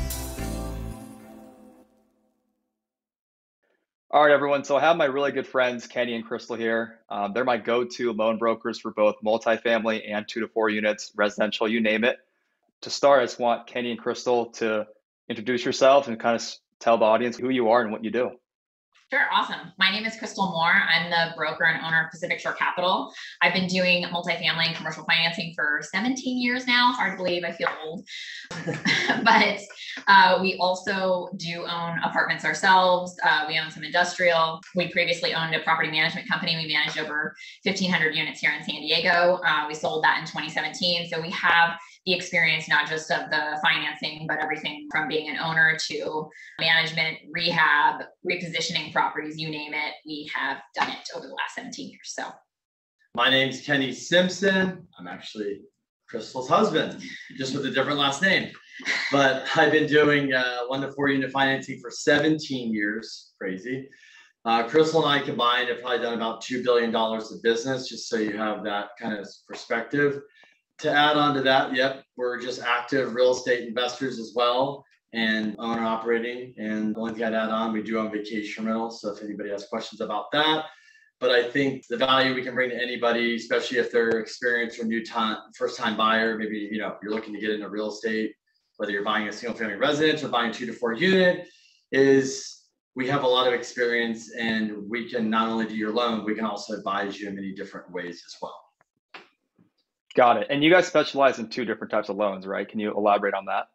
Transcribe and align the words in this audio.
All 4.17 4.23
right, 4.23 4.33
everyone. 4.33 4.65
So 4.65 4.79
I 4.79 4.81
have 4.81 4.97
my 4.97 5.05
really 5.05 5.31
good 5.31 5.47
friends, 5.47 5.87
Kenny 5.87 6.15
and 6.17 6.25
Crystal 6.25 6.57
here. 6.57 7.01
Um, 7.11 7.35
they're 7.35 7.45
my 7.45 7.59
go-to 7.59 8.15
loan 8.15 8.39
brokers 8.39 8.79
for 8.79 8.91
both 8.91 9.17
multifamily 9.23 10.11
and 10.11 10.27
two 10.27 10.41
to 10.41 10.49
four 10.49 10.71
units, 10.71 11.13
residential, 11.17 11.69
you 11.69 11.83
name 11.83 12.03
it. 12.03 12.17
To 12.81 12.89
start, 12.89 13.21
I 13.21 13.25
just 13.25 13.39
want 13.39 13.67
Kenny 13.67 13.91
and 13.91 14.01
Crystal 14.01 14.47
to 14.53 14.87
introduce 15.29 15.67
yourselves 15.67 16.09
and 16.09 16.19
kind 16.19 16.35
of 16.35 16.43
tell 16.81 16.97
the 16.97 17.05
audience 17.05 17.37
who 17.37 17.51
you 17.51 17.69
are 17.69 17.83
and 17.83 17.93
what 17.93 18.05
you 18.05 18.11
do. 18.11 18.31
Sure, 19.13 19.23
awesome. 19.33 19.73
My 19.79 19.93
name 19.93 20.05
is 20.05 20.17
Crystal 20.17 20.51
Moore. 20.51 20.73
I'm 20.73 21.11
the 21.11 21.33
broker 21.37 21.63
and 21.63 21.81
owner 21.87 22.07
of 22.07 22.11
Pacific 22.11 22.41
Shore 22.41 22.55
Capital. 22.55 23.13
I've 23.41 23.55
been 23.55 23.69
doing 23.69 24.03
multifamily 24.03 24.67
and 24.67 24.75
commercial 24.75 25.05
financing 25.05 25.53
for 25.55 25.79
17 25.81 26.43
years 26.43 26.67
now. 26.67 26.91
Hard 26.93 27.13
to 27.13 27.17
believe, 27.17 27.45
I 27.45 27.53
feel 27.53 27.69
old. 27.85 28.05
but 29.23 29.61
uh, 30.09 30.39
we 30.43 30.57
also 30.59 31.29
do 31.37 31.65
own 31.67 32.01
apartments 32.03 32.45
ourselves. 32.45 33.17
Uh, 33.23 33.45
we 33.47 33.57
own 33.61 33.71
some 33.71 33.85
industrial. 33.85 34.61
We 34.75 34.91
previously 34.91 35.35
owned 35.35 35.55
a 35.55 35.61
property 35.61 35.89
management 35.93 36.29
company. 36.29 36.57
We 36.57 36.67
managed 36.67 36.99
over 36.99 37.37
1,500 37.63 38.13
units 38.13 38.41
here 38.41 38.51
in 38.59 38.65
San 38.65 38.81
Diego. 38.81 39.39
Uh, 39.47 39.67
we 39.69 39.75
sold 39.75 40.03
that 40.03 40.19
in 40.19 40.25
2017. 40.25 41.11
So 41.11 41.21
we 41.21 41.31
have 41.31 41.79
the 42.07 42.13
experience 42.13 42.69
not 42.69 42.89
just 42.89 43.11
of 43.11 43.31
the 43.31 43.59
financing, 43.63 44.27
but 44.29 44.39
everything 44.39 44.89
from 44.93 45.09
being 45.09 45.29
an 45.29 45.39
owner 45.39 45.77
to 45.89 46.29
management, 46.61 47.19
rehab, 47.33 48.05
repositioning 48.25 48.93
properties, 48.93 49.37
you 49.37 49.51
name 49.51 49.75
it. 49.75 49.95
We 50.07 50.31
have 50.35 50.59
done 50.75 50.91
it 50.91 51.09
over 51.17 51.27
the 51.27 51.35
last 51.35 51.57
17 51.57 51.91
years. 51.91 52.01
So, 52.05 52.25
my 53.15 53.29
name's 53.29 53.61
Kenny 53.61 53.93
Simpson. 53.93 54.87
I'm 54.99 55.09
actually 55.09 55.63
Crystal's 56.09 56.49
husband, 56.49 57.03
just 57.37 57.55
with 57.55 57.67
a 57.67 57.71
different 57.71 57.99
last 57.99 58.23
name. 58.23 58.53
But 59.11 59.45
I've 59.57 59.73
been 59.73 59.89
doing 59.89 60.33
uh, 60.33 60.67
one 60.67 60.83
to 60.83 60.93
four 60.93 61.09
unit 61.09 61.33
financing 61.33 61.81
for 61.81 61.91
17 61.91 62.73
years. 62.73 63.33
Crazy. 63.41 63.89
Uh, 64.45 64.69
Crystal 64.69 65.05
and 65.05 65.21
I 65.21 65.25
combined 65.25 65.71
have 65.71 65.81
probably 65.81 65.99
done 65.99 66.15
about 66.15 66.41
$2 66.45 66.63
billion 66.63 66.95
of 66.95 67.43
business, 67.43 67.89
just 67.89 68.09
so 68.09 68.17
you 68.17 68.37
have 68.37 68.63
that 68.63 68.91
kind 69.01 69.19
of 69.19 69.29
perspective 69.49 70.21
to 70.79 70.91
add 70.91 71.17
on 71.17 71.35
to 71.35 71.43
that, 71.43 71.75
yep, 71.75 72.05
we're 72.17 72.41
just 72.41 72.63
active 72.63 73.15
real 73.15 73.33
estate 73.33 73.67
investors 73.67 74.19
as 74.19 74.33
well 74.35 74.85
and 75.13 75.57
owner 75.59 75.83
operating. 75.83 76.55
And 76.59 76.95
the 76.95 77.01
only 77.01 77.15
thing 77.15 77.25
I'd 77.25 77.35
add 77.35 77.51
on, 77.51 77.73
we 77.73 77.83
do 77.83 77.99
own 77.99 78.13
vacation 78.13 78.67
rentals. 78.67 79.01
So 79.01 79.15
if 79.15 79.23
anybody 79.23 79.51
has 79.51 79.67
questions 79.67 80.01
about 80.01 80.31
that, 80.33 80.67
but 81.19 81.31
I 81.31 81.49
think 81.49 81.87
the 81.89 81.97
value 81.97 82.35
we 82.35 82.43
can 82.43 82.55
bring 82.55 82.71
to 82.71 82.77
anybody, 82.77 83.37
especially 83.37 83.79
if 83.79 83.91
they're 83.91 84.19
experienced 84.19 84.79
or 84.79 84.85
new 84.85 85.05
time, 85.05 85.39
first 85.57 85.79
time 85.79 85.97
buyer, 85.97 86.37
maybe 86.37 86.69
you 86.71 86.79
know 86.79 86.97
you're 87.03 87.13
looking 87.13 87.33
to 87.33 87.41
get 87.41 87.51
into 87.51 87.69
real 87.71 87.89
estate, 87.89 88.35
whether 88.77 88.93
you're 88.93 89.05
buying 89.05 89.29
a 89.29 89.33
single 89.33 89.57
family 89.57 89.77
residence 89.77 90.23
or 90.23 90.29
buying 90.29 90.53
two 90.53 90.67
to 90.67 90.75
four 90.75 90.93
unit, 90.93 91.49
is 91.91 92.65
we 92.95 93.09
have 93.09 93.25
a 93.25 93.27
lot 93.27 93.47
of 93.47 93.55
experience 93.55 94.35
and 94.35 94.73
we 94.89 95.09
can 95.09 95.31
not 95.31 95.49
only 95.49 95.67
do 95.67 95.75
your 95.75 95.93
loan, 95.93 96.25
we 96.25 96.35
can 96.35 96.45
also 96.45 96.75
advise 96.75 97.19
you 97.19 97.29
in 97.29 97.35
many 97.35 97.55
different 97.55 97.91
ways 97.91 98.23
as 98.27 98.37
well. 98.43 98.66
Got 100.17 100.39
it. 100.39 100.47
And 100.49 100.65
you 100.65 100.71
guys 100.71 100.87
specialize 100.87 101.39
in 101.39 101.49
two 101.49 101.67
different 101.67 101.91
types 101.91 102.09
of 102.09 102.17
loans, 102.17 102.47
right? 102.47 102.67
Can 102.67 102.81
you 102.81 102.91
elaborate 102.97 103.35
on 103.35 103.45
that? 103.45 103.69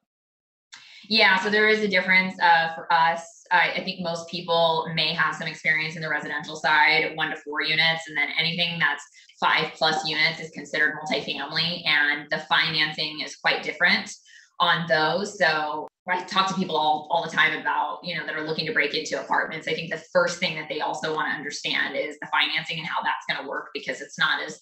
Yeah, 1.07 1.39
so 1.39 1.49
there 1.49 1.69
is 1.69 1.81
a 1.81 1.87
difference 1.87 2.39
uh, 2.41 2.73
for 2.75 2.91
us. 2.91 3.43
I, 3.51 3.71
I, 3.77 3.83
think 3.83 4.01
most 4.01 4.29
people 4.29 4.87
may 4.93 5.13
have 5.13 5.35
some 5.35 5.47
experience 5.47 5.95
in 5.95 6.01
the 6.01 6.09
residential 6.09 6.55
side, 6.55 7.15
one 7.15 7.31
to 7.31 7.35
four 7.37 7.63
units, 7.63 8.07
and 8.07 8.15
then 8.15 8.29
anything 8.39 8.79
that's 8.79 9.03
five 9.39 9.73
plus 9.73 10.07
units 10.07 10.39
is 10.39 10.51
considered 10.51 10.95
multifamily, 10.95 11.85
and 11.87 12.27
the 12.29 12.39
financing 12.39 13.21
is 13.21 13.35
quite 13.35 13.63
different 13.63 14.11
on 14.59 14.85
those. 14.87 15.39
So 15.39 15.87
I 16.07 16.23
talk 16.23 16.47
to 16.47 16.53
people 16.53 16.77
all, 16.77 17.07
all 17.09 17.23
the 17.23 17.35
time 17.35 17.59
about, 17.59 17.99
you 18.03 18.15
know, 18.15 18.25
that 18.25 18.35
are 18.35 18.45
looking 18.45 18.67
to 18.67 18.73
break 18.73 18.93
into 18.93 19.19
apartments. 19.19 19.67
I 19.67 19.73
think 19.73 19.91
the 19.91 20.01
first 20.13 20.39
thing 20.39 20.55
that 20.55 20.69
they 20.69 20.81
also 20.81 21.13
want 21.15 21.29
to 21.31 21.35
understand 21.35 21.95
is 21.95 22.17
the 22.19 22.27
financing 22.27 22.77
and 22.77 22.87
how 22.87 23.01
that's 23.01 23.25
going 23.27 23.43
to 23.43 23.49
work 23.49 23.69
because 23.73 24.01
it's 24.01 24.19
not 24.19 24.43
as 24.43 24.59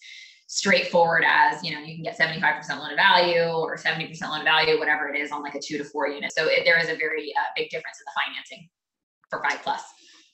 straightforward 0.49 1.23
as 1.27 1.63
you 1.63 1.71
know 1.71 1.79
you 1.79 1.93
can 1.93 2.03
get 2.03 2.17
75% 2.17 2.79
loan 2.79 2.89
to 2.89 2.95
value 2.95 3.43
or 3.43 3.77
70% 3.77 4.19
loan 4.23 4.39
to 4.39 4.43
value 4.43 4.79
whatever 4.79 5.07
it 5.07 5.15
is 5.15 5.31
on 5.31 5.43
like 5.43 5.53
a 5.53 5.59
two 5.59 5.77
to 5.77 5.83
four 5.83 6.07
unit. 6.07 6.33
So 6.35 6.47
it, 6.47 6.61
there 6.65 6.79
is 6.79 6.89
a 6.89 6.95
very 6.95 7.31
uh, 7.37 7.51
big 7.55 7.69
difference 7.69 7.99
in 7.99 8.05
the 8.05 8.21
financing 8.25 8.69
for 9.29 9.43
five 9.43 9.61
plus. 9.61 9.83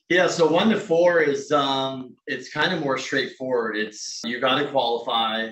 Yeah 0.07 0.27
so 0.27 0.47
one 0.47 0.69
to 0.69 0.79
four 0.79 1.19
is 1.19 1.51
um 1.51 2.15
it's 2.27 2.49
kind 2.49 2.73
of 2.73 2.79
more 2.79 2.97
straightforward. 2.97 3.75
It's 3.75 4.21
you 4.23 4.39
got 4.39 4.57
to 4.59 4.71
qualify. 4.71 5.51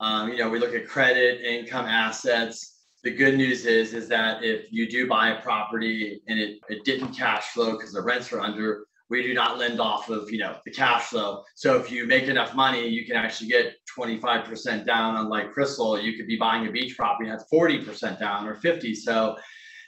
Um, 0.00 0.30
you 0.30 0.38
know 0.38 0.50
we 0.50 0.58
look 0.58 0.74
at 0.74 0.88
credit 0.88 1.42
income 1.42 1.86
assets. 1.86 2.78
The 3.04 3.12
good 3.12 3.36
news 3.36 3.64
is 3.64 3.94
is 3.94 4.08
that 4.08 4.42
if 4.42 4.72
you 4.72 4.90
do 4.90 5.06
buy 5.06 5.30
a 5.30 5.40
property 5.40 6.20
and 6.26 6.36
it, 6.36 6.58
it 6.68 6.84
didn't 6.84 7.12
cash 7.12 7.44
flow 7.50 7.76
because 7.76 7.92
the 7.92 8.02
rents 8.02 8.32
were 8.32 8.40
under 8.40 8.86
we 9.10 9.24
do 9.24 9.34
not 9.34 9.58
lend 9.58 9.80
off 9.80 10.08
of 10.08 10.30
you 10.30 10.38
know 10.38 10.56
the 10.64 10.70
cash 10.70 11.06
flow. 11.06 11.42
So 11.56 11.76
if 11.76 11.90
you 11.90 12.06
make 12.06 12.24
enough 12.24 12.54
money 12.54 12.88
you 12.88 13.04
can 13.04 13.16
actually 13.16 13.48
get 13.48 13.74
25% 13.98 14.86
down 14.86 15.16
on 15.16 15.28
like 15.28 15.52
crystal. 15.52 16.00
You 16.00 16.16
could 16.16 16.28
be 16.28 16.36
buying 16.36 16.66
a 16.66 16.70
beach 16.70 16.96
property 16.96 17.28
that's 17.28 17.44
40% 17.52 18.18
down 18.18 18.46
or 18.46 18.54
50 18.54 18.94
so 18.94 19.36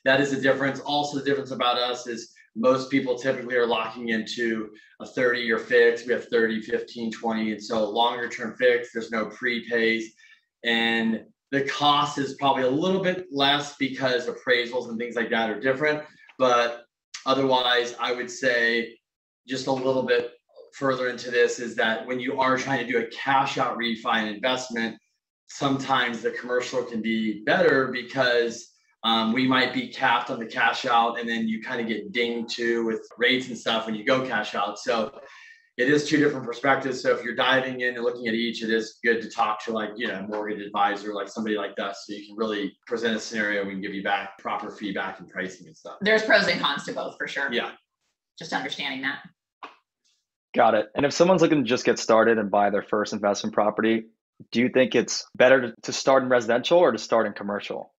that 0.05 0.21
is 0.21 0.33
the 0.33 0.41
difference. 0.41 0.81
Also 0.81 1.19
the 1.19 1.25
difference 1.25 1.53
about 1.53 1.78
us 1.78 2.09
is 2.09 2.33
most 2.56 2.91
people 2.91 3.16
typically 3.16 3.55
are 3.55 3.66
locking 3.66 4.10
into 4.10 4.71
a 5.00 5.06
30 5.06 5.41
year 5.41 5.59
fix. 5.59 6.04
We 6.04 6.12
have 6.12 6.27
30 6.27 6.60
15 6.60 7.12
20 7.12 7.53
and 7.53 7.62
so 7.62 7.89
longer 7.89 8.28
term 8.28 8.56
fix. 8.59 8.93
There's 8.93 9.12
no 9.12 9.27
prepays. 9.27 10.04
And 10.65 11.25
the 11.53 11.62
cost 11.62 12.19
is 12.19 12.34
probably 12.34 12.65
a 12.65 12.71
little 12.71 13.03
bit 13.03 13.27
less 13.31 13.77
because 13.77 14.27
appraisals 14.27 14.89
and 14.89 14.99
things 14.99 15.15
like 15.15 15.31
that 15.31 15.50
are 15.50 15.60
different. 15.60 16.03
But 16.39 16.87
otherwise 17.27 17.94
i 18.00 18.12
would 18.12 18.31
say 18.31 18.97
just 19.47 19.66
a 19.66 19.72
little 19.72 20.03
bit 20.03 20.32
further 20.75 21.08
into 21.08 21.30
this 21.30 21.58
is 21.58 21.75
that 21.76 22.06
when 22.06 22.19
you 22.19 22.41
are 22.41 22.56
trying 22.56 22.84
to 22.84 22.91
do 22.91 22.98
a 22.98 23.06
cash 23.06 23.58
out 23.58 23.76
refi 23.76 24.14
and 24.14 24.28
investment, 24.28 24.97
sometimes 25.48 26.22
the 26.22 26.30
commercial 26.30 26.82
can 26.82 27.03
be 27.03 27.42
better 27.44 27.88
because 27.88 28.70
um, 29.04 29.32
we 29.32 29.47
might 29.47 29.75
be 29.75 29.88
capped 29.88 30.30
on 30.30 30.38
the 30.38 30.47
cash 30.47 30.86
out 30.86 31.19
and 31.19 31.28
then 31.28 31.47
you 31.48 31.62
kind 31.62 31.80
of 31.80 31.88
get 31.88 32.12
dinged 32.12 32.54
too 32.54 32.86
with 32.86 33.06
rates 33.19 33.48
and 33.48 33.58
stuff 33.58 33.86
when 33.86 33.94
you 33.94 34.04
go 34.04 34.26
cash 34.26 34.54
out. 34.54 34.78
So 34.78 35.12
it 35.76 35.88
is 35.88 36.09
two 36.09 36.19
different 36.19 36.47
perspectives. 36.47 37.03
So 37.03 37.14
if 37.14 37.24
you're 37.24 37.34
diving 37.34 37.80
in 37.80 37.94
and 37.94 38.04
looking 38.04 38.28
at 38.28 38.34
each, 38.34 38.62
it 38.62 38.70
is 38.70 38.98
good 39.03 39.20
to 39.22 39.28
talk 39.28 39.62
to 39.64 39.72
like, 39.72 39.91
you 39.97 40.06
know, 40.06 40.20
a 40.20 40.22
mortgage 40.22 40.60
advisor, 40.60 41.12
like 41.12 41.28
somebody 41.28 41.56
like 41.56 41.78
us. 41.80 42.04
So 42.06 42.14
you 42.14 42.26
can 42.26 42.36
really 42.36 42.76
present 42.86 43.16
a 43.16 43.20
scenario. 43.20 43.64
We 43.64 43.72
can 43.72 43.80
give 43.80 43.94
you 43.94 44.03
back 44.03 44.38
proper 44.38 44.70
feedback 44.70 45.19
and 45.19 45.28
pricing 45.28 45.66
and 45.66 45.76
stuff. 45.76 45.97
There's 46.00 46.22
pros 46.22 46.47
and 46.47 46.60
cons 46.60 46.84
to 46.84 46.92
both 46.92 47.16
for 47.19 47.26
sure. 47.26 47.53
Yeah 47.53 47.72
just 48.38 48.53
understanding 48.53 49.03
that. 49.03 49.20
Got 50.54 50.75
it. 50.75 50.87
And 50.94 51.06
if 51.06 51.12
someone's 51.12 51.41
looking 51.41 51.62
to 51.62 51.69
just 51.69 51.84
get 51.84 51.98
started 51.98 52.38
and 52.38 52.50
buy 52.50 52.70
their 52.70 52.82
first 52.82 53.12
investment 53.12 53.54
property, 53.54 54.04
do 54.50 54.60
you 54.60 54.69
think 54.69 54.94
it's 54.94 55.25
better 55.34 55.75
to 55.82 55.93
start 55.93 56.22
in 56.22 56.28
residential 56.28 56.78
or 56.78 56.92
to 56.92 56.98
start 56.98 57.26
in 57.26 57.32
commercial? 57.32 57.94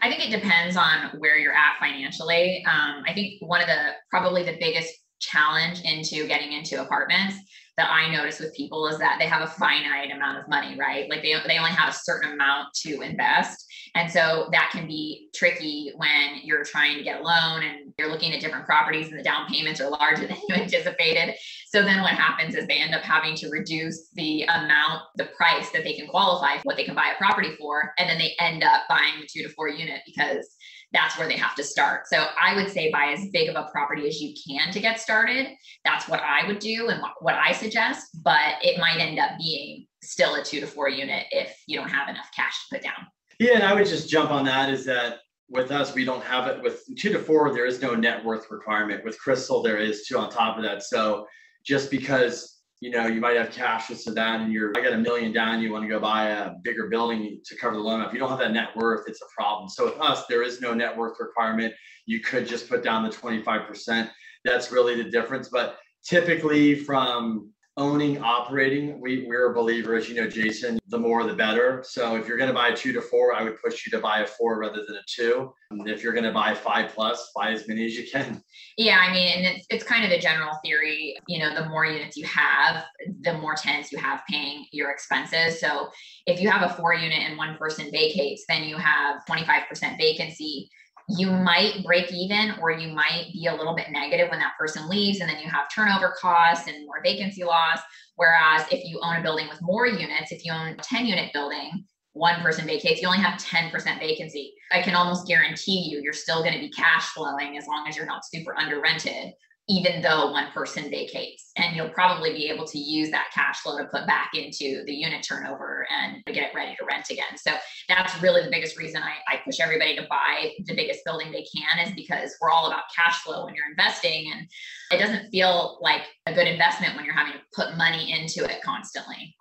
I 0.00 0.08
think 0.08 0.26
it 0.26 0.40
depends 0.40 0.76
on 0.76 1.18
where 1.18 1.36
you're 1.36 1.52
at 1.52 1.78
financially. 1.80 2.64
Um, 2.66 3.02
I 3.06 3.12
think 3.14 3.40
one 3.40 3.60
of 3.60 3.66
the 3.66 3.92
probably 4.10 4.42
the 4.42 4.56
biggest 4.58 4.92
challenge 5.20 5.80
into 5.82 6.26
getting 6.26 6.52
into 6.52 6.80
apartments 6.80 7.36
that 7.76 7.90
I 7.90 8.10
notice 8.10 8.40
with 8.40 8.54
people 8.54 8.86
is 8.88 8.98
that 8.98 9.16
they 9.18 9.26
have 9.26 9.42
a 9.42 9.46
finite 9.46 10.10
amount 10.10 10.38
of 10.38 10.48
money, 10.48 10.76
right? 10.78 11.08
Like 11.10 11.22
they, 11.22 11.34
they 11.46 11.58
only 11.58 11.70
have 11.70 11.90
a 11.90 11.96
certain 11.96 12.32
amount 12.32 12.68
to 12.82 13.00
invest. 13.02 13.65
And 13.96 14.10
so 14.12 14.48
that 14.52 14.68
can 14.72 14.86
be 14.86 15.30
tricky 15.34 15.90
when 15.96 16.40
you're 16.44 16.64
trying 16.64 16.98
to 16.98 17.02
get 17.02 17.20
a 17.20 17.22
loan 17.22 17.62
and 17.62 17.94
you're 17.98 18.10
looking 18.10 18.34
at 18.34 18.40
different 18.40 18.66
properties 18.66 19.08
and 19.08 19.18
the 19.18 19.22
down 19.22 19.48
payments 19.48 19.80
are 19.80 19.88
larger 19.88 20.26
than 20.26 20.36
you 20.48 20.54
anticipated. 20.54 21.34
So 21.68 21.82
then 21.82 22.02
what 22.02 22.12
happens 22.12 22.54
is 22.54 22.66
they 22.66 22.78
end 22.78 22.94
up 22.94 23.00
having 23.00 23.34
to 23.36 23.48
reduce 23.48 24.10
the 24.12 24.42
amount, 24.42 25.02
the 25.16 25.30
price 25.36 25.70
that 25.70 25.82
they 25.82 25.94
can 25.94 26.08
qualify 26.08 26.56
for 26.56 26.64
what 26.64 26.76
they 26.76 26.84
can 26.84 26.94
buy 26.94 27.12
a 27.14 27.16
property 27.16 27.56
for. 27.58 27.94
And 27.98 28.08
then 28.08 28.18
they 28.18 28.34
end 28.38 28.62
up 28.62 28.82
buying 28.86 29.14
a 29.22 29.26
two 29.26 29.42
to 29.42 29.48
four 29.54 29.70
unit 29.70 30.02
because 30.04 30.46
that's 30.92 31.18
where 31.18 31.26
they 31.26 31.36
have 31.36 31.54
to 31.56 31.64
start. 31.64 32.06
So 32.06 32.26
I 32.40 32.54
would 32.54 32.70
say 32.70 32.92
buy 32.92 33.14
as 33.16 33.28
big 33.32 33.48
of 33.48 33.56
a 33.56 33.68
property 33.72 34.06
as 34.06 34.20
you 34.20 34.34
can 34.46 34.72
to 34.72 34.80
get 34.80 35.00
started. 35.00 35.48
That's 35.84 36.06
what 36.06 36.20
I 36.20 36.46
would 36.46 36.58
do 36.58 36.88
and 36.88 37.02
what 37.20 37.34
I 37.34 37.52
suggest, 37.52 38.08
but 38.22 38.56
it 38.62 38.78
might 38.78 39.00
end 39.00 39.18
up 39.18 39.32
being 39.38 39.86
still 40.02 40.34
a 40.34 40.44
two 40.44 40.60
to 40.60 40.66
four 40.66 40.88
unit 40.88 41.26
if 41.30 41.58
you 41.66 41.78
don't 41.78 41.88
have 41.88 42.08
enough 42.08 42.28
cash 42.34 42.54
to 42.68 42.76
put 42.76 42.82
down. 42.82 43.06
Yeah, 43.38 43.54
and 43.54 43.62
I 43.62 43.74
would 43.74 43.86
just 43.86 44.08
jump 44.08 44.30
on 44.30 44.44
that 44.46 44.70
is 44.70 44.84
that 44.86 45.18
with 45.48 45.70
us, 45.70 45.94
we 45.94 46.04
don't 46.04 46.24
have 46.24 46.48
it 46.48 46.62
with 46.62 46.82
two 46.98 47.12
to 47.12 47.18
four. 47.18 47.52
There 47.52 47.66
is 47.66 47.80
no 47.80 47.94
net 47.94 48.24
worth 48.24 48.50
requirement. 48.50 49.04
With 49.04 49.18
Crystal, 49.18 49.62
there 49.62 49.78
is 49.78 50.06
two 50.06 50.18
on 50.18 50.30
top 50.30 50.56
of 50.56 50.62
that. 50.64 50.82
So 50.82 51.26
just 51.64 51.90
because 51.90 52.60
you 52.80 52.90
know 52.90 53.06
you 53.06 53.20
might 53.20 53.36
have 53.36 53.50
cash 53.50 53.88
this 53.88 54.06
and 54.06 54.16
that, 54.16 54.40
and 54.40 54.52
you're 54.52 54.72
I 54.76 54.80
got 54.80 54.92
a 54.92 54.98
million 54.98 55.32
down, 55.32 55.60
you 55.60 55.72
want 55.72 55.84
to 55.84 55.88
go 55.88 56.00
buy 56.00 56.30
a 56.30 56.52
bigger 56.64 56.88
building 56.88 57.40
to 57.44 57.56
cover 57.56 57.76
the 57.76 57.82
loan. 57.82 58.00
If 58.02 58.12
you 58.12 58.18
don't 58.18 58.30
have 58.30 58.38
that 58.38 58.52
net 58.52 58.74
worth, 58.76 59.04
it's 59.06 59.20
a 59.22 59.26
problem. 59.36 59.68
So 59.68 59.84
with 59.84 60.00
us, 60.00 60.24
there 60.28 60.42
is 60.42 60.60
no 60.60 60.74
net 60.74 60.96
worth 60.96 61.16
requirement. 61.20 61.74
You 62.06 62.20
could 62.20 62.46
just 62.46 62.68
put 62.68 62.82
down 62.82 63.04
the 63.04 63.10
25%. 63.10 64.10
That's 64.44 64.72
really 64.72 65.00
the 65.00 65.10
difference. 65.10 65.48
But 65.48 65.78
typically 66.04 66.74
from 66.74 67.50
owning, 67.78 68.22
operating, 68.22 69.00
we, 69.00 69.26
we're 69.26 69.50
a 69.50 69.54
believer, 69.54 69.94
as 69.94 70.08
you 70.08 70.14
know, 70.14 70.26
Jason, 70.26 70.78
the 70.88 70.98
more 70.98 71.24
the 71.24 71.34
better. 71.34 71.84
So 71.86 72.16
if 72.16 72.26
you're 72.26 72.38
going 72.38 72.48
to 72.48 72.54
buy 72.54 72.68
a 72.68 72.76
two 72.76 72.92
to 72.92 73.02
four, 73.02 73.34
I 73.34 73.42
would 73.42 73.60
push 73.62 73.84
you 73.84 73.90
to 73.92 73.98
buy 73.98 74.20
a 74.20 74.26
four 74.26 74.58
rather 74.58 74.82
than 74.86 74.96
a 74.96 75.02
two. 75.06 75.52
And 75.70 75.86
if 75.88 76.02
you're 76.02 76.14
going 76.14 76.24
to 76.24 76.32
buy 76.32 76.54
five 76.54 76.94
plus, 76.94 77.30
buy 77.36 77.50
as 77.50 77.68
many 77.68 77.84
as 77.84 77.94
you 77.94 78.08
can. 78.10 78.42
Yeah, 78.78 78.98
I 78.98 79.12
mean, 79.12 79.28
and 79.28 79.56
it's, 79.56 79.66
it's 79.68 79.84
kind 79.84 80.04
of 80.04 80.10
the 80.10 80.18
general 80.18 80.58
theory, 80.64 81.16
you 81.28 81.38
know, 81.38 81.54
the 81.54 81.68
more 81.68 81.84
units 81.84 82.16
you 82.16 82.26
have, 82.26 82.84
the 83.20 83.34
more 83.34 83.54
tenants 83.54 83.92
you 83.92 83.98
have 83.98 84.22
paying 84.28 84.64
your 84.72 84.90
expenses. 84.90 85.60
So 85.60 85.88
if 86.26 86.40
you 86.40 86.48
have 86.48 86.70
a 86.70 86.74
four 86.74 86.94
unit 86.94 87.18
and 87.18 87.36
one 87.36 87.56
person 87.58 87.90
vacates, 87.90 88.44
then 88.48 88.64
you 88.64 88.78
have 88.78 89.20
25% 89.28 89.98
vacancy 89.98 90.70
you 91.08 91.30
might 91.30 91.84
break 91.84 92.12
even 92.12 92.54
or 92.60 92.70
you 92.70 92.88
might 92.92 93.28
be 93.32 93.46
a 93.46 93.54
little 93.54 93.74
bit 93.74 93.90
negative 93.90 94.28
when 94.30 94.40
that 94.40 94.54
person 94.58 94.88
leaves 94.88 95.20
and 95.20 95.28
then 95.28 95.38
you 95.38 95.48
have 95.48 95.72
turnover 95.72 96.14
costs 96.20 96.66
and 96.66 96.84
more 96.84 97.00
vacancy 97.02 97.44
loss. 97.44 97.78
Whereas 98.16 98.66
if 98.72 98.84
you 98.84 98.98
own 99.02 99.16
a 99.16 99.22
building 99.22 99.48
with 99.48 99.62
more 99.62 99.86
units 99.86 100.32
if 100.32 100.44
you 100.44 100.52
own 100.52 100.68
a 100.68 100.76
10 100.76 101.06
unit 101.06 101.32
building 101.32 101.84
one 102.12 102.40
person 102.40 102.66
vacates 102.66 103.02
you 103.02 103.08
only 103.08 103.20
have 103.20 103.38
10% 103.38 103.70
vacancy. 103.98 104.54
I 104.72 104.82
can 104.82 104.94
almost 104.94 105.28
guarantee 105.28 105.88
you 105.90 106.00
you're 106.02 106.12
still 106.12 106.42
going 106.42 106.54
to 106.54 106.60
be 106.60 106.70
cash 106.70 107.04
flowing 107.10 107.56
as 107.56 107.66
long 107.66 107.86
as 107.86 107.96
you're 107.96 108.06
not 108.06 108.24
super 108.24 108.56
under 108.56 108.80
rented 108.80 109.32
even 109.68 110.00
though 110.00 110.30
one 110.30 110.50
person 110.52 110.88
vacates. 110.90 111.50
And 111.56 111.74
you'll 111.74 111.88
probably 111.88 112.32
be 112.32 112.48
able 112.48 112.66
to 112.66 112.78
use 112.78 113.10
that 113.10 113.30
cash 113.34 113.60
flow 113.60 113.78
to 113.78 113.84
put 113.84 114.06
back 114.06 114.30
into 114.34 114.84
the 114.84 114.92
unit 114.92 115.24
turnover 115.28 115.86
and 115.90 116.22
get 116.26 116.48
it 116.48 116.54
ready 116.54 116.76
to 116.76 116.84
rent 116.84 117.10
again. 117.10 117.36
So 117.36 117.52
that's 117.88 118.20
really 118.22 118.42
the 118.42 118.50
biggest 118.50 118.78
reason 118.78 119.02
I, 119.02 119.14
I 119.28 119.40
push 119.44 119.58
everybody 119.60 119.96
to 119.96 120.06
buy 120.08 120.52
the 120.66 120.74
biggest 120.74 121.00
building 121.04 121.32
they 121.32 121.44
can 121.44 121.86
is 121.86 121.94
because 121.94 122.36
we're 122.40 122.50
all 122.50 122.66
about 122.66 122.84
cash 122.94 123.22
flow 123.22 123.46
when 123.46 123.54
you're 123.54 123.70
investing. 123.70 124.30
And 124.32 124.46
it 124.92 125.02
doesn't 125.02 125.30
feel 125.30 125.78
like 125.80 126.02
a 126.26 126.34
good 126.34 126.46
investment 126.46 126.94
when 126.94 127.04
you're 127.04 127.14
having 127.14 127.32
to 127.32 127.40
put 127.54 127.76
money 127.76 128.12
into 128.12 128.48
it 128.48 128.62
constantly. 128.62 129.34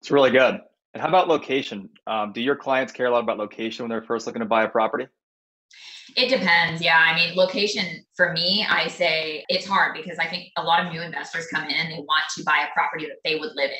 It's 0.00 0.10
really 0.10 0.30
good. 0.30 0.60
And 0.94 1.00
how 1.00 1.08
about 1.08 1.28
location? 1.28 1.88
Um, 2.06 2.32
do 2.32 2.42
your 2.42 2.56
clients 2.56 2.92
care 2.92 3.06
a 3.06 3.10
lot 3.10 3.22
about 3.22 3.38
location 3.38 3.84
when 3.84 3.90
they're 3.90 4.02
first 4.02 4.26
looking 4.26 4.40
to 4.40 4.46
buy 4.46 4.64
a 4.64 4.68
property? 4.68 5.06
It 6.16 6.28
depends. 6.28 6.82
Yeah. 6.82 6.98
I 6.98 7.14
mean, 7.14 7.34
location 7.34 8.04
for 8.16 8.32
me, 8.32 8.66
I 8.68 8.88
say 8.88 9.44
it's 9.48 9.66
hard 9.66 9.96
because 9.96 10.18
I 10.18 10.26
think 10.26 10.48
a 10.56 10.62
lot 10.62 10.84
of 10.84 10.92
new 10.92 11.00
investors 11.00 11.46
come 11.52 11.64
in 11.64 11.74
and 11.74 11.90
they 11.90 11.98
want 11.98 12.24
to 12.36 12.44
buy 12.44 12.66
a 12.68 12.72
property 12.74 13.06
that 13.06 13.18
they 13.24 13.36
would 13.36 13.52
live 13.54 13.70
in. 13.70 13.76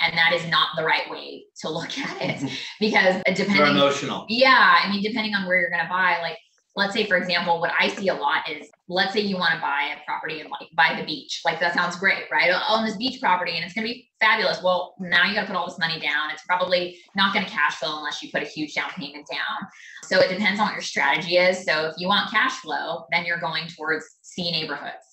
And 0.00 0.16
that 0.18 0.32
is 0.32 0.44
not 0.50 0.68
the 0.76 0.84
right 0.84 1.08
way 1.10 1.44
to 1.60 1.68
look 1.68 1.96
at 1.98 2.16
it 2.20 2.50
because 2.80 3.16
uh, 3.16 3.32
depending. 3.34 3.56
They're 3.56 3.66
emotional. 3.66 4.26
Yeah. 4.28 4.78
I 4.82 4.90
mean, 4.90 5.02
depending 5.02 5.34
on 5.34 5.46
where 5.46 5.60
you're 5.60 5.70
going 5.70 5.84
to 5.84 5.88
buy, 5.88 6.18
like 6.20 6.38
let's 6.76 6.94
say 6.94 7.06
for 7.06 7.16
example 7.16 7.60
what 7.60 7.72
i 7.78 7.88
see 7.88 8.08
a 8.08 8.14
lot 8.14 8.48
is 8.48 8.68
let's 8.92 9.12
say 9.12 9.20
you 9.20 9.36
want 9.36 9.54
to 9.54 9.60
buy 9.60 9.94
a 9.96 10.04
property 10.04 10.40
and 10.40 10.50
like 10.50 10.68
buy 10.76 10.94
the 10.98 11.04
beach 11.04 11.40
like 11.44 11.58
that 11.60 11.74
sounds 11.74 11.96
great 11.96 12.24
right? 12.30 12.50
Oh, 12.52 12.76
Own 12.76 12.84
this 12.84 12.96
beach 12.96 13.20
property 13.20 13.56
and 13.56 13.64
it's 13.64 13.74
going 13.74 13.86
to 13.86 13.92
be 13.92 14.08
fabulous. 14.20 14.62
Well 14.62 14.94
now 15.00 15.26
you 15.26 15.34
got 15.34 15.42
to 15.42 15.46
put 15.46 15.56
all 15.56 15.66
this 15.66 15.78
money 15.78 15.98
down. 15.98 16.30
It's 16.30 16.44
probably 16.44 16.98
not 17.16 17.32
going 17.32 17.44
to 17.44 17.50
cash 17.50 17.76
flow 17.76 17.98
unless 17.98 18.22
you 18.22 18.30
put 18.30 18.42
a 18.42 18.46
huge 18.46 18.74
down 18.74 18.90
payment 18.90 19.26
down. 19.30 19.68
So 20.04 20.20
it 20.20 20.28
depends 20.28 20.60
on 20.60 20.66
what 20.66 20.74
your 20.74 20.82
strategy 20.82 21.36
is. 21.36 21.64
So 21.64 21.86
if 21.86 21.94
you 21.98 22.08
want 22.08 22.30
cash 22.30 22.52
flow 22.60 23.06
then 23.10 23.24
you're 23.24 23.40
going 23.40 23.68
towards 23.68 24.04
c 24.22 24.50
neighborhoods. 24.50 25.04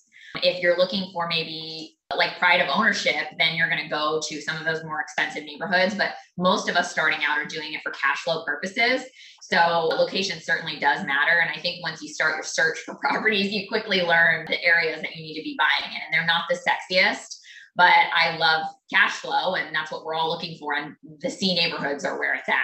If 0.42 0.62
you're 0.62 0.76
looking 0.76 1.10
for 1.12 1.26
maybe 1.28 1.96
like 2.16 2.38
pride 2.38 2.60
of 2.60 2.68
ownership, 2.68 3.26
then 3.38 3.54
you're 3.54 3.68
going 3.68 3.82
to 3.82 3.88
go 3.88 4.20
to 4.28 4.40
some 4.40 4.56
of 4.56 4.64
those 4.64 4.82
more 4.84 5.00
expensive 5.00 5.44
neighborhoods. 5.44 5.94
But 5.94 6.14
most 6.36 6.68
of 6.68 6.76
us 6.76 6.90
starting 6.90 7.20
out 7.24 7.38
are 7.38 7.44
doing 7.44 7.72
it 7.72 7.80
for 7.82 7.92
cash 7.92 8.22
flow 8.22 8.44
purposes. 8.44 9.04
So 9.52 9.88
location 9.88 10.40
certainly 10.40 10.78
does 10.78 11.04
matter. 11.04 11.40
And 11.40 11.50
I 11.50 11.60
think 11.60 11.82
once 11.82 12.00
you 12.00 12.08
start 12.08 12.36
your 12.36 12.44
search 12.44 12.78
for 12.80 12.94
properties, 12.96 13.50
you 13.52 13.66
quickly 13.68 14.00
learn 14.02 14.46
the 14.48 14.62
areas 14.62 15.02
that 15.02 15.16
you 15.16 15.22
need 15.22 15.34
to 15.38 15.42
be 15.42 15.58
buying 15.58 15.92
in. 15.92 16.00
And 16.00 16.14
they're 16.14 16.26
not 16.26 16.44
the 16.48 16.56
sexiest, 16.56 17.38
but 17.74 17.92
I 17.92 18.36
love 18.36 18.66
cash 18.92 19.14
flow. 19.14 19.56
And 19.56 19.74
that's 19.74 19.90
what 19.90 20.04
we're 20.04 20.14
all 20.14 20.28
looking 20.30 20.56
for. 20.58 20.74
And 20.74 20.94
the 21.20 21.30
C 21.30 21.54
neighborhoods 21.54 22.04
are 22.04 22.18
where 22.18 22.34
it's 22.34 22.48
at. 22.48 22.60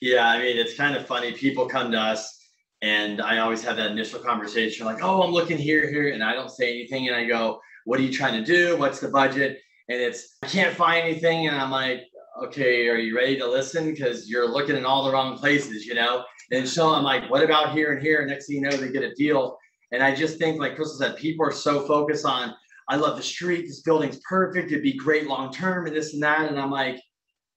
Yeah. 0.00 0.28
I 0.28 0.38
mean, 0.38 0.56
it's 0.56 0.76
kind 0.76 0.94
of 0.94 1.04
funny. 1.04 1.32
People 1.32 1.66
come 1.66 1.90
to 1.90 1.98
us 1.98 2.38
and 2.80 3.20
I 3.20 3.38
always 3.38 3.64
have 3.64 3.76
that 3.76 3.90
initial 3.90 4.20
conversation 4.20 4.86
like, 4.86 5.02
oh, 5.02 5.22
I'm 5.22 5.32
looking 5.32 5.58
here, 5.58 5.90
here. 5.90 6.12
And 6.12 6.22
I 6.22 6.32
don't 6.32 6.50
say 6.50 6.70
anything. 6.70 7.08
And 7.08 7.16
I 7.16 7.24
go, 7.24 7.60
what 7.86 7.98
are 7.98 8.04
you 8.04 8.12
trying 8.12 8.34
to 8.34 8.44
do? 8.44 8.76
What's 8.76 9.00
the 9.00 9.08
budget? 9.08 9.58
And 9.88 10.00
it's, 10.00 10.36
I 10.44 10.46
can't 10.46 10.76
find 10.76 11.04
anything. 11.04 11.48
And 11.48 11.56
I'm 11.56 11.72
like, 11.72 12.02
okay, 12.44 12.88
are 12.88 12.96
you 12.96 13.16
ready 13.16 13.36
to 13.38 13.46
listen? 13.46 13.86
Because 13.86 14.28
you're 14.28 14.48
looking 14.48 14.76
in 14.76 14.84
all 14.84 15.04
the 15.04 15.12
wrong 15.12 15.36
places, 15.36 15.86
you 15.86 15.94
know? 15.94 16.24
And 16.50 16.68
so 16.68 16.92
I'm 16.92 17.04
like, 17.04 17.30
what 17.30 17.42
about 17.42 17.72
here 17.72 17.92
and 17.92 18.02
here? 18.02 18.20
And 18.20 18.30
Next 18.30 18.46
thing 18.46 18.56
you 18.56 18.62
know, 18.62 18.70
they 18.70 18.90
get 18.90 19.02
a 19.02 19.14
deal. 19.14 19.58
And 19.92 20.02
I 20.02 20.14
just 20.14 20.38
think, 20.38 20.60
like 20.60 20.76
Crystal 20.76 20.98
said, 20.98 21.16
people 21.16 21.46
are 21.46 21.52
so 21.52 21.86
focused 21.86 22.24
on, 22.24 22.54
I 22.88 22.96
love 22.96 23.16
the 23.16 23.22
street. 23.22 23.66
This 23.66 23.82
building's 23.82 24.20
perfect. 24.28 24.70
It'd 24.70 24.82
be 24.82 24.94
great 24.94 25.26
long 25.26 25.52
term 25.52 25.86
and 25.86 25.94
this 25.94 26.14
and 26.14 26.22
that. 26.22 26.48
And 26.48 26.58
I'm 26.58 26.70
like, 26.70 27.00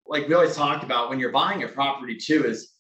like 0.06 0.28
we 0.28 0.34
always 0.34 0.56
talked 0.56 0.84
about 0.84 1.10
when 1.10 1.20
you're 1.20 1.32
buying 1.32 1.64
a 1.64 1.68
property 1.68 2.18
too, 2.18 2.46
is 2.46 2.74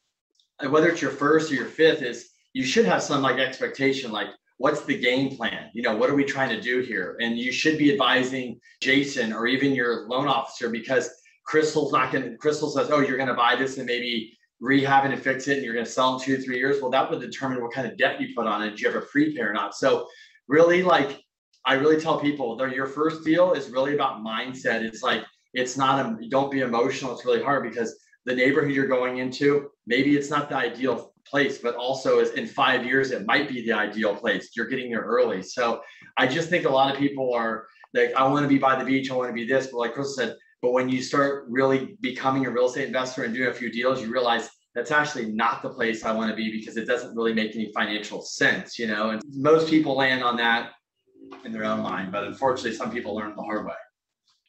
uh, 0.59 0.69
whether 0.69 0.89
it's 0.89 1.01
your 1.01 1.11
first 1.11 1.51
or 1.51 1.55
your 1.55 1.65
fifth, 1.65 2.01
is 2.01 2.29
you 2.53 2.63
should 2.63 2.85
have 2.85 3.03
some 3.03 3.21
like 3.21 3.39
expectation, 3.39 4.11
like 4.11 4.27
what's 4.57 4.81
the 4.81 4.97
game 4.97 5.35
plan? 5.35 5.69
You 5.73 5.81
know, 5.81 5.95
what 5.95 6.09
are 6.09 6.15
we 6.15 6.25
trying 6.25 6.49
to 6.49 6.61
do 6.61 6.81
here? 6.81 7.17
And 7.21 7.37
you 7.37 7.51
should 7.51 7.77
be 7.77 7.91
advising 7.91 8.59
Jason 8.81 9.33
or 9.33 9.47
even 9.47 9.73
your 9.73 10.07
loan 10.07 10.27
officer 10.27 10.69
because 10.69 11.09
Crystal's 11.45 11.91
not 11.91 12.11
going 12.11 12.23
to, 12.23 12.37
Crystal 12.37 12.69
says, 12.69 12.89
oh, 12.91 12.99
you're 12.99 13.17
going 13.17 13.29
to 13.29 13.33
buy 13.33 13.55
this 13.55 13.77
and 13.77 13.85
maybe 13.85 14.37
rehab 14.59 15.05
it 15.05 15.11
and 15.11 15.21
fix 15.21 15.47
it 15.47 15.57
and 15.57 15.65
you're 15.65 15.73
going 15.73 15.85
to 15.85 15.91
sell 15.91 16.15
in 16.15 16.21
two 16.21 16.37
to 16.37 16.41
three 16.41 16.57
years. 16.57 16.81
Well, 16.81 16.91
that 16.91 17.09
would 17.09 17.19
determine 17.19 17.61
what 17.61 17.73
kind 17.73 17.87
of 17.87 17.97
debt 17.97 18.21
you 18.21 18.29
put 18.35 18.47
on 18.47 18.61
it. 18.61 18.75
Do 18.75 18.83
you 18.83 18.91
have 18.91 19.01
a 19.01 19.05
prepay 19.05 19.41
or 19.41 19.53
not? 19.53 19.75
So 19.75 20.07
really 20.47 20.83
like, 20.83 21.19
I 21.65 21.73
really 21.73 21.99
tell 21.99 22.19
people 22.19 22.55
that 22.57 22.71
your 22.71 22.87
first 22.87 23.23
deal 23.23 23.53
is 23.53 23.69
really 23.69 23.93
about 23.93 24.23
mindset. 24.23 24.81
It's 24.81 25.03
like, 25.03 25.23
it's 25.53 25.77
not, 25.77 26.05
a, 26.05 26.29
don't 26.29 26.51
be 26.51 26.61
emotional. 26.61 27.13
It's 27.13 27.25
really 27.25 27.43
hard 27.43 27.63
because 27.69 27.99
the 28.25 28.35
neighborhood 28.35 28.71
you're 28.71 28.87
going 28.87 29.17
into, 29.17 29.69
maybe 29.87 30.15
it's 30.15 30.29
not 30.29 30.49
the 30.49 30.55
ideal 30.55 31.11
place, 31.25 31.57
but 31.57 31.75
also 31.75 32.19
is 32.19 32.31
in 32.31 32.47
five 32.47 32.85
years, 32.85 33.11
it 33.11 33.25
might 33.25 33.49
be 33.49 33.65
the 33.65 33.73
ideal 33.73 34.15
place. 34.15 34.51
You're 34.55 34.67
getting 34.67 34.91
there 34.91 35.01
early. 35.01 35.41
So 35.41 35.81
I 36.17 36.27
just 36.27 36.49
think 36.49 36.65
a 36.65 36.69
lot 36.69 36.93
of 36.93 36.99
people 36.99 37.33
are 37.33 37.67
like, 37.93 38.13
I 38.15 38.27
want 38.27 38.43
to 38.43 38.47
be 38.47 38.57
by 38.57 38.77
the 38.77 38.85
beach. 38.85 39.11
I 39.11 39.15
want 39.15 39.29
to 39.29 39.33
be 39.33 39.45
this. 39.45 39.67
But 39.67 39.79
like 39.79 39.93
Chris 39.93 40.15
said, 40.15 40.35
but 40.61 40.71
when 40.71 40.89
you 40.89 41.01
start 41.01 41.45
really 41.49 41.97
becoming 42.01 42.45
a 42.45 42.49
real 42.49 42.67
estate 42.67 42.87
investor 42.87 43.23
and 43.23 43.33
doing 43.33 43.49
a 43.49 43.53
few 43.53 43.71
deals, 43.71 44.01
you 44.01 44.11
realize 44.11 44.49
that's 44.75 44.91
actually 44.91 45.31
not 45.31 45.61
the 45.61 45.69
place 45.69 46.05
I 46.05 46.11
want 46.11 46.29
to 46.29 46.35
be 46.35 46.51
because 46.51 46.77
it 46.77 46.85
doesn't 46.85 47.15
really 47.15 47.33
make 47.33 47.55
any 47.55 47.71
financial 47.73 48.21
sense, 48.21 48.79
you 48.79 48.87
know. 48.87 49.09
And 49.09 49.21
most 49.33 49.69
people 49.69 49.95
land 49.95 50.23
on 50.23 50.37
that 50.37 50.71
in 51.43 51.51
their 51.51 51.65
own 51.65 51.81
mind, 51.81 52.11
but 52.11 52.23
unfortunately, 52.23 52.73
some 52.73 52.91
people 52.91 53.15
learn 53.15 53.35
the 53.35 53.41
hard 53.41 53.65
way. 53.65 53.73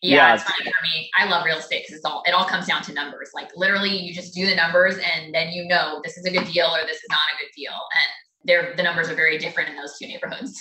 Yeah, 0.03 0.17
yeah, 0.17 0.35
it's 0.35 0.43
funny 0.43 0.65
for 0.65 0.83
me. 0.83 1.11
I 1.17 1.29
love 1.29 1.45
real 1.45 1.59
estate 1.59 1.85
because 1.85 1.97
it's 1.97 2.05
all 2.05 2.23
it 2.27 2.33
all 2.33 2.45
comes 2.45 2.67
down 2.67 2.83
to 2.83 2.93
numbers. 2.93 3.31
Like 3.35 3.51
literally, 3.55 3.97
you 3.97 4.13
just 4.13 4.35
do 4.35 4.47
the 4.47 4.55
numbers, 4.55 4.97
and 4.97 5.33
then 5.33 5.53
you 5.53 5.67
know 5.67 6.01
this 6.05 6.19
is 6.19 6.25
a 6.27 6.31
good 6.31 6.47
deal 6.53 6.67
or 6.67 6.85
this 6.87 6.97
is 6.97 7.09
not 7.09 7.21
a 7.35 7.39
good 7.41 7.51
deal, 7.57 7.73
and 7.73 8.09
they're 8.45 8.77
the 8.77 8.83
numbers 8.83 9.09
are 9.09 9.15
very 9.15 9.39
different 9.39 9.71
in 9.71 9.77
those 9.77 9.97
two 9.99 10.09
neighborhoods. 10.09 10.61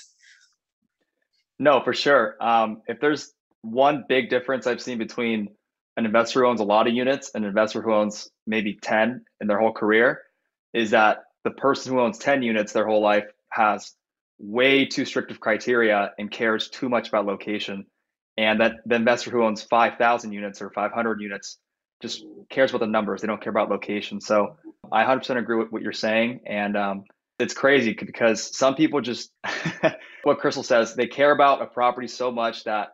No, 1.57 1.81
for 1.83 1.93
sure. 1.93 2.35
Um, 2.39 2.81
if 2.87 2.99
there's 2.99 3.33
one 3.61 4.05
big 4.07 4.29
difference 4.29 4.67
I've 4.67 4.81
seen 4.81 4.97
between 4.97 5.49
an 5.97 6.05
investor 6.05 6.41
who 6.41 6.47
owns 6.47 6.61
a 6.61 6.65
lot 6.65 6.87
of 6.87 6.93
units 6.93 7.31
and 7.35 7.43
an 7.43 7.49
investor 7.49 7.81
who 7.81 7.93
owns 7.93 8.29
maybe 8.47 8.77
10 8.81 9.23
in 9.39 9.47
their 9.47 9.59
whole 9.59 9.73
career, 9.73 10.21
is 10.73 10.91
that 10.91 11.23
the 11.43 11.51
person 11.51 11.93
who 11.93 11.99
owns 11.99 12.17
10 12.17 12.43
units 12.43 12.73
their 12.73 12.87
whole 12.87 13.01
life 13.01 13.25
has 13.49 13.93
way 14.39 14.85
too 14.85 15.05
strict 15.05 15.31
of 15.31 15.39
criteria 15.39 16.11
and 16.17 16.31
cares 16.31 16.69
too 16.69 16.89
much 16.89 17.09
about 17.09 17.25
location. 17.25 17.85
And 18.37 18.61
that 18.61 18.77
the 18.85 18.95
investor 18.95 19.29
who 19.29 19.43
owns 19.43 19.61
5000 19.61 20.31
units 20.31 20.61
or 20.61 20.71
500 20.71 21.21
units 21.21 21.57
just 22.01 22.25
cares 22.49 22.71
about 22.71 22.79
the 22.79 22.87
numbers. 22.87 23.21
They 23.21 23.27
don't 23.27 23.41
care 23.41 23.51
about 23.51 23.69
location. 23.69 24.21
So 24.21 24.57
i 24.91 25.03
100% 25.03 25.37
agree 25.37 25.57
with 25.57 25.71
what 25.71 25.81
you're 25.81 25.93
saying. 25.93 26.41
And 26.47 26.75
um, 26.75 27.03
it's 27.37 27.53
crazy 27.53 27.93
because 27.93 28.57
some 28.57 28.75
people 28.75 29.01
just 29.01 29.31
what 30.23 30.39
crystal 30.39 30.63
says 30.63 30.95
they 30.95 31.07
care 31.07 31.31
about 31.31 31.61
a 31.61 31.65
property 31.65 32.07
so 32.07 32.31
much 32.31 32.63
that 32.63 32.89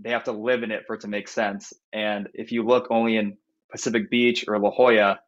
they 0.00 0.10
have 0.10 0.24
to 0.24 0.32
live 0.32 0.62
in 0.62 0.70
it 0.70 0.84
for 0.86 0.94
it 0.94 1.00
to 1.00 1.08
make 1.08 1.28
sense 1.28 1.72
and 1.92 2.28
if 2.34 2.52
you 2.52 2.64
look 2.64 2.86
only 2.90 3.16
in 3.16 3.36
pacific 3.70 4.10
beach 4.10 4.44
or 4.48 4.58
la 4.58 4.70
jolla 4.70 5.18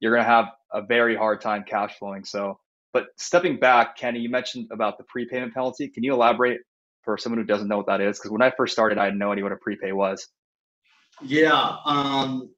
you're 0.00 0.12
going 0.12 0.24
to 0.24 0.30
have 0.30 0.46
a 0.72 0.82
very 0.82 1.16
hard 1.16 1.40
time 1.40 1.64
cash 1.66 1.98
flowing 1.98 2.24
so 2.24 2.58
but 2.92 3.06
stepping 3.16 3.58
back 3.58 3.96
kenny 3.96 4.20
you 4.20 4.28
mentioned 4.28 4.68
about 4.72 4.98
the 4.98 5.04
prepayment 5.04 5.52
penalty 5.54 5.88
can 5.88 6.02
you 6.02 6.12
elaborate 6.12 6.60
for 7.04 7.18
someone 7.18 7.38
who 7.38 7.44
doesn't 7.44 7.68
know 7.68 7.76
what 7.76 7.86
that 7.86 8.00
is? 8.00 8.18
Because 8.18 8.30
when 8.30 8.42
I 8.42 8.50
first 8.50 8.72
started, 8.72 8.98
I 8.98 9.04
had 9.04 9.16
no 9.16 9.30
idea 9.30 9.44
what 9.44 9.52
a 9.52 9.56
prepay 9.56 9.92
was. 9.92 10.26
Yeah, 11.22 11.76
um, 11.84 12.50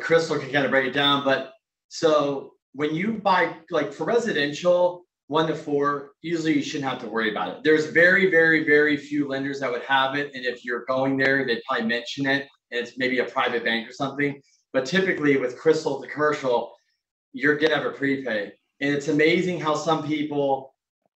Crystal 0.00 0.38
can 0.38 0.50
kind 0.50 0.64
of 0.64 0.70
break 0.70 0.86
it 0.86 0.92
down, 0.92 1.24
but 1.24 1.52
so 1.88 2.54
when 2.72 2.94
you 2.94 3.14
buy 3.14 3.54
like 3.70 3.92
for 3.92 4.04
residential 4.04 5.04
one 5.32 5.46
to 5.46 5.54
four, 5.54 6.12
usually 6.20 6.54
you 6.54 6.62
shouldn't 6.62 6.90
have 6.90 7.00
to 7.00 7.08
worry 7.08 7.30
about 7.30 7.48
it. 7.48 7.64
There's 7.64 7.86
very, 7.86 8.30
very, 8.30 8.64
very 8.64 8.98
few 8.98 9.26
lenders 9.26 9.60
that 9.60 9.70
would 9.70 9.82
have 9.84 10.14
it. 10.14 10.30
And 10.34 10.44
if 10.44 10.62
you're 10.62 10.84
going 10.84 11.16
there, 11.16 11.46
they'd 11.46 11.62
probably 11.66 11.86
mention 11.86 12.26
it. 12.26 12.46
And 12.70 12.80
it's 12.80 12.98
maybe 12.98 13.18
a 13.20 13.24
private 13.24 13.64
bank 13.64 13.88
or 13.88 13.92
something. 13.92 14.38
But 14.74 14.84
typically 14.84 15.38
with 15.38 15.58
Crystal, 15.58 15.98
the 15.98 16.06
commercial, 16.06 16.74
you're 17.32 17.56
gonna 17.56 17.74
have 17.74 17.86
a 17.86 17.92
prepay. 17.92 18.52
And 18.82 18.94
it's 18.94 19.08
amazing 19.08 19.58
how 19.58 19.74
some 19.74 20.06
people 20.06 20.74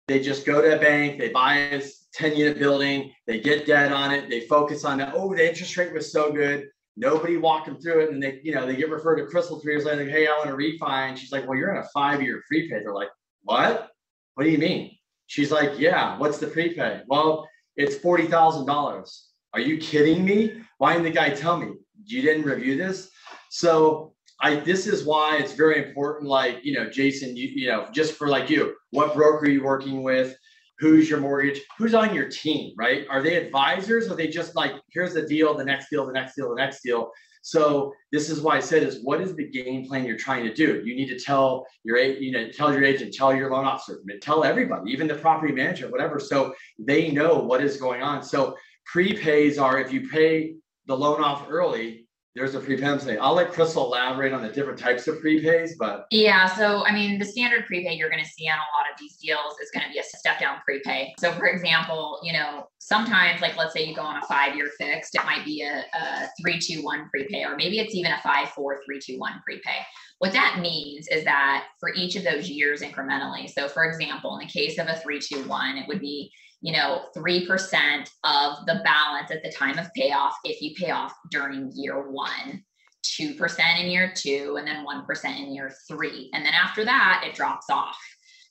they 0.08 0.22
just 0.22 0.46
go 0.46 0.62
to 0.62 0.78
a 0.78 0.80
bank, 0.80 1.20
they 1.20 1.30
buy 1.30 1.58
a 1.58 1.82
10 2.14 2.38
unit 2.38 2.58
building, 2.58 3.12
they 3.28 3.42
get 3.42 3.66
debt 3.66 3.92
on 3.92 4.14
it, 4.14 4.30
they 4.30 4.42
focus 4.42 4.86
on 4.86 5.00
that. 5.00 5.14
Oh, 5.14 5.36
the 5.36 5.46
interest 5.46 5.76
rate 5.76 5.92
was 5.92 6.12
so 6.12 6.32
good. 6.32 6.68
Nobody 6.96 7.36
walked 7.36 7.66
them 7.66 7.82
through 7.82 8.04
it. 8.04 8.12
And 8.12 8.24
they, 8.24 8.40
you 8.44 8.54
know, 8.54 8.66
they 8.66 8.76
get 8.78 8.90
referred 8.90 9.18
to 9.18 9.26
Crystal 9.26 9.60
three 9.60 9.74
years 9.74 9.84
later, 9.84 10.04
like, 10.06 10.14
hey, 10.14 10.28
I 10.28 10.38
want 10.38 10.48
to 10.48 10.56
refi. 10.56 11.10
And 11.10 11.20
she's 11.20 11.34
like, 11.34 11.46
Well, 11.46 11.58
you're 11.58 11.76
in 11.76 11.84
a 11.84 11.88
five-year 11.94 12.44
prepay. 12.48 12.80
They're 12.84 12.94
like, 12.94 13.10
What? 13.44 13.90
What 14.36 14.44
do 14.44 14.50
you 14.50 14.58
mean? 14.58 14.92
She's 15.28 15.52
like, 15.52 15.80
Yeah, 15.80 16.18
what's 16.18 16.38
the 16.38 16.48
prepay? 16.48 17.02
Well, 17.08 17.48
it's 17.76 17.96
forty 17.96 18.28
thousand 18.28 18.68
dollars. 18.68 19.30
Are 19.54 19.60
you 19.60 19.78
kidding 19.78 20.24
me? 20.24 20.62
Why 20.78 20.94
didn't 20.94 21.06
the 21.06 21.12
guy 21.12 21.30
tell 21.30 21.58
me? 21.58 21.74
You 22.06 22.22
didn't 22.22 22.46
review 22.46 22.78
this? 22.78 23.10
So 23.50 24.14
I 24.42 24.56
this 24.58 24.86
is 24.86 25.06
why 25.06 25.38
it's 25.38 25.54
very 25.54 25.88
important. 25.88 26.30
Like 26.30 26.60
you 26.64 26.74
know, 26.74 26.90
Jason, 26.90 27.36
you 27.36 27.48
you 27.48 27.68
know, 27.68 27.88
just 27.92 28.14
for 28.14 28.28
like 28.28 28.50
you, 28.50 28.76
what 28.92 29.16
broker 29.16 29.46
are 29.46 29.50
you 29.50 29.64
working 29.64 30.04
with? 30.04 30.36
Who's 30.80 31.10
your 31.10 31.22
mortgage? 31.22 31.62
Who's 31.78 31.94
on 31.94 32.14
your 32.14 32.30
team? 32.30 32.74
Right? 32.78 33.06
Are 33.10 33.22
they 33.22 33.38
advisors? 33.38 34.08
Or 34.08 34.14
are 34.14 34.16
they 34.18 34.28
just 34.28 34.56
like 34.56 34.74
here's 34.92 35.14
the 35.14 35.26
deal, 35.26 35.56
the 35.56 35.64
next 35.64 35.90
deal, 35.90 36.06
the 36.06 36.12
next 36.14 36.36
deal, 36.36 36.50
the 36.50 36.56
next 36.56 36.82
deal? 36.84 37.12
So 37.46 37.94
this 38.12 38.32
is 38.32 38.42
why 38.42 38.58
I 38.58 38.60
said 38.60 38.82
is 38.82 39.04
what 39.04 39.22
is 39.22 39.36
the 39.36 39.48
game 39.48 39.86
plan 39.86 40.04
you're 40.04 40.18
trying 40.18 40.46
to 40.46 40.54
do? 40.54 40.82
You 40.84 40.96
need 40.96 41.10
to 41.10 41.20
tell 41.20 41.68
your 41.84 42.00
you 42.00 42.32
know 42.32 42.50
tell 42.50 42.74
your 42.74 42.84
agent, 42.84 43.14
tell 43.14 43.36
your 43.36 43.52
loan 43.52 43.66
officer, 43.66 44.02
tell 44.20 44.44
everybody, 44.44 44.92
even 44.92 45.08
the 45.08 45.14
property 45.14 45.54
manager, 45.54 45.88
whatever, 45.88 46.20
so 46.20 46.56
they 46.80 47.12
know 47.12 47.38
what 47.38 47.64
is 47.64 47.78
going 47.78 48.02
on. 48.02 48.24
So 48.24 48.58
prepays 48.92 49.62
are 49.62 49.80
if 49.80 49.94
you 49.94 50.10
pay 50.10 50.56
the 50.88 50.98
loan 50.98 51.24
off 51.24 51.46
early, 51.48 52.08
there's 52.36 52.56
a 52.56 52.60
prepay. 52.60 53.18
I'll 53.18 53.36
let 53.36 53.52
Crystal 53.52 53.86
elaborate 53.86 54.34
on 54.34 54.42
the 54.42 54.50
different 54.50 54.78
types 54.78 55.08
of 55.08 55.22
prepays, 55.22 55.74
but 55.78 56.06
yeah. 56.10 56.48
So 56.48 56.84
I 56.86 56.94
mean, 56.94 57.20
the 57.20 57.26
standard 57.26 57.66
prepay 57.68 57.94
you're 57.94 58.10
going 58.10 58.24
to 58.24 58.30
see 58.30 58.50
on 58.50 58.58
a 58.58 58.70
lot 58.76 58.92
of 58.92 59.00
these 59.00 59.18
deals 59.18 59.54
is 59.62 59.70
going 59.72 59.86
to 59.86 59.92
be 59.92 60.00
a 60.00 60.04
step 60.04 60.40
down 60.40 60.58
prepay. 60.66 61.14
So 61.20 61.32
for 61.34 61.46
example, 61.46 62.20
you 62.24 62.34
know, 62.34 62.68
sometimes 62.86 63.42
like 63.42 63.58
let's 63.58 63.74
say 63.74 63.84
you 63.84 63.96
go 63.96 64.04
on 64.04 64.22
a 64.22 64.26
five 64.28 64.56
year 64.56 64.70
fixed, 64.80 65.16
it 65.16 65.26
might 65.26 65.44
be 65.44 65.64
a, 65.64 65.84
a 65.98 66.30
three 66.40 66.60
two 66.60 66.84
one 66.84 67.10
prepay, 67.10 67.44
or 67.44 67.56
maybe 67.56 67.80
it's 67.80 67.96
even 67.96 68.12
a 68.12 68.22
five 68.22 68.50
four 68.50 68.80
three 68.86 69.00
two 69.04 69.18
one 69.18 69.42
prepay. 69.44 69.78
What 70.20 70.34
that 70.34 70.60
means 70.60 71.08
is 71.08 71.24
that 71.26 71.66
for 71.80 71.94
each 71.96 72.16
of 72.16 72.24
those 72.24 72.48
years 72.48 72.82
incrementally. 72.82 73.50
So 73.50 73.68
for 73.68 73.86
example, 73.86 74.38
in 74.38 74.46
the 74.46 74.52
case 74.52 74.78
of 74.78 74.88
a 74.88 74.98
three 74.98 75.20
two 75.20 75.48
one, 75.48 75.78
it 75.78 75.88
would 75.88 76.00
be 76.00 76.32
you 76.62 76.72
know, 76.72 77.04
3% 77.16 78.10
of 78.24 78.66
the 78.66 78.82
balance 78.84 79.30
at 79.30 79.44
the 79.44 79.52
time 79.52 79.78
of 79.78 79.94
payoff 79.94 80.34
if 80.44 80.62
you 80.64 80.74
pay 80.76 80.90
off 80.90 81.14
during 81.30 81.72
year 81.76 82.10
one, 82.10 82.64
2% 83.06 83.80
in 83.80 83.88
year 83.88 84.12
two, 84.16 84.56
and 84.58 84.68
then 84.68 84.84
1% 84.84 85.26
in 85.38 85.54
year 85.54 85.72
three. 85.88 86.32
And 86.34 86.44
then 86.44 86.54
after 86.54 86.84
that, 86.84 87.24
it 87.24 87.36
drops 87.36 87.70
off. 87.70 88.00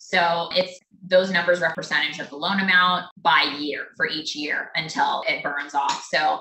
So 0.04 0.50
it's 0.52 0.78
those 1.06 1.30
numbers 1.30 1.62
are 1.62 1.70
a 1.70 1.74
percentage 1.74 2.18
of 2.18 2.28
the 2.28 2.36
loan 2.36 2.60
amount 2.60 3.06
by 3.22 3.56
year 3.58 3.86
for 3.96 4.06
each 4.06 4.36
year 4.36 4.70
until 4.74 5.24
it 5.26 5.42
burns 5.42 5.74
off. 5.74 6.06
So 6.10 6.40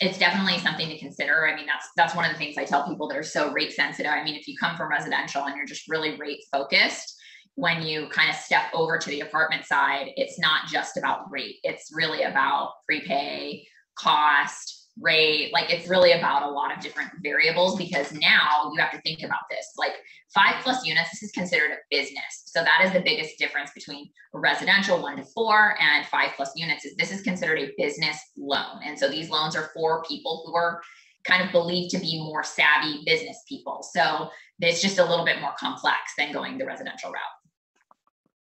it's 0.00 0.18
definitely 0.18 0.58
something 0.58 0.88
to 0.88 0.98
consider. 0.98 1.46
I 1.46 1.54
mean, 1.54 1.66
that's 1.66 1.88
that's 1.96 2.16
one 2.16 2.24
of 2.24 2.32
the 2.32 2.38
things 2.38 2.58
I 2.58 2.64
tell 2.64 2.86
people 2.86 3.06
that 3.08 3.16
are 3.16 3.22
so 3.22 3.52
rate 3.52 3.72
sensitive. 3.72 4.10
I 4.10 4.24
mean, 4.24 4.34
if 4.34 4.48
you 4.48 4.56
come 4.58 4.76
from 4.76 4.90
residential 4.90 5.44
and 5.44 5.56
you're 5.56 5.66
just 5.66 5.88
really 5.88 6.16
rate 6.16 6.40
focused, 6.50 7.16
when 7.54 7.82
you 7.82 8.08
kind 8.08 8.28
of 8.28 8.34
step 8.34 8.64
over 8.74 8.98
to 8.98 9.08
the 9.08 9.20
apartment 9.20 9.64
side, 9.64 10.08
it's 10.16 10.38
not 10.40 10.66
just 10.66 10.96
about 10.96 11.30
rate. 11.30 11.56
It's 11.62 11.90
really 11.94 12.22
about 12.22 12.72
prepay, 12.86 13.66
cost, 13.96 14.75
rate. 15.00 15.52
Like 15.52 15.72
it's 15.72 15.88
really 15.88 16.12
about 16.12 16.42
a 16.42 16.50
lot 16.50 16.74
of 16.74 16.82
different 16.82 17.10
variables 17.22 17.76
because 17.76 18.12
now 18.12 18.70
you 18.72 18.80
have 18.80 18.92
to 18.92 19.00
think 19.02 19.22
about 19.22 19.40
this. 19.50 19.72
Like 19.76 19.92
five 20.34 20.62
plus 20.62 20.84
units, 20.86 21.10
this 21.10 21.22
is 21.22 21.32
considered 21.32 21.70
a 21.70 21.76
business. 21.90 22.44
So 22.46 22.62
that 22.62 22.82
is 22.84 22.92
the 22.92 23.00
biggest 23.00 23.38
difference 23.38 23.70
between 23.74 24.08
residential 24.32 25.02
one 25.02 25.16
to 25.16 25.24
four 25.24 25.76
and 25.80 26.06
five 26.06 26.30
plus 26.36 26.52
units 26.56 26.84
is 26.84 26.96
this 26.96 27.12
is 27.12 27.22
considered 27.22 27.58
a 27.58 27.72
business 27.78 28.18
loan. 28.36 28.80
And 28.84 28.98
so 28.98 29.08
these 29.08 29.30
loans 29.30 29.56
are 29.56 29.70
for 29.74 30.02
people 30.04 30.44
who 30.46 30.54
are 30.54 30.80
kind 31.24 31.42
of 31.44 31.52
believed 31.52 31.90
to 31.90 31.98
be 31.98 32.22
more 32.22 32.44
savvy 32.44 33.02
business 33.04 33.42
people. 33.48 33.84
So 33.92 34.30
it's 34.60 34.80
just 34.80 34.98
a 34.98 35.04
little 35.04 35.24
bit 35.24 35.40
more 35.40 35.52
complex 35.58 35.98
than 36.16 36.32
going 36.32 36.56
the 36.56 36.64
residential 36.64 37.10
route. 37.10 37.20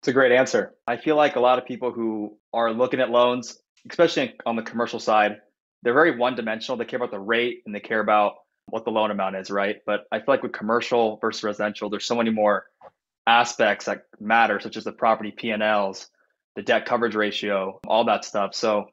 It's 0.01 0.07
a 0.09 0.13
great 0.13 0.33
answer. 0.33 0.73
I 0.85 0.97
feel 0.97 1.15
like 1.15 1.37
a 1.37 1.39
lot 1.39 1.59
of 1.59 1.65
people 1.65 1.91
who 1.91 2.37
are 2.51 2.73
looking 2.73 2.99
at 2.99 3.09
loans, 3.09 3.57
especially 3.89 4.33
on 4.45 4.57
the 4.57 4.63
commercial 4.63 4.99
side, 4.99 5.37
they're 5.83 5.93
very 5.93 6.17
one 6.17 6.35
dimensional. 6.35 6.77
They 6.77 6.85
care 6.85 6.97
about 6.97 7.11
the 7.11 7.19
rate 7.19 7.61
and 7.65 7.75
they 7.75 7.79
care 7.79 7.99
about 7.99 8.35
what 8.67 8.85
the 8.85 8.91
loan 8.91 9.11
amount 9.11 9.35
is, 9.35 9.51
right? 9.51 9.77
But 9.85 10.05
I 10.11 10.19
feel 10.19 10.25
like 10.29 10.43
with 10.43 10.53
commercial 10.53 11.17
versus 11.17 11.43
residential, 11.43 11.89
there's 11.89 12.05
so 12.05 12.15
many 12.15 12.29
more 12.29 12.65
aspects 13.27 13.85
that 13.85 14.03
matter, 14.19 14.59
such 14.59 14.77
as 14.77 14.85
the 14.85 14.91
property 14.91 15.31
P&Ls, 15.31 16.09
the 16.55 16.61
debt 16.61 16.85
coverage 16.85 17.15
ratio, 17.15 17.79
all 17.85 18.05
that 18.05 18.23
stuff. 18.25 18.55
So 18.55 18.85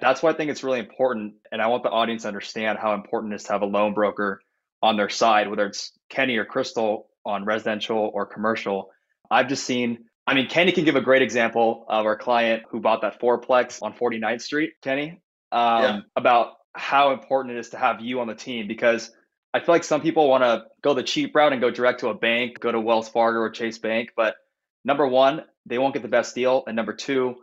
that's 0.00 0.22
why 0.22 0.30
I 0.30 0.32
think 0.32 0.50
it's 0.50 0.64
really 0.64 0.78
important. 0.78 1.34
And 1.52 1.60
I 1.60 1.66
want 1.66 1.82
the 1.82 1.90
audience 1.90 2.22
to 2.22 2.28
understand 2.28 2.78
how 2.78 2.94
important 2.94 3.32
it 3.32 3.36
is 3.36 3.44
to 3.44 3.52
have 3.52 3.62
a 3.62 3.66
loan 3.66 3.92
broker 3.92 4.40
on 4.82 4.96
their 4.96 5.10
side, 5.10 5.50
whether 5.50 5.66
it's 5.66 5.92
Kenny 6.08 6.36
or 6.36 6.44
Crystal 6.44 7.08
on 7.24 7.44
residential 7.44 8.10
or 8.14 8.24
commercial. 8.24 8.90
I've 9.30 9.48
just 9.48 9.64
seen 9.64 10.06
I 10.28 10.34
mean, 10.34 10.46
Kenny 10.46 10.72
can 10.72 10.84
give 10.84 10.94
a 10.94 11.00
great 11.00 11.22
example 11.22 11.86
of 11.88 12.04
our 12.04 12.14
client 12.14 12.64
who 12.68 12.80
bought 12.80 13.00
that 13.00 13.18
fourplex 13.18 13.80
on 13.80 13.94
49th 13.94 14.42
Street, 14.42 14.72
Kenny, 14.82 15.22
um, 15.52 15.82
yeah. 15.82 16.00
about 16.16 16.54
how 16.74 17.12
important 17.12 17.56
it 17.56 17.60
is 17.60 17.70
to 17.70 17.78
have 17.78 18.00
you 18.00 18.20
on 18.20 18.26
the 18.26 18.34
team 18.34 18.68
because 18.68 19.10
I 19.52 19.60
feel 19.60 19.74
like 19.74 19.84
some 19.84 20.00
people 20.00 20.28
want 20.28 20.44
to 20.44 20.66
go 20.82 20.94
the 20.94 21.02
cheap 21.02 21.34
route 21.34 21.52
and 21.52 21.60
go 21.60 21.70
direct 21.70 22.00
to 22.00 22.08
a 22.08 22.14
bank, 22.14 22.60
go 22.60 22.70
to 22.70 22.80
Wells 22.80 23.08
Fargo 23.08 23.38
or 23.38 23.50
Chase 23.50 23.78
Bank. 23.78 24.10
But 24.16 24.36
number 24.84 25.06
one, 25.06 25.42
they 25.66 25.78
won't 25.78 25.94
get 25.94 26.02
the 26.02 26.08
best 26.08 26.34
deal. 26.34 26.64
And 26.66 26.76
number 26.76 26.92
two, 26.92 27.36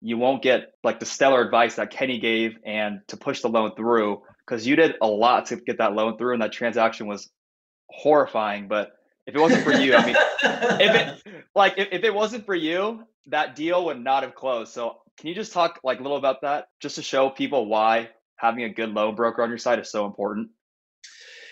you 0.00 0.16
won't 0.16 0.42
get 0.42 0.72
like 0.84 1.00
the 1.00 1.06
stellar 1.06 1.42
advice 1.42 1.74
that 1.76 1.90
Kenny 1.90 2.18
gave 2.20 2.56
and 2.64 3.00
to 3.08 3.16
push 3.16 3.40
the 3.42 3.48
loan 3.48 3.74
through 3.74 4.22
because 4.46 4.66
you 4.66 4.76
did 4.76 4.94
a 5.02 5.06
lot 5.06 5.46
to 5.46 5.56
get 5.56 5.78
that 5.78 5.94
loan 5.94 6.16
through 6.16 6.34
and 6.34 6.42
that 6.42 6.52
transaction 6.52 7.06
was 7.06 7.28
horrifying. 7.90 8.68
But 8.68 8.92
if 9.26 9.34
it 9.34 9.40
wasn't 9.40 9.64
for 9.64 9.72
you, 9.72 9.94
I 9.94 10.06
mean, 10.06 10.16
if 10.80 10.94
it 11.26 11.44
like 11.54 11.74
if, 11.76 11.88
if 11.90 12.04
it 12.04 12.14
wasn't 12.14 12.46
for 12.46 12.54
you, 12.54 13.04
that 13.26 13.56
deal 13.56 13.86
would 13.86 14.02
not 14.02 14.22
have 14.22 14.34
closed. 14.34 14.72
So 14.72 14.98
can 15.18 15.28
you 15.28 15.34
just 15.34 15.52
talk 15.52 15.80
like 15.82 15.98
a 15.98 16.02
little 16.02 16.16
about 16.16 16.42
that, 16.42 16.66
just 16.80 16.94
to 16.96 17.02
show 17.02 17.28
people 17.28 17.66
why 17.66 18.10
having 18.36 18.64
a 18.64 18.68
good 18.68 18.90
loan 18.90 19.14
broker 19.14 19.42
on 19.42 19.48
your 19.48 19.58
side 19.58 19.78
is 19.80 19.90
so 19.90 20.06
important? 20.06 20.48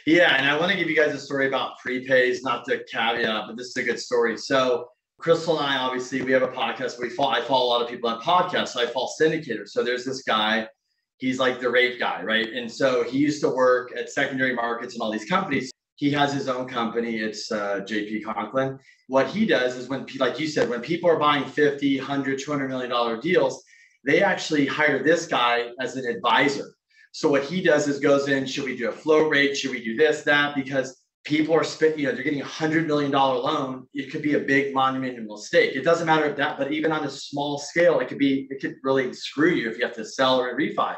Yeah, 0.07 0.37
and 0.37 0.49
I 0.49 0.57
want 0.59 0.71
to 0.71 0.79
give 0.79 0.89
you 0.89 0.95
guys 0.95 1.13
a 1.13 1.19
story 1.19 1.49
about 1.49 1.73
prepays, 1.85 2.39
not 2.43 2.65
the 2.65 2.85
caveat, 2.91 3.45
but 3.49 3.57
this 3.57 3.69
is 3.69 3.77
a 3.77 3.83
good 3.83 3.99
story. 3.99 4.37
So 4.39 4.89
Crystal 5.19 5.59
and 5.59 5.67
I, 5.67 5.79
obviously, 5.79 6.23
we 6.23 6.31
have 6.31 6.43
a 6.43 6.49
podcast. 6.49 7.01
We 7.01 7.09
follow, 7.11 7.31
I 7.31 7.41
follow 7.41 7.67
a 7.67 7.71
lot 7.71 7.83
of 7.83 7.89
people 7.89 8.09
on 8.09 8.21
podcasts. 8.23 8.69
So 8.69 8.83
I 8.83 8.87
follow 8.87 9.09
syndicators. 9.21 9.71
So 9.71 9.83
there's 9.83 10.05
this 10.05 10.23
guy, 10.23 10.69
he's 11.17 11.41
like 11.41 11.59
the 11.59 11.71
rate 11.71 11.99
guy, 11.99 12.23
right? 12.23 12.47
And 12.47 12.71
so 12.71 13.03
he 13.03 13.19
used 13.19 13.41
to 13.41 13.49
work 13.49 13.97
at 13.97 14.11
secondary 14.11 14.55
markets 14.55 14.95
and 14.95 15.03
all 15.03 15.11
these 15.11 15.25
companies 15.25 15.73
he 15.97 16.11
has 16.13 16.33
his 16.33 16.49
own 16.49 16.69
company. 16.69 17.17
It's 17.17 17.51
uh, 17.51 17.81
JP 17.81 18.25
Conklin. 18.25 18.79
What 19.09 19.29
he 19.29 19.47
does 19.47 19.77
is 19.77 19.89
when, 19.89 20.07
like 20.19 20.39
you 20.39 20.47
said, 20.47 20.69
when 20.69 20.81
people 20.81 21.11
are 21.11 21.19
buying 21.19 21.45
50, 21.45 21.99
100, 21.99 22.39
200 22.39 22.69
million 22.69 22.91
dollar 22.91 23.21
deals, 23.21 23.65
they 24.05 24.23
actually 24.23 24.67
hire 24.67 25.03
this 25.03 25.27
guy 25.27 25.71
as 25.81 25.97
an 25.97 26.07
advisor. 26.07 26.75
So 27.13 27.31
what 27.31 27.45
he 27.45 27.63
does 27.63 27.89
is 27.89 27.99
goes 27.99 28.29
in, 28.29 28.47
should 28.47 28.65
we 28.65 28.77
do 28.77 28.91
a 28.91 28.93
flow 28.93 29.29
rate? 29.29 29.57
Should 29.57 29.71
we 29.71 29.83
do 29.83 29.97
this, 29.97 30.23
that? 30.25 30.55
Because 30.55 31.03
people 31.25 31.55
are 31.55 31.65
spending, 31.65 32.01
you 32.01 32.07
know, 32.07 32.13
they're 32.13 32.23
getting 32.23 32.43
a 32.43 32.45
hundred 32.45 32.87
million 32.87 33.11
dollar 33.11 33.39
loan. 33.39 33.89
It 33.95 34.13
could 34.13 34.23
be 34.23 34.35
a 34.35 34.41
big 34.41 34.75
monumental 34.75 35.25
mistake. 35.25 35.75
It 35.75 35.83
doesn't 35.83 36.07
matter 36.07 36.27
if 36.27 36.37
that, 36.37 36.59
but 36.59 36.73
even 36.73 36.93
on 36.93 37.05
a 37.05 37.11
small 37.11 37.59
scale, 37.59 38.01
it 38.01 38.09
could 38.09 38.19
be, 38.19 38.47
it 38.51 38.61
could 38.61 38.77
really 38.85 39.13
screw 39.15 39.51
you 39.51 39.71
if 39.71 39.79
you 39.79 39.85
have 39.85 39.97
to 39.97 40.05
sell 40.05 40.39
or 40.39 40.57
refi. 40.57 40.95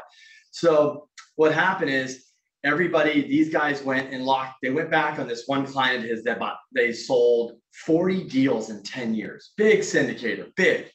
So 0.51 1.07
what 1.35 1.53
happened 1.53 1.89
is 1.89 2.25
everybody, 2.63 3.21
these 3.21 3.49
guys 3.49 3.83
went 3.83 4.13
and 4.13 4.25
locked, 4.25 4.55
they 4.61 4.69
went 4.69 4.91
back 4.91 5.19
on 5.19 5.27
this 5.27 5.43
one 5.47 5.65
client 5.65 6.03
of 6.03 6.09
his 6.09 6.23
that 6.23 6.39
bought, 6.39 6.57
they 6.73 6.91
sold 6.91 7.53
40 7.85 8.25
deals 8.25 8.69
in 8.69 8.83
10 8.83 9.13
years. 9.13 9.51
Big 9.57 9.79
syndicator, 9.79 10.53
big. 10.55 10.87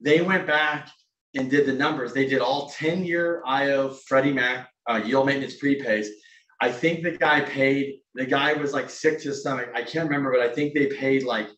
They 0.00 0.20
went 0.22 0.46
back 0.46 0.90
and 1.34 1.50
did 1.50 1.66
the 1.66 1.72
numbers. 1.72 2.12
They 2.12 2.26
did 2.26 2.40
all 2.40 2.70
10 2.70 3.04
year 3.04 3.42
IO 3.46 3.90
Freddie 4.06 4.32
Mac 4.32 4.68
uh, 4.88 5.00
yield 5.04 5.26
maintenance 5.26 5.58
prepays. 5.58 6.06
I 6.60 6.70
think 6.70 7.02
the 7.02 7.12
guy 7.12 7.42
paid, 7.42 8.00
the 8.14 8.24
guy 8.24 8.54
was 8.54 8.72
like 8.72 8.88
sick 8.88 9.20
to 9.20 9.28
his 9.28 9.40
stomach. 9.40 9.68
I 9.74 9.82
can't 9.82 10.08
remember, 10.08 10.32
but 10.32 10.40
I 10.40 10.48
think 10.48 10.72
they 10.72 10.86
paid 10.86 11.24
like 11.24 11.48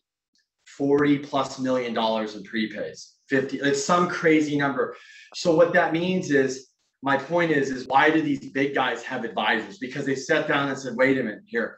40 0.77 1.19
plus 1.19 1.59
million 1.59 1.93
dollars 1.93 2.35
in 2.35 2.43
prepays. 2.43 3.13
50, 3.29 3.59
it's 3.59 3.83
some 3.83 4.09
crazy 4.09 4.57
number. 4.57 4.95
So 5.35 5.55
what 5.55 5.73
that 5.73 5.93
means 5.93 6.31
is 6.31 6.68
my 7.01 7.17
point 7.17 7.51
is 7.51 7.69
is 7.69 7.87
why 7.87 8.09
do 8.09 8.21
these 8.21 8.51
big 8.51 8.73
guys 8.75 9.03
have 9.03 9.23
advisors 9.23 9.77
because 9.77 10.05
they 10.05 10.15
sat 10.15 10.47
down 10.47 10.69
and 10.69 10.77
said 10.77 10.95
wait 10.95 11.17
a 11.17 11.23
minute 11.23 11.43
here 11.45 11.77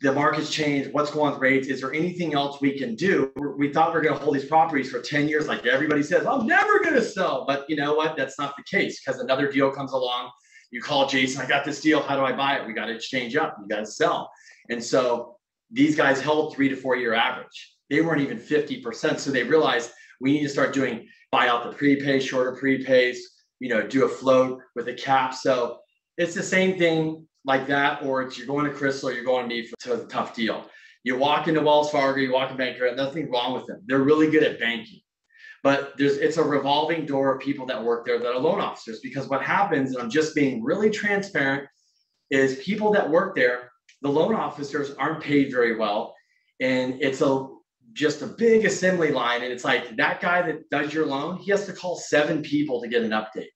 the 0.00 0.12
market's 0.12 0.50
changed. 0.50 0.92
What's 0.92 1.10
going 1.10 1.28
on 1.28 1.32
with 1.34 1.42
rates? 1.42 1.68
Is 1.68 1.80
there 1.80 1.92
anything 1.92 2.34
else 2.34 2.60
we 2.60 2.76
can 2.76 2.94
do? 2.94 3.32
We 3.56 3.72
thought 3.72 3.92
we 3.92 4.00
are 4.00 4.02
going 4.02 4.18
to 4.18 4.22
hold 4.22 4.34
these 4.34 4.44
properties 4.44 4.90
for 4.90 5.00
10 5.00 5.28
years, 5.28 5.46
like 5.46 5.66
everybody 5.66 6.02
says, 6.02 6.26
I'm 6.26 6.46
never 6.46 6.80
going 6.80 6.94
to 6.94 7.02
sell. 7.02 7.44
But 7.46 7.64
you 7.68 7.76
know 7.76 7.94
what? 7.94 8.16
That's 8.16 8.38
not 8.38 8.54
the 8.56 8.64
case 8.64 9.00
because 9.00 9.20
another 9.20 9.50
deal 9.50 9.70
comes 9.70 9.92
along. 9.92 10.30
You 10.70 10.82
call 10.82 11.06
Jason, 11.06 11.40
I 11.40 11.46
got 11.46 11.64
this 11.64 11.80
deal. 11.80 12.02
How 12.02 12.16
do 12.16 12.22
I 12.22 12.32
buy 12.32 12.56
it? 12.56 12.66
We 12.66 12.72
got 12.72 12.86
to 12.86 12.94
exchange 12.94 13.36
up. 13.36 13.56
You 13.60 13.68
got 13.68 13.80
to 13.80 13.86
sell. 13.86 14.30
And 14.68 14.82
so 14.82 15.36
these 15.70 15.96
guys 15.96 16.20
held 16.20 16.54
three 16.54 16.68
to 16.68 16.76
four 16.76 16.96
year 16.96 17.14
average. 17.14 17.76
They 17.88 18.00
weren't 18.00 18.20
even 18.20 18.38
50%. 18.38 19.18
So 19.18 19.30
they 19.30 19.44
realized 19.44 19.90
we 20.20 20.32
need 20.32 20.42
to 20.42 20.48
start 20.48 20.74
doing 20.74 21.06
buy 21.30 21.48
out 21.48 21.64
the 21.64 21.76
prepay, 21.76 22.20
shorter 22.20 22.58
prepays, 22.60 23.18
you 23.60 23.68
know, 23.68 23.86
do 23.86 24.04
a 24.04 24.08
float 24.08 24.60
with 24.74 24.88
a 24.88 24.94
cap. 24.94 25.34
So 25.34 25.78
it's 26.16 26.34
the 26.34 26.42
same 26.42 26.78
thing 26.78 27.26
like 27.44 27.66
that, 27.68 28.02
or 28.02 28.22
it's 28.22 28.36
you're 28.36 28.46
going 28.46 28.66
to 28.66 28.72
Crystal, 28.72 29.12
you're 29.12 29.24
going 29.24 29.48
to 29.48 29.54
me 29.54 29.68
for 29.80 29.94
a 29.94 30.04
tough 30.06 30.34
deal. 30.34 30.66
You 31.04 31.16
walk 31.16 31.48
into 31.48 31.60
Wells 31.60 31.90
Fargo, 31.90 32.20
you 32.20 32.32
walk 32.32 32.50
in 32.50 32.56
Banker, 32.56 32.94
nothing 32.94 33.30
wrong 33.30 33.54
with 33.54 33.66
them. 33.66 33.80
They're 33.86 34.00
really 34.02 34.30
good 34.30 34.42
at 34.42 34.58
banking. 34.58 35.00
But 35.62 35.94
there's 35.96 36.18
it's 36.18 36.36
a 36.36 36.42
revolving 36.42 37.06
door 37.06 37.34
of 37.34 37.40
people 37.40 37.66
that 37.66 37.82
work 37.82 38.06
there 38.06 38.18
that 38.18 38.32
are 38.32 38.38
loan 38.38 38.60
officers 38.60 39.00
because 39.00 39.28
what 39.28 39.42
happens, 39.42 39.92
and 39.92 40.02
I'm 40.02 40.10
just 40.10 40.34
being 40.34 40.62
really 40.62 40.90
transparent, 40.90 41.68
is 42.30 42.56
people 42.58 42.92
that 42.92 43.08
work 43.08 43.34
there, 43.34 43.70
the 44.02 44.08
loan 44.08 44.34
officers 44.34 44.92
aren't 44.92 45.22
paid 45.22 45.50
very 45.50 45.76
well. 45.76 46.14
And 46.60 47.00
it's 47.00 47.22
a 47.22 47.48
just 47.98 48.22
a 48.22 48.26
big 48.26 48.64
assembly 48.64 49.10
line. 49.10 49.42
And 49.42 49.52
it's 49.52 49.64
like 49.64 49.96
that 49.96 50.20
guy 50.20 50.42
that 50.42 50.70
does 50.70 50.94
your 50.94 51.06
loan, 51.06 51.38
he 51.38 51.50
has 51.50 51.66
to 51.66 51.72
call 51.72 51.96
seven 51.96 52.42
people 52.42 52.80
to 52.80 52.88
get 52.88 53.02
an 53.02 53.10
update 53.10 53.48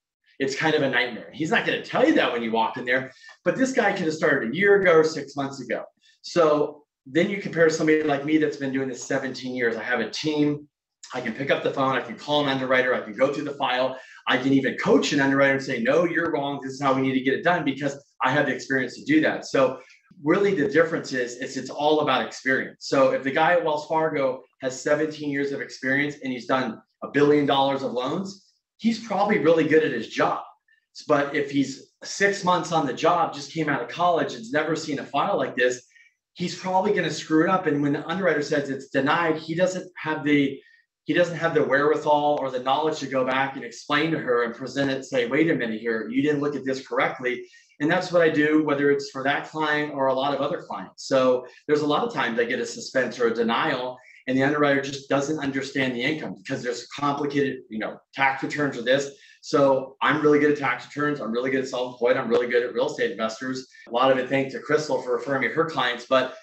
it's 0.42 0.56
kind 0.56 0.74
of 0.74 0.82
a 0.82 0.90
nightmare. 0.90 1.30
He's 1.32 1.50
not 1.50 1.64
going 1.64 1.80
to 1.80 1.88
tell 1.88 2.04
you 2.04 2.14
that 2.14 2.32
when 2.32 2.42
you 2.42 2.50
walk 2.50 2.76
in 2.76 2.84
there, 2.84 3.12
but 3.44 3.56
this 3.56 3.72
guy 3.72 3.92
could 3.92 4.06
have 4.06 4.14
started 4.14 4.50
a 4.50 4.56
year 4.56 4.80
ago 4.80 4.92
or 4.92 5.04
six 5.04 5.36
months 5.36 5.60
ago. 5.60 5.84
So 6.22 6.82
then 7.06 7.30
you 7.30 7.40
compare 7.40 7.70
somebody 7.70 8.02
like 8.02 8.24
me 8.24 8.38
that's 8.38 8.56
been 8.56 8.72
doing 8.72 8.88
this 8.88 9.04
17 9.04 9.54
years. 9.54 9.76
I 9.76 9.84
have 9.84 10.00
a 10.00 10.10
team. 10.10 10.68
I 11.14 11.20
can 11.20 11.32
pick 11.32 11.52
up 11.52 11.62
the 11.62 11.72
phone. 11.72 11.94
I 11.94 12.00
can 12.00 12.16
call 12.16 12.42
an 12.42 12.48
underwriter. 12.48 12.92
I 12.92 13.02
can 13.02 13.14
go 13.14 13.32
through 13.32 13.44
the 13.44 13.54
file. 13.54 13.96
I 14.26 14.36
can 14.36 14.52
even 14.52 14.76
coach 14.78 15.12
an 15.12 15.20
underwriter 15.20 15.54
and 15.54 15.62
say, 15.62 15.80
no, 15.80 16.04
you're 16.04 16.32
wrong. 16.32 16.60
This 16.60 16.72
is 16.72 16.82
how 16.82 16.92
we 16.92 17.02
need 17.02 17.14
to 17.14 17.20
get 17.20 17.34
it 17.34 17.44
done 17.44 17.64
because 17.64 18.02
I 18.24 18.30
have 18.30 18.46
the 18.46 18.54
experience 18.54 18.96
to 18.96 19.04
do 19.04 19.20
that. 19.20 19.46
So 19.46 19.78
really 20.22 20.54
the 20.54 20.68
difference 20.68 21.12
is, 21.12 21.36
is 21.36 21.56
it's 21.56 21.70
all 21.70 22.00
about 22.00 22.26
experience. 22.26 22.86
So 22.86 23.10
if 23.10 23.22
the 23.22 23.30
guy 23.30 23.54
at 23.54 23.64
Wells 23.64 23.86
Fargo 23.86 24.42
has 24.60 24.80
17 24.80 25.30
years 25.30 25.52
of 25.52 25.60
experience 25.60 26.16
and 26.22 26.32
he's 26.32 26.46
done 26.46 26.80
a 27.02 27.08
billion 27.08 27.46
dollars 27.46 27.82
of 27.82 27.92
loans, 27.92 28.52
he's 28.78 29.04
probably 29.04 29.38
really 29.38 29.66
good 29.66 29.84
at 29.84 29.92
his 29.92 30.08
job. 30.08 30.42
But 31.08 31.34
if 31.34 31.50
he's 31.50 31.92
six 32.04 32.44
months 32.44 32.72
on 32.72 32.86
the 32.86 32.92
job, 32.92 33.34
just 33.34 33.52
came 33.52 33.68
out 33.68 33.82
of 33.82 33.88
college, 33.88 34.34
and's 34.34 34.52
never 34.52 34.76
seen 34.76 34.98
a 34.98 35.04
file 35.04 35.38
like 35.38 35.56
this, 35.56 35.82
he's 36.34 36.58
probably 36.58 36.92
going 36.92 37.04
to 37.04 37.10
screw 37.10 37.44
it 37.44 37.50
up. 37.50 37.66
And 37.66 37.82
when 37.82 37.94
the 37.94 38.06
underwriter 38.06 38.42
says 38.42 38.70
it's 38.70 38.88
denied, 38.88 39.36
he 39.36 39.54
doesn't 39.54 39.90
have 39.96 40.24
the 40.24 40.60
he 41.04 41.14
doesn't 41.14 41.36
have 41.36 41.52
the 41.52 41.64
wherewithal 41.64 42.38
or 42.40 42.50
the 42.50 42.60
knowledge 42.60 43.00
to 43.00 43.08
go 43.08 43.24
back 43.24 43.56
and 43.56 43.64
explain 43.64 44.12
to 44.12 44.18
her 44.18 44.44
and 44.44 44.54
present 44.54 44.88
it, 44.88 45.04
say, 45.04 45.26
wait 45.26 45.50
a 45.50 45.54
minute 45.54 45.80
here, 45.80 46.08
you 46.08 46.22
didn't 46.22 46.40
look 46.40 46.54
at 46.54 46.64
this 46.64 46.86
correctly. 46.86 47.44
And 47.82 47.90
that's 47.90 48.12
what 48.12 48.22
I 48.22 48.28
do, 48.28 48.62
whether 48.62 48.92
it's 48.92 49.10
for 49.10 49.24
that 49.24 49.50
client 49.50 49.92
or 49.92 50.06
a 50.06 50.14
lot 50.14 50.32
of 50.32 50.40
other 50.40 50.62
clients. 50.62 51.08
So 51.08 51.44
there's 51.66 51.80
a 51.80 51.86
lot 51.86 52.04
of 52.04 52.14
times 52.14 52.38
I 52.38 52.44
get 52.44 52.60
a 52.60 52.64
suspense 52.64 53.18
or 53.18 53.26
a 53.26 53.34
denial, 53.34 53.98
and 54.28 54.38
the 54.38 54.44
underwriter 54.44 54.80
just 54.80 55.08
doesn't 55.08 55.40
understand 55.40 55.96
the 55.96 56.00
income 56.00 56.36
because 56.38 56.62
there's 56.62 56.86
complicated, 56.86 57.62
you 57.70 57.80
know, 57.80 57.98
tax 58.14 58.44
returns 58.44 58.78
or 58.78 58.82
this. 58.82 59.10
So 59.40 59.96
I'm 60.00 60.22
really 60.22 60.38
good 60.38 60.52
at 60.52 60.58
tax 60.58 60.86
returns. 60.86 61.20
I'm 61.20 61.32
really 61.32 61.50
good 61.50 61.64
at 61.64 61.68
self-employed. 61.68 62.16
I'm 62.16 62.28
really 62.28 62.46
good 62.46 62.62
at 62.62 62.72
real 62.72 62.86
estate 62.86 63.10
investors. 63.10 63.66
A 63.88 63.90
lot 63.90 64.12
of 64.12 64.18
it 64.18 64.28
thanks 64.28 64.54
to 64.54 64.60
Crystal 64.60 65.02
for 65.02 65.14
referring 65.14 65.40
me 65.40 65.48
her 65.48 65.64
clients. 65.64 66.06
But 66.08 66.36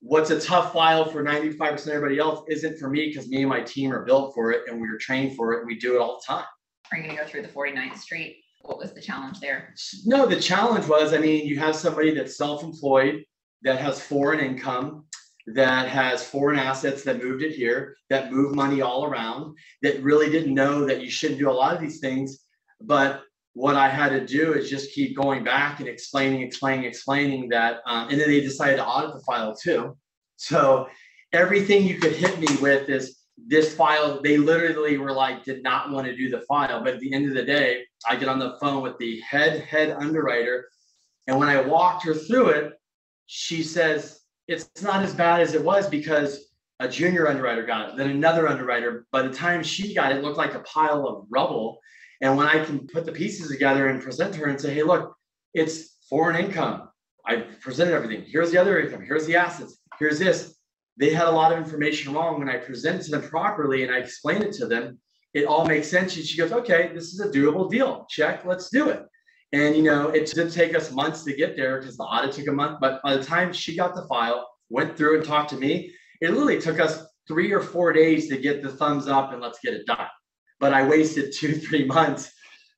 what's 0.00 0.30
a 0.30 0.40
tough 0.40 0.72
file 0.72 1.04
for 1.04 1.22
95% 1.22 1.82
of 1.82 1.88
everybody 1.88 2.18
else 2.18 2.46
isn't 2.48 2.78
for 2.78 2.88
me 2.88 3.08
because 3.08 3.28
me 3.28 3.40
and 3.40 3.50
my 3.50 3.60
team 3.60 3.92
are 3.92 4.06
built 4.06 4.32
for 4.34 4.52
it 4.52 4.62
and 4.66 4.80
we 4.80 4.88
are 4.88 4.96
trained 4.96 5.36
for 5.36 5.52
it 5.52 5.58
and 5.58 5.66
we 5.66 5.78
do 5.78 5.96
it 5.96 6.00
all 6.00 6.18
the 6.18 6.32
time. 6.32 6.46
Are 6.90 6.96
you 6.96 7.04
going 7.04 7.14
to 7.14 7.22
go 7.22 7.28
through 7.28 7.42
the 7.42 7.48
49th 7.48 7.98
Street? 7.98 8.38
What 8.62 8.78
was 8.78 8.92
the 8.92 9.00
challenge 9.00 9.40
there? 9.40 9.74
No, 10.04 10.26
the 10.26 10.40
challenge 10.40 10.86
was, 10.86 11.12
I 11.12 11.18
mean, 11.18 11.46
you 11.46 11.58
have 11.58 11.76
somebody 11.76 12.14
that's 12.14 12.36
self-employed 12.36 13.24
that 13.62 13.80
has 13.80 14.00
foreign 14.00 14.40
income 14.40 15.04
that 15.54 15.88
has 15.88 16.26
foreign 16.26 16.58
assets 16.58 17.02
that 17.04 17.22
moved 17.22 17.42
it 17.42 17.54
here, 17.54 17.96
that 18.10 18.32
move 18.32 18.54
money 18.54 18.82
all 18.82 19.04
around, 19.04 19.56
that 19.82 20.02
really 20.02 20.30
didn't 20.30 20.54
know 20.54 20.84
that 20.84 21.00
you 21.00 21.10
shouldn't 21.10 21.38
do 21.38 21.50
a 21.50 21.52
lot 21.52 21.74
of 21.74 21.80
these 21.80 22.00
things. 22.00 22.40
But 22.80 23.22
what 23.54 23.74
I 23.74 23.88
had 23.88 24.10
to 24.10 24.26
do 24.26 24.52
is 24.52 24.70
just 24.70 24.92
keep 24.92 25.16
going 25.16 25.44
back 25.44 25.80
and 25.80 25.88
explaining, 25.88 26.42
explaining, 26.42 26.84
explaining 26.84 27.48
that. 27.48 27.78
Um, 27.86 28.08
and 28.10 28.20
then 28.20 28.28
they 28.28 28.40
decided 28.40 28.76
to 28.76 28.86
audit 28.86 29.14
the 29.14 29.20
file 29.20 29.56
too. 29.56 29.96
So 30.36 30.88
everything 31.32 31.84
you 31.84 31.98
could 31.98 32.12
hit 32.12 32.38
me 32.38 32.48
with 32.60 32.88
is 32.88 33.17
this 33.46 33.74
file. 33.74 34.20
They 34.22 34.36
literally 34.36 34.98
were 34.98 35.12
like, 35.12 35.44
did 35.44 35.62
not 35.62 35.90
want 35.90 36.06
to 36.06 36.16
do 36.16 36.28
the 36.28 36.40
file. 36.42 36.82
But 36.82 36.94
at 36.94 37.00
the 37.00 37.12
end 37.12 37.28
of 37.28 37.34
the 37.34 37.44
day, 37.44 37.84
I 38.08 38.16
get 38.16 38.28
on 38.28 38.38
the 38.38 38.56
phone 38.60 38.82
with 38.82 38.98
the 38.98 39.20
head 39.20 39.60
head 39.60 39.90
underwriter. 39.90 40.68
And 41.26 41.38
when 41.38 41.48
I 41.48 41.60
walked 41.60 42.04
her 42.04 42.14
through 42.14 42.50
it, 42.50 42.72
she 43.26 43.62
says, 43.62 44.20
it's 44.46 44.82
not 44.82 45.02
as 45.02 45.14
bad 45.14 45.40
as 45.40 45.54
it 45.54 45.62
was 45.62 45.88
because 45.88 46.48
a 46.80 46.88
junior 46.88 47.28
underwriter 47.28 47.66
got 47.66 47.90
it, 47.90 47.96
then 47.96 48.10
another 48.10 48.48
underwriter. 48.48 49.06
By 49.12 49.22
the 49.22 49.34
time 49.34 49.62
she 49.62 49.94
got 49.94 50.12
it, 50.12 50.18
it 50.18 50.24
looked 50.24 50.38
like 50.38 50.54
a 50.54 50.60
pile 50.60 51.06
of 51.06 51.26
rubble. 51.28 51.78
And 52.22 52.36
when 52.36 52.46
I 52.46 52.64
can 52.64 52.86
put 52.86 53.04
the 53.04 53.12
pieces 53.12 53.50
together 53.50 53.88
and 53.88 54.02
present 54.02 54.34
to 54.34 54.40
her 54.40 54.46
and 54.46 54.60
say, 54.60 54.74
hey, 54.74 54.82
look, 54.82 55.14
it's 55.54 55.98
foreign 56.08 56.42
income. 56.42 56.88
I 57.26 57.36
presented 57.60 57.94
everything. 57.94 58.24
Here's 58.26 58.50
the 58.50 58.58
other 58.58 58.80
income. 58.80 59.04
Here's 59.04 59.26
the 59.26 59.36
assets. 59.36 59.78
Here's 59.98 60.18
this. 60.18 60.56
They 60.98 61.10
had 61.10 61.26
a 61.26 61.30
lot 61.30 61.52
of 61.52 61.58
information 61.58 62.12
wrong. 62.12 62.38
When 62.38 62.48
I 62.48 62.56
presented 62.56 63.02
to 63.02 63.10
them 63.12 63.28
properly 63.28 63.84
and 63.84 63.92
I 63.92 63.98
explained 63.98 64.44
it 64.44 64.52
to 64.54 64.66
them, 64.66 64.98
it 65.34 65.44
all 65.44 65.64
makes 65.64 65.88
sense. 65.88 66.16
And 66.16 66.24
she 66.24 66.36
goes, 66.36 66.52
okay, 66.52 66.90
this 66.92 67.12
is 67.12 67.20
a 67.20 67.28
doable 67.28 67.70
deal. 67.70 68.06
Check, 68.08 68.44
let's 68.44 68.70
do 68.70 68.88
it. 68.88 69.02
And 69.52 69.76
you 69.76 69.82
know, 69.82 70.08
it 70.08 70.30
did 70.30 70.52
take 70.52 70.74
us 70.74 70.92
months 70.92 71.24
to 71.24 71.32
get 71.34 71.56
there 71.56 71.80
because 71.80 71.96
the 71.96 72.02
audit 72.04 72.32
took 72.32 72.48
a 72.48 72.52
month. 72.52 72.78
But 72.80 73.00
by 73.02 73.16
the 73.16 73.24
time 73.24 73.52
she 73.52 73.76
got 73.76 73.94
the 73.94 74.06
file, 74.06 74.46
went 74.70 74.96
through 74.96 75.18
and 75.18 75.24
talked 75.24 75.50
to 75.50 75.56
me, 75.56 75.92
it 76.20 76.30
literally 76.30 76.60
took 76.60 76.80
us 76.80 77.06
three 77.26 77.52
or 77.52 77.60
four 77.60 77.92
days 77.92 78.28
to 78.28 78.36
get 78.36 78.62
the 78.62 78.70
thumbs 78.70 79.06
up 79.06 79.32
and 79.32 79.40
let's 79.40 79.58
get 79.62 79.74
it 79.74 79.86
done. 79.86 80.08
But 80.60 80.74
I 80.74 80.86
wasted 80.86 81.32
two, 81.36 81.54
three 81.54 81.84
months 81.84 82.32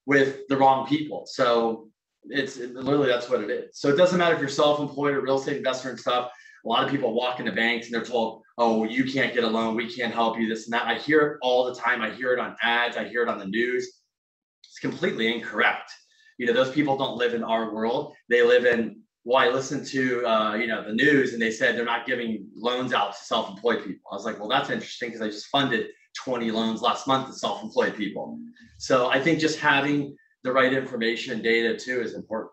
with 0.06 0.46
the 0.48 0.56
wrong 0.56 0.86
people. 0.86 1.24
So 1.26 1.88
it's 2.24 2.58
it, 2.58 2.74
literally 2.74 3.08
that's 3.08 3.30
what 3.30 3.40
it 3.40 3.50
is. 3.50 3.78
So 3.78 3.88
it 3.88 3.96
doesn't 3.96 4.18
matter 4.18 4.34
if 4.34 4.40
you're 4.40 4.48
self-employed 4.48 5.14
or 5.14 5.20
real 5.20 5.38
estate 5.38 5.56
investor 5.56 5.90
and 5.90 5.98
stuff. 5.98 6.30
A 6.64 6.68
lot 6.68 6.84
of 6.84 6.90
people 6.90 7.14
walk 7.14 7.40
into 7.40 7.52
banks 7.52 7.86
and 7.86 7.94
they're 7.94 8.04
told, 8.04 8.42
"Oh, 8.58 8.84
you 8.84 9.04
can't 9.10 9.34
get 9.34 9.44
a 9.44 9.48
loan. 9.48 9.74
We 9.74 9.92
can't 9.92 10.12
help 10.12 10.38
you." 10.38 10.48
This 10.48 10.66
and 10.66 10.74
that. 10.74 10.86
I 10.86 10.96
hear 10.96 11.20
it 11.20 11.38
all 11.42 11.64
the 11.64 11.74
time. 11.74 12.02
I 12.02 12.10
hear 12.10 12.32
it 12.32 12.38
on 12.38 12.56
ads. 12.62 12.96
I 12.96 13.04
hear 13.04 13.22
it 13.22 13.28
on 13.28 13.38
the 13.38 13.46
news. 13.46 14.00
It's 14.64 14.78
completely 14.78 15.32
incorrect 15.32 15.90
you 16.40 16.46
know 16.46 16.54
those 16.54 16.72
people 16.72 16.96
don't 16.96 17.18
live 17.18 17.34
in 17.34 17.44
our 17.44 17.72
world 17.72 18.14
they 18.30 18.42
live 18.42 18.64
in 18.64 18.98
well 19.24 19.36
i 19.36 19.48
listened 19.48 19.86
to 19.86 20.26
uh, 20.26 20.54
you 20.54 20.66
know 20.66 20.82
the 20.82 20.92
news 20.92 21.34
and 21.34 21.42
they 21.42 21.50
said 21.50 21.76
they're 21.76 21.84
not 21.84 22.06
giving 22.06 22.48
loans 22.56 22.94
out 22.94 23.12
to 23.12 23.22
self-employed 23.22 23.84
people 23.84 24.10
i 24.10 24.14
was 24.14 24.24
like 24.24 24.38
well 24.40 24.48
that's 24.48 24.70
interesting 24.70 25.10
because 25.10 25.20
i 25.20 25.26
just 25.26 25.46
funded 25.46 25.88
20 26.16 26.50
loans 26.50 26.80
last 26.80 27.06
month 27.06 27.26
to 27.26 27.34
self-employed 27.34 27.94
people 27.94 28.38
so 28.78 29.10
i 29.10 29.20
think 29.20 29.38
just 29.38 29.60
having 29.60 30.16
the 30.42 30.50
right 30.50 30.72
information 30.72 31.34
and 31.34 31.42
data 31.42 31.76
too 31.76 32.00
is 32.00 32.14
important 32.14 32.50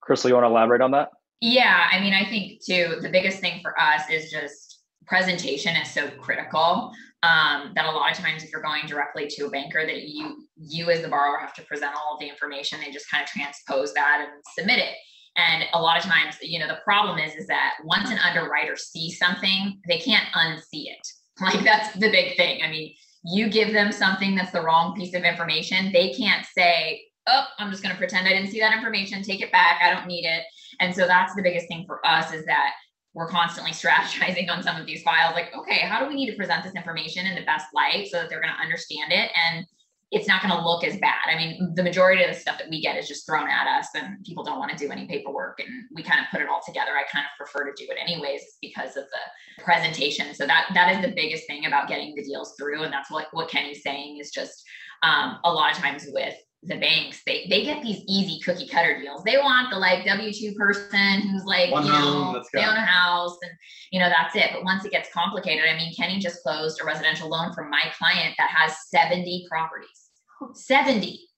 crystal 0.00 0.28
you 0.28 0.34
want 0.34 0.44
to 0.44 0.48
elaborate 0.48 0.80
on 0.80 0.90
that 0.90 1.10
yeah 1.44 1.88
i 1.92 2.00
mean 2.00 2.14
i 2.14 2.24
think 2.24 2.62
too 2.64 2.96
the 3.02 3.10
biggest 3.10 3.38
thing 3.38 3.60
for 3.60 3.78
us 3.80 4.02
is 4.10 4.30
just 4.30 4.82
presentation 5.06 5.76
is 5.76 5.90
so 5.90 6.08
critical 6.20 6.92
um, 7.24 7.72
that 7.74 7.86
a 7.86 7.90
lot 7.90 8.10
of 8.10 8.18
times 8.18 8.44
if 8.44 8.52
you're 8.52 8.62
going 8.62 8.86
directly 8.86 9.26
to 9.28 9.46
a 9.46 9.50
banker 9.50 9.86
that 9.86 10.02
you 10.02 10.46
you 10.56 10.90
as 10.90 11.00
the 11.00 11.08
borrower 11.08 11.38
have 11.38 11.54
to 11.54 11.62
present 11.62 11.94
all 11.94 12.14
of 12.14 12.20
the 12.20 12.28
information 12.28 12.78
they 12.80 12.90
just 12.90 13.10
kind 13.10 13.22
of 13.22 13.28
transpose 13.28 13.94
that 13.94 14.26
and 14.28 14.42
submit 14.58 14.78
it. 14.78 14.94
And 15.36 15.64
a 15.72 15.80
lot 15.80 15.96
of 15.96 16.04
times 16.04 16.36
you 16.42 16.58
know 16.58 16.68
the 16.68 16.80
problem 16.84 17.18
is 17.18 17.34
is 17.34 17.46
that 17.46 17.76
once 17.84 18.10
an 18.10 18.18
underwriter 18.18 18.76
sees 18.76 19.18
something 19.18 19.80
they 19.88 19.98
can't 19.98 20.26
unsee 20.34 20.86
it. 20.86 21.06
Like 21.40 21.64
that's 21.64 21.92
the 21.94 22.10
big 22.10 22.36
thing. 22.36 22.62
I 22.62 22.70
mean 22.70 22.94
you 23.24 23.48
give 23.48 23.72
them 23.72 23.90
something 23.90 24.34
that's 24.34 24.52
the 24.52 24.62
wrong 24.62 24.94
piece 24.94 25.14
of 25.14 25.24
information 25.24 25.90
they 25.92 26.12
can't 26.12 26.46
say 26.46 27.02
oh 27.26 27.44
i'm 27.58 27.70
just 27.70 27.82
going 27.82 27.94
to 27.94 27.98
pretend 27.98 28.26
i 28.26 28.30
didn't 28.30 28.50
see 28.50 28.60
that 28.60 28.74
information 28.74 29.22
take 29.22 29.40
it 29.40 29.52
back 29.52 29.80
i 29.82 29.92
don't 29.92 30.06
need 30.06 30.24
it. 30.24 30.44
And 30.80 30.94
so 30.94 31.06
that's 31.06 31.34
the 31.34 31.42
biggest 31.42 31.68
thing 31.68 31.84
for 31.86 32.04
us 32.06 32.32
is 32.32 32.44
that 32.46 32.72
we're 33.14 33.28
constantly 33.28 33.72
strategizing 33.82 34.50
on 34.50 34.62
some 34.62 34.76
of 34.76 34.86
these 34.86 35.02
files 35.02 35.34
like 35.34 35.54
okay 35.56 35.78
how 35.78 36.00
do 36.00 36.08
we 36.08 36.14
need 36.14 36.30
to 36.30 36.36
present 36.36 36.64
this 36.64 36.74
information 36.74 37.26
in 37.26 37.34
the 37.34 37.44
best 37.44 37.66
light 37.74 38.08
so 38.08 38.18
that 38.18 38.28
they're 38.28 38.40
going 38.40 38.52
to 38.54 38.62
understand 38.62 39.12
it? 39.12 39.30
And 39.46 39.66
it's 40.10 40.28
not 40.28 40.42
going 40.42 40.54
to 40.54 40.64
look 40.64 40.84
as 40.84 40.96
bad. 40.98 41.24
I 41.26 41.36
mean 41.36 41.74
the 41.74 41.82
majority 41.82 42.22
of 42.22 42.32
the 42.32 42.38
stuff 42.38 42.58
that 42.58 42.70
we 42.70 42.80
get 42.80 42.96
is 42.96 43.08
just 43.08 43.26
thrown 43.26 43.48
at 43.48 43.66
us 43.66 43.88
and 43.94 44.24
people 44.24 44.44
don't 44.44 44.58
want 44.58 44.70
to 44.70 44.76
do 44.76 44.92
any 44.92 45.06
paperwork 45.06 45.58
and 45.60 45.68
we 45.94 46.02
kind 46.02 46.20
of 46.20 46.26
put 46.30 46.40
it 46.40 46.48
all 46.48 46.60
together. 46.64 46.92
I 46.92 47.02
kind 47.10 47.24
of 47.24 47.36
prefer 47.36 47.64
to 47.64 47.72
do 47.76 47.90
it 47.90 47.98
anyways 48.00 48.42
because 48.60 48.96
of 48.96 49.04
the 49.04 49.62
presentation. 49.62 50.34
So 50.34 50.46
that 50.46 50.66
that 50.74 50.94
is 50.94 51.02
the 51.02 51.14
biggest 51.14 51.46
thing 51.46 51.66
about 51.66 51.88
getting 51.88 52.14
the 52.14 52.22
deals 52.22 52.54
through 52.58 52.82
and 52.82 52.92
that's 52.92 53.10
what 53.10 53.28
what 53.32 53.48
kenny's 53.48 53.82
saying 53.82 54.18
is 54.18 54.30
just 54.30 54.64
um, 55.02 55.38
a 55.44 55.52
lot 55.52 55.70
of 55.70 55.78
times 55.78 56.06
with 56.12 56.34
the 56.66 56.76
banks, 56.76 57.22
they 57.26 57.46
they 57.48 57.64
get 57.64 57.82
these 57.82 58.02
easy 58.08 58.40
cookie 58.40 58.66
cutter 58.66 58.98
deals. 58.98 59.22
They 59.24 59.36
want 59.36 59.70
the 59.70 59.78
like 59.78 60.04
W 60.04 60.32
two 60.32 60.54
person 60.54 61.20
who's 61.20 61.44
like 61.44 61.70
One 61.70 61.84
you 61.84 61.92
know 61.92 62.42
they 62.52 62.64
own 62.64 62.76
a 62.76 62.84
house 62.84 63.36
and 63.42 63.52
you 63.90 64.00
know 64.00 64.08
that's 64.08 64.34
it. 64.34 64.50
But 64.52 64.64
once 64.64 64.84
it 64.84 64.92
gets 64.92 65.12
complicated, 65.12 65.64
I 65.68 65.76
mean, 65.76 65.94
Kenny 65.94 66.18
just 66.18 66.42
closed 66.42 66.80
a 66.82 66.86
residential 66.86 67.28
loan 67.28 67.52
from 67.52 67.70
my 67.70 67.82
client 67.96 68.34
that 68.38 68.50
has 68.50 68.74
seventy 68.88 69.46
properties. 69.48 70.10
Oh. 70.42 70.50
Seventy. 70.54 71.28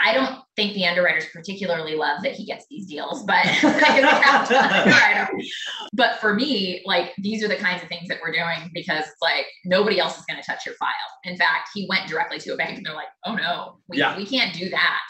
I 0.00 0.14
don't 0.14 0.40
think 0.56 0.74
the 0.74 0.86
underwriters 0.86 1.26
particularly 1.32 1.94
love 1.94 2.22
that 2.22 2.32
he 2.32 2.44
gets 2.46 2.66
these 2.70 2.86
deals, 2.86 3.24
but 3.24 3.44
but 5.92 6.20
for 6.20 6.34
me, 6.34 6.82
like 6.86 7.12
these 7.18 7.44
are 7.44 7.48
the 7.48 7.56
kinds 7.56 7.82
of 7.82 7.88
things 7.88 8.08
that 8.08 8.18
we're 8.22 8.32
doing 8.32 8.70
because 8.72 9.04
like 9.20 9.46
nobody 9.64 10.00
else 10.00 10.18
is 10.18 10.24
going 10.24 10.40
to 10.40 10.46
touch 10.46 10.64
your 10.64 10.74
file. 10.76 10.90
In 11.24 11.36
fact, 11.36 11.70
he 11.74 11.86
went 11.88 12.08
directly 12.08 12.38
to 12.40 12.54
a 12.54 12.56
bank 12.56 12.78
and 12.78 12.86
they're 12.86 12.94
like, 12.94 13.08
oh 13.26 13.34
no, 13.34 13.78
we, 13.88 13.98
yeah. 13.98 14.16
we 14.16 14.24
can't 14.24 14.54
do 14.54 14.70
that. 14.70 15.00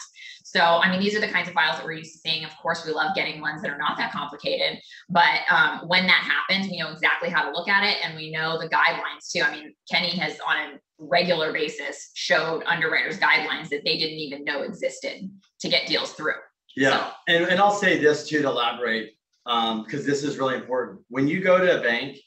So, 0.51 0.59
I 0.59 0.91
mean, 0.91 0.99
these 0.99 1.15
are 1.15 1.21
the 1.21 1.29
kinds 1.29 1.47
of 1.47 1.53
files 1.53 1.77
that 1.77 1.85
we're 1.85 1.93
used 1.93 2.11
to 2.11 2.19
seeing. 2.19 2.43
Of 2.43 2.51
course, 2.57 2.85
we 2.85 2.91
love 2.91 3.15
getting 3.15 3.39
ones 3.39 3.61
that 3.61 3.71
are 3.71 3.77
not 3.77 3.97
that 3.97 4.11
complicated. 4.11 4.81
But 5.09 5.39
um, 5.49 5.87
when 5.87 6.05
that 6.07 6.29
happens, 6.29 6.69
we 6.69 6.77
know 6.77 6.91
exactly 6.91 7.29
how 7.29 7.49
to 7.49 7.51
look 7.51 7.69
at 7.69 7.85
it 7.85 8.03
and 8.03 8.17
we 8.17 8.31
know 8.31 8.59
the 8.59 8.67
guidelines 8.67 9.31
too. 9.31 9.43
I 9.43 9.51
mean, 9.51 9.73
Kenny 9.89 10.09
has 10.17 10.37
on 10.45 10.57
a 10.57 10.79
regular 11.01 11.51
basis 11.51 12.11
showed 12.13 12.63
underwriters 12.65 13.19
guidelines 13.19 13.69
that 13.69 13.83
they 13.83 13.97
didn't 13.97 14.19
even 14.19 14.43
know 14.43 14.61
existed 14.61 15.29
to 15.59 15.69
get 15.69 15.87
deals 15.87 16.13
through. 16.13 16.33
Yeah. 16.75 17.09
So. 17.09 17.11
And, 17.27 17.45
and 17.45 17.59
I'll 17.59 17.71
say 17.71 17.99
this 17.99 18.27
too 18.27 18.41
to 18.41 18.47
elaborate, 18.47 19.11
because 19.43 19.75
um, 19.75 19.85
this 19.89 20.23
is 20.23 20.37
really 20.37 20.55
important. 20.55 21.01
When 21.09 21.27
you 21.27 21.41
go 21.41 21.57
to 21.57 21.79
a 21.79 21.81
bank, 21.81 22.17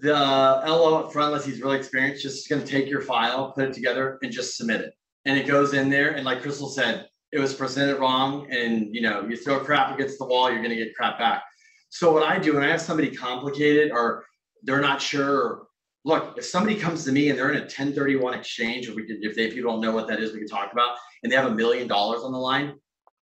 the 0.00 0.12
LO 0.12 1.00
up 1.00 1.12
front, 1.12 1.28
unless 1.28 1.44
he's 1.44 1.60
really 1.60 1.78
experienced, 1.78 2.22
just 2.22 2.48
going 2.48 2.62
to 2.62 2.68
take 2.68 2.88
your 2.88 3.00
file, 3.00 3.52
put 3.52 3.64
it 3.64 3.74
together, 3.74 4.18
and 4.22 4.32
just 4.32 4.56
submit 4.56 4.80
it. 4.80 4.94
And 5.24 5.38
it 5.38 5.46
goes 5.46 5.74
in 5.74 5.90
there. 5.90 6.12
And 6.12 6.24
like 6.24 6.42
Crystal 6.42 6.68
said, 6.68 7.08
it 7.32 7.38
was 7.38 7.54
presented 7.54 7.98
wrong 7.98 8.50
and 8.50 8.94
you 8.94 9.00
know 9.00 9.26
you 9.28 9.36
throw 9.36 9.60
crap 9.60 9.94
against 9.94 10.18
the 10.18 10.24
wall 10.24 10.50
you're 10.50 10.62
going 10.62 10.76
to 10.76 10.82
get 10.82 10.94
crap 10.94 11.18
back 11.18 11.42
so 11.90 12.12
what 12.12 12.22
i 12.22 12.38
do 12.38 12.54
when 12.54 12.62
i 12.62 12.68
have 12.68 12.80
somebody 12.80 13.14
complicated 13.14 13.90
or 13.92 14.24
they're 14.62 14.80
not 14.80 15.00
sure 15.00 15.66
look 16.04 16.36
if 16.38 16.44
somebody 16.44 16.76
comes 16.76 17.04
to 17.04 17.12
me 17.12 17.30
and 17.30 17.38
they're 17.38 17.50
in 17.50 17.58
a 17.58 17.60
1031 17.60 18.34
exchange 18.34 18.88
or 18.88 18.94
we 18.94 19.04
if 19.08 19.34
they 19.34 19.50
people 19.50 19.72
don't 19.72 19.80
know 19.80 19.92
what 19.92 20.06
that 20.08 20.20
is 20.20 20.32
we 20.32 20.38
can 20.38 20.48
talk 20.48 20.72
about 20.72 20.96
and 21.22 21.30
they 21.30 21.36
have 21.36 21.50
a 21.50 21.54
million 21.54 21.88
dollars 21.88 22.22
on 22.22 22.32
the 22.32 22.38
line 22.38 22.74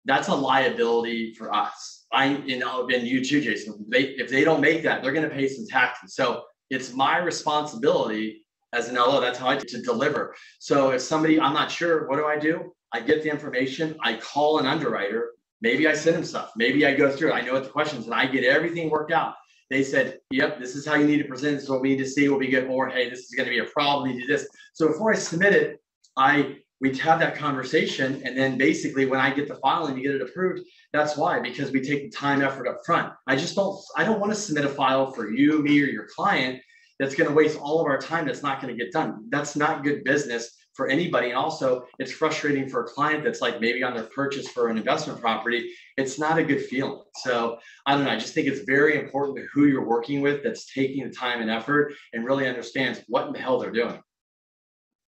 that's 0.04 0.28
a 0.28 0.35
liability 0.35 1.35
for 1.35 1.54
us 1.54 2.07
i 2.12 2.37
you 2.38 2.59
know 2.59 2.87
and 2.88 3.07
you 3.07 3.24
too 3.24 3.40
jason 3.40 3.85
they, 3.88 4.02
if 4.16 4.28
they 4.31 4.44
don't 4.44 4.61
make 4.61 4.83
that 4.83 5.02
they're 5.02 5.12
going 5.12 5.28
to 5.28 5.35
pay 5.35 5.48
some 5.48 5.66
taxes 5.66 6.14
so 6.14 6.42
it's 6.70 6.92
my 6.92 7.18
responsibility 7.18 8.44
as 8.72 8.88
an 8.88 8.96
LO, 8.96 9.20
that's 9.20 9.38
how 9.38 9.48
I 9.48 9.57
to 9.57 9.83
deliver. 9.83 10.35
So 10.59 10.90
if 10.90 11.00
somebody, 11.00 11.40
I'm 11.40 11.54
not 11.54 11.70
sure, 11.70 12.07
what 12.09 12.16
do 12.16 12.26
I 12.26 12.38
do? 12.38 12.72
I 12.92 13.00
get 13.00 13.22
the 13.22 13.31
information, 13.31 13.96
I 14.02 14.14
call 14.14 14.59
an 14.59 14.66
underwriter, 14.66 15.33
maybe 15.61 15.87
I 15.87 15.94
send 15.94 16.16
them 16.16 16.24
stuff, 16.24 16.52
maybe 16.57 16.87
I 16.87 16.94
go 16.94 17.11
through, 17.11 17.33
I 17.33 17.40
know 17.42 17.54
what 17.54 17.64
the 17.64 17.70
questions, 17.70 18.07
and 18.07 18.14
I 18.14 18.26
get 18.26 18.44
everything 18.44 18.90
worked 18.90 19.12
out. 19.12 19.35
They 19.70 19.83
said, 19.83 20.18
Yep, 20.31 20.61
this 20.61 20.74
is 20.74 20.87
how 20.87 20.94
you 20.94 21.07
need 21.07 21.18
to 21.18 21.28
present. 21.28 21.57
This 21.57 21.64
is 21.64 21.70
what 21.70 21.83
we 21.83 21.90
need 21.90 21.98
to 21.98 22.09
see. 22.09 22.28
Will 22.28 22.38
be 22.38 22.48
good. 22.48 22.66
Or 22.68 22.88
hey, 22.88 23.11
this 23.11 23.20
is 23.20 23.35
going 23.37 23.48
to 23.48 23.50
be 23.50 23.59
a 23.59 23.64
problem. 23.64 24.11
You 24.11 24.20
do 24.20 24.26
this. 24.26 24.48
So 24.74 24.88
before 24.88 25.12
I 25.12 25.16
submit 25.16 25.54
it, 25.54 25.81
I 26.16 26.57
we 26.81 26.96
have 26.98 27.18
that 27.18 27.35
conversation, 27.35 28.22
and 28.24 28.38
then 28.38 28.57
basically 28.57 29.04
when 29.07 29.18
I 29.18 29.35
get 29.35 29.48
the 29.48 29.57
file 29.57 29.87
and 29.87 29.96
you 29.96 30.04
get 30.04 30.14
it 30.14 30.22
approved, 30.22 30.62
that's 30.92 31.16
why 31.16 31.40
because 31.40 31.72
we 31.72 31.81
take 31.81 32.04
the 32.04 32.11
time 32.16 32.40
effort 32.40 32.68
up 32.68 32.78
front. 32.87 33.12
I 33.26 33.37
just 33.37 33.57
don't 33.57 33.78
I 33.96 34.04
don't 34.04 34.20
want 34.20 34.33
to 34.33 34.38
submit 34.38 34.64
a 34.64 34.68
file 34.68 35.11
for 35.12 35.31
you, 35.31 35.62
me, 35.62 35.83
or 35.83 35.87
your 35.87 36.07
client 36.14 36.61
that's 36.98 37.14
going 37.14 37.28
to 37.28 37.35
waste 37.35 37.59
all 37.59 37.81
of 37.81 37.87
our 37.87 37.98
time. 37.98 38.26
That's 38.26 38.42
not 38.42 38.61
going 38.61 38.76
to 38.76 38.85
get 38.85 38.92
done. 38.92 39.26
That's 39.28 39.57
not 39.57 39.85
good 39.85 40.04
business 40.04 40.58
for 40.79 40.87
anybody. 40.87 41.31
And 41.31 41.37
also, 41.37 41.88
it's 41.99 42.12
frustrating 42.12 42.69
for 42.69 42.85
a 42.85 42.87
client 42.87 43.25
that's 43.25 43.41
like 43.41 43.61
maybe 43.61 43.83
on 43.83 43.95
their 43.95 44.05
purchase 44.05 44.47
for 44.47 44.69
an 44.69 44.79
investment 44.79 45.21
property. 45.21 45.73
It's 45.97 46.21
not 46.21 46.38
a 46.38 46.45
good 46.45 46.64
feeling. 46.64 47.03
So 47.17 47.59
I 47.85 47.97
don't 47.97 48.05
know. 48.05 48.11
I 48.11 48.17
just 48.17 48.33
think 48.33 48.47
it's 48.47 48.61
very 48.61 48.97
important 48.97 49.38
to 49.38 49.47
who 49.53 49.67
you're 49.67 49.85
working 49.85 50.21
with 50.21 50.45
that's 50.45 50.73
taking 50.73 51.03
the 51.03 51.12
time 51.12 51.41
and 51.41 51.51
effort 51.51 51.95
and 52.12 52.25
really 52.25 52.47
understands 52.47 53.01
what 53.09 53.27
in 53.27 53.33
the 53.33 53.41
hell 53.41 53.59
they're 53.59 53.73
doing. 53.73 54.01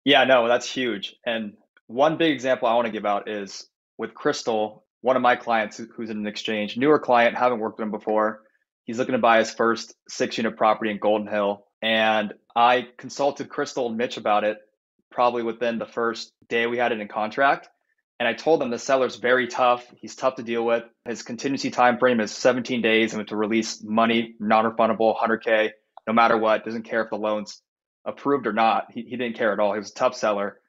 Yeah, 0.03 0.25
no, 0.25 0.47
that's 0.47 0.71
huge. 0.71 1.15
And 1.25 1.53
one 1.87 2.17
big 2.17 2.31
example 2.31 2.67
I 2.67 2.75
want 2.75 2.85
to 2.85 2.91
give 2.91 3.07
out 3.07 3.27
is 3.27 3.67
with 3.97 4.13
Crystal, 4.13 4.85
one 5.01 5.15
of 5.15 5.23
my 5.23 5.35
clients 5.35 5.81
who's 5.95 6.11
in 6.11 6.17
an 6.17 6.27
exchange, 6.27 6.77
newer 6.77 6.99
client, 6.99 7.35
haven't 7.35 7.57
worked 7.57 7.79
with 7.79 7.85
him 7.85 7.91
before. 7.91 8.43
He's 8.83 8.99
looking 8.99 9.13
to 9.13 9.19
buy 9.19 9.39
his 9.39 9.49
first 9.49 9.95
six 10.07 10.37
unit 10.37 10.57
property 10.57 10.91
in 10.91 10.99
Golden 10.99 11.25
Hill. 11.27 11.65
And 11.81 12.35
I 12.55 12.87
consulted 12.99 13.49
Crystal 13.49 13.87
and 13.87 13.97
Mitch 13.97 14.17
about 14.17 14.43
it 14.43 14.59
probably 15.11 15.43
within 15.43 15.79
the 15.79 15.85
first 15.85 16.31
day 16.49 16.67
we 16.67 16.77
had 16.77 16.91
it 16.91 16.99
in 16.99 17.07
contract. 17.07 17.69
And 18.19 18.27
I 18.29 18.33
told 18.33 18.61
them 18.61 18.69
the 18.69 18.79
seller's 18.79 19.17
very 19.17 19.47
tough. 19.47 19.85
He's 19.99 20.15
tough 20.15 20.35
to 20.35 20.43
deal 20.43 20.65
with. 20.65 20.83
His 21.05 21.21
contingency 21.21 21.69
time 21.69 21.97
frame 21.97 22.21
is 22.21 22.31
17 22.31 22.81
days 22.81 23.13
and 23.13 23.27
to 23.27 23.35
release 23.35 23.83
money, 23.83 24.35
non-refundable, 24.39 25.15
100K, 25.17 25.71
no 26.07 26.13
matter 26.13 26.37
what. 26.37 26.63
Doesn't 26.63 26.83
care 26.83 27.03
if 27.03 27.09
the 27.09 27.17
loan's 27.17 27.61
approved 28.05 28.47
or 28.47 28.53
not. 28.53 28.87
He, 28.91 29.01
he 29.01 29.17
didn't 29.17 29.35
care 29.35 29.51
at 29.51 29.59
all. 29.59 29.73
He 29.73 29.79
was 29.79 29.91
a 29.91 29.95
tough 29.95 30.15
seller. 30.15 30.59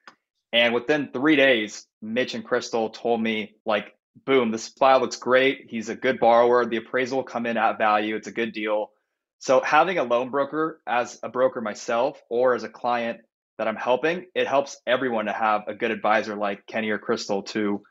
And 0.52 0.74
within 0.74 1.10
three 1.12 1.36
days, 1.36 1.86
Mitch 2.02 2.34
and 2.34 2.44
Crystal 2.44 2.90
told 2.90 3.22
me, 3.22 3.54
like, 3.64 3.94
boom, 4.24 4.50
this 4.50 4.68
file 4.68 5.00
looks 5.00 5.16
great. 5.16 5.66
He's 5.68 5.88
a 5.88 5.94
good 5.94 6.18
borrower. 6.18 6.66
The 6.66 6.78
appraisal 6.78 7.18
will 7.18 7.24
come 7.24 7.46
in 7.46 7.56
at 7.56 7.78
value. 7.78 8.16
It's 8.16 8.28
a 8.28 8.32
good 8.32 8.52
deal. 8.52 8.90
So 9.38 9.60
having 9.60 9.98
a 9.98 10.04
loan 10.04 10.30
broker 10.30 10.80
as 10.86 11.18
a 11.22 11.28
broker 11.28 11.60
myself 11.60 12.20
or 12.30 12.54
as 12.54 12.64
a 12.64 12.68
client 12.68 13.20
that 13.58 13.68
I'm 13.68 13.76
helping, 13.76 14.26
it 14.34 14.46
helps 14.46 14.78
everyone 14.86 15.26
to 15.26 15.32
have 15.32 15.62
a 15.66 15.74
good 15.74 15.90
advisor 15.90 16.36
like 16.36 16.66
Kenny 16.66 16.90
or 16.90 16.98
Crystal 16.98 17.42
to 17.44 17.82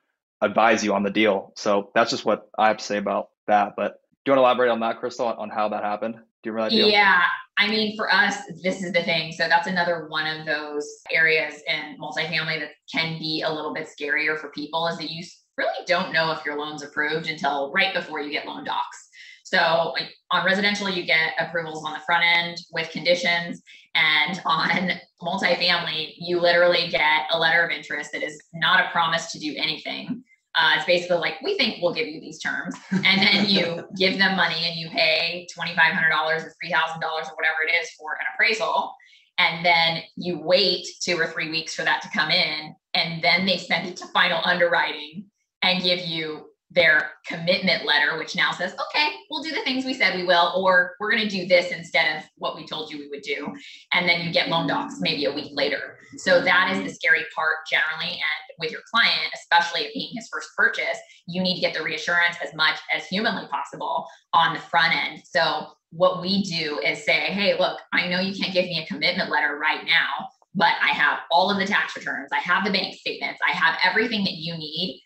advise 0.41 0.83
you 0.83 0.93
on 0.93 1.03
the 1.03 1.09
deal. 1.09 1.53
So 1.55 1.91
that's 1.95 2.11
just 2.11 2.25
what 2.25 2.49
I 2.57 2.67
have 2.67 2.77
to 2.77 2.83
say 2.83 2.97
about 2.97 3.29
that. 3.47 3.73
But 3.75 3.99
do 4.23 4.31
you 4.31 4.33
want 4.33 4.39
to 4.39 4.43
elaborate 4.43 4.69
on 4.69 4.79
that, 4.81 4.99
Crystal, 4.99 5.27
on 5.27 5.49
how 5.49 5.69
that 5.69 5.83
happened? 5.83 6.15
Do 6.15 6.21
you 6.49 6.51
remember 6.51 6.69
that 6.69 6.75
deal? 6.75 6.89
Yeah. 6.89 7.21
I 7.57 7.69
mean, 7.69 7.95
for 7.95 8.13
us, 8.13 8.35
this 8.61 8.83
is 8.83 8.91
the 8.91 9.03
thing. 9.03 9.31
So 9.31 9.47
that's 9.47 9.67
another 9.67 10.07
one 10.09 10.27
of 10.27 10.45
those 10.45 10.87
areas 11.11 11.61
in 11.67 11.97
multifamily 11.99 12.59
that 12.59 12.71
can 12.91 13.17
be 13.17 13.43
a 13.45 13.51
little 13.51 13.73
bit 13.73 13.87
scarier 13.87 14.37
for 14.37 14.49
people 14.49 14.87
is 14.87 14.97
that 14.97 15.09
you 15.09 15.23
really 15.57 15.85
don't 15.87 16.11
know 16.11 16.31
if 16.31 16.45
your 16.45 16.57
loan's 16.57 16.83
approved 16.83 17.29
until 17.29 17.71
right 17.71 17.93
before 17.93 18.19
you 18.19 18.29
get 18.29 18.45
loan 18.45 18.65
docs. 18.65 19.04
So 19.45 19.93
like 19.93 20.09
on 20.31 20.43
residential, 20.43 20.89
you 20.89 21.05
get 21.05 21.33
approvals 21.39 21.85
on 21.85 21.93
the 21.93 21.99
front 21.99 22.23
end 22.25 22.57
with 22.71 22.89
conditions. 22.89 23.61
And 23.93 24.41
on 24.45 24.91
multifamily, 25.21 26.15
you 26.17 26.41
literally 26.41 26.89
get 26.89 27.27
a 27.31 27.39
letter 27.39 27.63
of 27.63 27.71
interest 27.71 28.11
that 28.13 28.23
is 28.23 28.41
not 28.53 28.83
a 28.83 28.89
promise 28.89 29.31
to 29.31 29.39
do 29.39 29.53
anything. 29.55 30.23
Uh, 30.55 30.73
it's 30.77 30.85
basically 30.85 31.17
like, 31.17 31.35
we 31.43 31.57
think 31.57 31.77
we'll 31.81 31.93
give 31.93 32.07
you 32.07 32.19
these 32.19 32.39
terms. 32.39 32.75
And 32.91 33.21
then 33.21 33.45
you 33.47 33.87
give 33.97 34.17
them 34.17 34.35
money 34.35 34.65
and 34.65 34.75
you 34.75 34.89
pay 34.89 35.47
$2,500 35.55 35.75
or 35.77 36.53
$3,000 36.63 37.03
or 37.03 37.35
whatever 37.35 37.57
it 37.67 37.75
is 37.81 37.89
for 37.91 38.13
an 38.13 38.25
appraisal. 38.33 38.95
And 39.37 39.65
then 39.65 40.01
you 40.15 40.39
wait 40.39 40.87
two 41.01 41.17
or 41.17 41.27
three 41.27 41.51
weeks 41.51 41.75
for 41.75 41.83
that 41.83 42.01
to 42.01 42.09
come 42.09 42.31
in. 42.31 42.73
And 42.93 43.21
then 43.21 43.45
they 43.45 43.57
send 43.57 43.87
it 43.87 43.97
to 43.97 44.07
final 44.07 44.39
underwriting 44.43 45.25
and 45.61 45.83
give 45.83 45.99
you 45.99 46.47
their 46.75 47.11
commitment 47.25 47.85
letter, 47.85 48.17
which 48.17 48.35
now 48.35 48.51
says, 48.51 48.73
okay, 48.73 49.07
we'll 49.29 49.41
do 49.41 49.51
the 49.51 49.61
things 49.61 49.85
we 49.85 49.93
said 49.93 50.15
we 50.15 50.25
will, 50.25 50.53
or 50.57 50.95
we're 50.99 51.09
going 51.09 51.23
to 51.23 51.29
do 51.29 51.47
this 51.47 51.71
instead 51.71 52.17
of 52.17 52.23
what 52.37 52.55
we 52.55 52.67
told 52.67 52.91
you 52.91 52.99
we 52.99 53.07
would 53.07 53.21
do. 53.21 53.47
And 53.93 54.07
then 54.07 54.21
you 54.21 54.31
get 54.31 54.49
loan 54.49 54.67
docs 54.67 54.99
maybe 54.99 55.25
a 55.25 55.33
week 55.33 55.51
later. 55.53 55.97
So 56.17 56.41
that 56.41 56.75
is 56.75 56.83
the 56.83 56.93
scary 56.93 57.23
part 57.33 57.55
generally. 57.69 58.13
And 58.13 58.59
with 58.59 58.71
your 58.71 58.81
client, 58.93 59.31
especially 59.33 59.81
it 59.81 59.93
being 59.93 60.11
his 60.13 60.29
first 60.31 60.49
purchase, 60.55 60.97
you 61.27 61.41
need 61.41 61.55
to 61.55 61.61
get 61.61 61.73
the 61.73 61.83
reassurance 61.83 62.35
as 62.43 62.53
much 62.53 62.77
as 62.93 63.05
humanly 63.07 63.47
possible 63.47 64.05
on 64.33 64.53
the 64.53 64.59
front 64.59 64.93
end. 64.95 65.21
So 65.25 65.67
what 65.91 66.21
we 66.21 66.43
do 66.43 66.79
is 66.85 67.05
say, 67.05 67.31
hey, 67.31 67.57
look, 67.57 67.79
I 67.93 68.09
know 68.09 68.19
you 68.19 68.35
can't 68.35 68.53
give 68.53 68.65
me 68.65 68.83
a 68.83 68.93
commitment 68.93 69.29
letter 69.29 69.57
right 69.57 69.85
now, 69.85 70.27
but 70.53 70.73
I 70.81 70.89
have 70.89 71.19
all 71.31 71.49
of 71.49 71.57
the 71.57 71.65
tax 71.65 71.95
returns, 71.95 72.29
I 72.33 72.39
have 72.39 72.65
the 72.65 72.71
bank 72.71 72.95
statements, 72.95 73.39
I 73.47 73.51
have 73.51 73.77
everything 73.83 74.23
that 74.23 74.33
you 74.33 74.57
need 74.57 75.01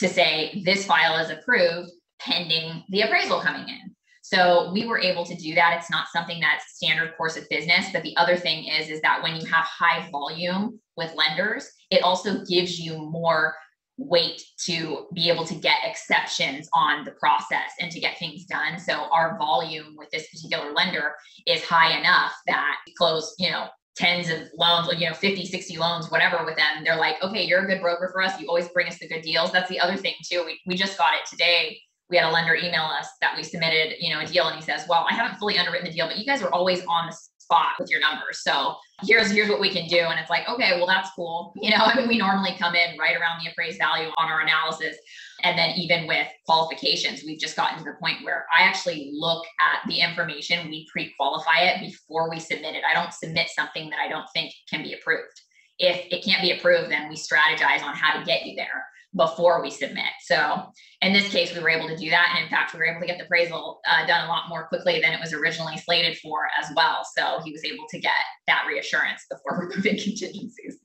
to 0.00 0.08
say 0.08 0.62
this 0.64 0.84
file 0.84 1.16
is 1.18 1.30
approved 1.30 1.90
pending 2.20 2.84
the 2.88 3.02
appraisal 3.02 3.40
coming 3.40 3.68
in. 3.68 3.94
So 4.22 4.70
we 4.72 4.86
were 4.86 4.98
able 4.98 5.24
to 5.24 5.34
do 5.34 5.54
that. 5.54 5.76
It's 5.78 5.90
not 5.90 6.08
something 6.12 6.40
that's 6.40 6.76
standard 6.76 7.16
course 7.16 7.36
of 7.36 7.48
business. 7.48 7.86
But 7.92 8.02
the 8.02 8.16
other 8.16 8.36
thing 8.36 8.64
is, 8.64 8.88
is 8.88 9.00
that 9.00 9.22
when 9.22 9.36
you 9.36 9.46
have 9.46 9.64
high 9.64 10.08
volume 10.10 10.78
with 10.96 11.14
lenders, 11.16 11.68
it 11.90 12.02
also 12.02 12.44
gives 12.44 12.78
you 12.78 12.98
more 12.98 13.54
weight 13.96 14.42
to 14.66 15.06
be 15.14 15.28
able 15.30 15.44
to 15.44 15.54
get 15.54 15.78
exceptions 15.84 16.68
on 16.74 17.04
the 17.04 17.10
process 17.12 17.72
and 17.80 17.90
to 17.90 18.00
get 18.00 18.18
things 18.18 18.44
done. 18.44 18.78
So 18.78 19.08
our 19.12 19.36
volume 19.36 19.94
with 19.96 20.10
this 20.10 20.28
particular 20.30 20.72
lender 20.72 21.14
is 21.46 21.64
high 21.64 21.98
enough 21.98 22.32
that 22.46 22.76
close, 22.96 23.34
you 23.38 23.50
know, 23.50 23.68
tens 24.00 24.30
of 24.30 24.48
loans, 24.56 24.88
you 24.98 25.06
know, 25.06 25.14
50, 25.14 25.44
60 25.44 25.76
loans, 25.76 26.10
whatever 26.10 26.42
with 26.44 26.56
them. 26.56 26.84
They're 26.84 26.96
like, 26.96 27.22
okay, 27.22 27.44
you're 27.44 27.64
a 27.64 27.66
good 27.66 27.82
broker 27.82 28.08
for 28.10 28.22
us. 28.22 28.40
You 28.40 28.48
always 28.48 28.68
bring 28.68 28.88
us 28.88 28.98
the 28.98 29.06
good 29.06 29.20
deals. 29.20 29.52
That's 29.52 29.68
the 29.68 29.78
other 29.78 29.96
thing 29.96 30.14
too. 30.24 30.42
We, 30.46 30.58
we 30.66 30.74
just 30.74 30.96
got 30.96 31.12
it 31.12 31.28
today. 31.28 31.78
We 32.08 32.16
had 32.16 32.26
a 32.26 32.32
lender 32.32 32.54
email 32.54 32.84
us 32.84 33.08
that 33.20 33.36
we 33.36 33.42
submitted, 33.42 33.96
you 34.00 34.12
know, 34.12 34.20
a 34.20 34.26
deal 34.26 34.46
and 34.46 34.56
he 34.56 34.62
says, 34.62 34.86
well, 34.88 35.06
I 35.08 35.14
haven't 35.14 35.38
fully 35.38 35.58
underwritten 35.58 35.86
the 35.86 35.94
deal, 35.94 36.06
but 36.06 36.16
you 36.16 36.24
guys 36.24 36.42
are 36.42 36.50
always 36.50 36.82
on 36.86 37.08
the 37.08 37.16
spot 37.50 37.74
with 37.78 37.90
your 37.90 38.00
numbers. 38.00 38.42
So 38.42 38.76
here's 39.02 39.30
here's 39.30 39.48
what 39.48 39.60
we 39.60 39.70
can 39.70 39.86
do. 39.86 39.98
And 39.98 40.18
it's 40.18 40.30
like, 40.30 40.48
okay, 40.48 40.72
well, 40.76 40.86
that's 40.86 41.10
cool. 41.14 41.52
You 41.60 41.70
know, 41.70 41.76
I 41.80 41.96
mean, 41.96 42.08
we 42.08 42.16
normally 42.16 42.54
come 42.58 42.74
in 42.74 42.98
right 42.98 43.16
around 43.16 43.40
the 43.44 43.50
appraised 43.50 43.78
value 43.78 44.08
on 44.16 44.30
our 44.30 44.40
analysis. 44.40 44.96
And 45.42 45.58
then 45.58 45.70
even 45.76 46.06
with 46.06 46.26
qualifications, 46.46 47.22
we've 47.24 47.40
just 47.40 47.56
gotten 47.56 47.78
to 47.78 47.84
the 47.84 47.96
point 48.00 48.24
where 48.24 48.46
I 48.56 48.62
actually 48.62 49.10
look 49.12 49.44
at 49.60 49.88
the 49.88 50.00
information, 50.00 50.68
we 50.68 50.86
pre-qualify 50.90 51.60
it 51.60 51.80
before 51.80 52.30
we 52.30 52.40
submit 52.40 52.74
it. 52.74 52.82
I 52.88 52.94
don't 52.94 53.12
submit 53.12 53.48
something 53.50 53.90
that 53.90 53.98
I 53.98 54.08
don't 54.08 54.26
think 54.34 54.52
can 54.68 54.82
be 54.82 54.94
approved. 54.94 55.40
If 55.78 56.06
it 56.10 56.24
can't 56.24 56.42
be 56.42 56.52
approved, 56.52 56.90
then 56.90 57.08
we 57.08 57.16
strategize 57.16 57.82
on 57.82 57.94
how 57.94 58.18
to 58.18 58.24
get 58.24 58.44
you 58.44 58.54
there 58.54 58.84
before 59.16 59.60
we 59.60 59.70
submit. 59.70 60.12
So 60.22 60.70
in 61.02 61.12
this 61.12 61.28
case, 61.30 61.54
we 61.54 61.60
were 61.60 61.70
able 61.70 61.88
to 61.88 61.96
do 61.96 62.10
that. 62.10 62.32
And 62.34 62.44
in 62.44 62.50
fact, 62.50 62.72
we 62.72 62.78
were 62.78 62.86
able 62.86 63.00
to 63.00 63.06
get 63.06 63.18
the 63.18 63.24
appraisal 63.24 63.80
uh, 63.88 64.06
done 64.06 64.24
a 64.24 64.28
lot 64.28 64.48
more 64.48 64.68
quickly 64.68 65.00
than 65.00 65.12
it 65.12 65.20
was 65.20 65.32
originally 65.32 65.76
slated 65.78 66.16
for 66.18 66.48
as 66.60 66.70
well. 66.76 67.04
So 67.16 67.40
he 67.44 67.50
was 67.50 67.64
able 67.64 67.86
to 67.90 67.98
get 67.98 68.12
that 68.46 68.66
reassurance 68.68 69.24
before 69.28 69.58
removing 69.60 69.98
contingencies. 70.02 70.78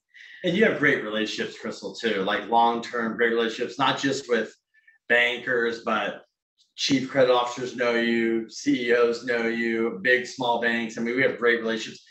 And 0.45 0.55
you 0.55 0.63
have 0.65 0.79
great 0.79 1.03
relationships, 1.03 1.59
Crystal, 1.59 1.95
too, 1.95 2.21
like 2.21 2.47
long-term 2.49 3.17
great 3.17 3.33
relationships, 3.33 3.79
not 3.79 3.99
just 3.99 4.29
with 4.29 4.53
bankers, 5.09 5.81
but 5.83 6.21
chief 6.75 7.09
credit 7.09 7.33
officers 7.33 7.75
know 7.75 7.95
you, 7.95 8.47
CEOs 8.49 9.25
know 9.25 9.47
you, 9.47 9.99
big, 10.03 10.27
small 10.27 10.61
banks. 10.61 10.97
I 10.97 11.01
mean, 11.01 11.15
we 11.15 11.23
have 11.23 11.39
great 11.39 11.61
relationships 11.61 12.05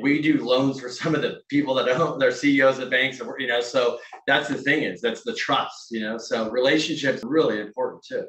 we 0.00 0.22
do 0.22 0.44
loans 0.44 0.80
for 0.80 0.88
some 0.88 1.14
of 1.14 1.22
the 1.22 1.40
people 1.48 1.74
that 1.74 1.88
own 1.88 2.18
their 2.18 2.30
CEOs 2.30 2.78
of 2.78 2.90
banks, 2.90 3.20
you 3.38 3.46
know. 3.46 3.60
So 3.60 3.98
that's 4.26 4.48
the 4.48 4.54
thing 4.54 4.84
is 4.84 5.00
that's 5.00 5.22
the 5.22 5.34
trust, 5.34 5.88
you 5.90 6.00
know. 6.00 6.18
So 6.18 6.50
relationships 6.50 7.22
are 7.24 7.28
really 7.28 7.60
important 7.60 8.04
too. 8.04 8.26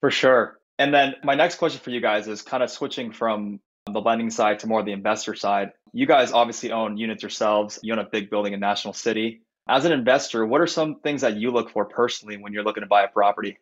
For 0.00 0.10
sure. 0.10 0.60
And 0.78 0.92
then 0.92 1.14
my 1.24 1.34
next 1.34 1.56
question 1.56 1.80
for 1.80 1.90
you 1.90 2.00
guys 2.00 2.28
is 2.28 2.42
kind 2.42 2.62
of 2.62 2.70
switching 2.70 3.12
from 3.12 3.60
the 3.86 4.00
lending 4.00 4.30
side 4.30 4.60
to 4.60 4.66
more 4.66 4.82
the 4.82 4.92
investor 4.92 5.34
side. 5.34 5.72
You 5.96 6.06
guys 6.06 6.32
obviously 6.32 6.72
own 6.72 6.96
units 6.96 7.22
yourselves. 7.22 7.78
You 7.80 7.92
own 7.92 8.00
a 8.00 8.04
big 8.04 8.28
building 8.28 8.52
in 8.52 8.58
National 8.58 8.92
City. 8.92 9.42
As 9.68 9.84
an 9.84 9.92
investor, 9.92 10.44
what 10.44 10.60
are 10.60 10.66
some 10.66 10.96
things 10.96 11.20
that 11.20 11.36
you 11.36 11.52
look 11.52 11.70
for 11.70 11.84
personally 11.84 12.36
when 12.36 12.52
you're 12.52 12.64
looking 12.64 12.82
to 12.82 12.88
buy 12.88 13.04
a 13.04 13.08
property? 13.08 13.56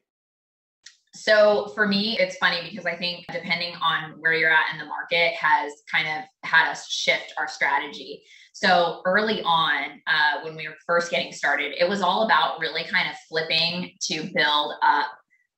So 1.14 1.70
for 1.74 1.86
me, 1.86 2.16
it's 2.18 2.38
funny 2.38 2.60
because 2.70 2.86
I 2.86 2.96
think 2.96 3.26
depending 3.30 3.74
on 3.82 4.12
where 4.18 4.32
you're 4.32 4.50
at 4.50 4.72
in 4.72 4.78
the 4.78 4.86
market 4.86 5.34
has 5.34 5.72
kind 5.92 6.08
of 6.08 6.24
had 6.48 6.70
us 6.70 6.88
shift 6.88 7.34
our 7.36 7.46
strategy. 7.46 8.22
So 8.54 9.02
early 9.04 9.42
on, 9.42 10.00
uh, 10.06 10.42
when 10.42 10.56
we 10.56 10.66
were 10.66 10.76
first 10.86 11.10
getting 11.10 11.32
started, 11.32 11.74
it 11.78 11.86
was 11.86 12.00
all 12.00 12.24
about 12.24 12.60
really 12.60 12.84
kind 12.84 13.10
of 13.10 13.16
flipping 13.28 13.92
to 14.08 14.30
build 14.34 14.72
up 14.82 15.10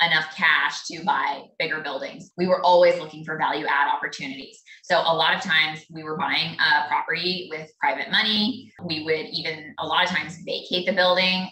enough 0.03 0.35
cash 0.37 0.85
to 0.87 1.05
buy 1.05 1.43
bigger 1.59 1.81
buildings. 1.81 2.33
We 2.37 2.47
were 2.47 2.61
always 2.63 2.99
looking 2.99 3.25
for 3.25 3.39
value 3.39 3.67
add 3.67 3.89
opportunities. 3.95 4.61
So 4.83 4.99
a 4.99 5.15
lot 5.15 5.35
of 5.35 5.41
times 5.41 5.85
we 5.91 6.03
were 6.03 6.17
buying 6.17 6.57
a 6.59 6.89
property 6.89 7.49
with 7.51 7.71
private 7.79 8.11
money. 8.11 8.73
We 8.85 9.05
would 9.05 9.27
even 9.33 9.75
a 9.79 9.87
lot 9.87 10.05
of 10.05 10.11
times 10.11 10.39
vacate 10.45 10.87
the 10.87 10.93
building 10.93 11.49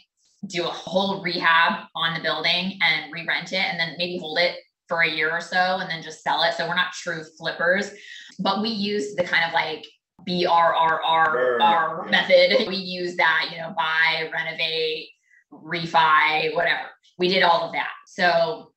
do 0.46 0.64
a 0.64 0.70
whole 0.70 1.22
rehab 1.22 1.85
on 1.94 2.14
the 2.14 2.20
building 2.20 2.78
and 2.83 3.12
re-rent 3.12 3.52
it 3.52 3.61
and 3.61 3.78
then 3.78 3.94
maybe 3.96 4.18
hold 4.18 4.38
it 4.38 4.57
for 4.88 5.02
a 5.02 5.09
year 5.09 5.31
or 5.31 5.40
so 5.40 5.57
and 5.57 5.88
then 5.88 6.02
just 6.02 6.22
sell 6.22 6.42
it. 6.42 6.55
So 6.55 6.66
we're 6.66 6.74
not 6.74 6.92
true 6.92 7.22
flippers, 7.38 7.92
but 8.40 8.61
we 8.61 8.68
use 8.68 9.14
the 9.14 9.22
kind 9.24 9.44
of 9.46 9.52
like 9.52 9.87
BRRR 10.28 12.11
method. 12.11 12.68
We 12.68 12.76
use 12.76 13.16
that, 13.16 13.50
you 13.52 13.59
know, 13.59 13.72
buy, 13.76 14.31
renovate, 14.33 15.09
refi, 15.52 16.55
whatever. 16.55 16.88
We 17.18 17.29
did 17.29 17.42
all 17.42 17.62
of 17.62 17.72
that. 17.72 17.90
So 18.07 18.72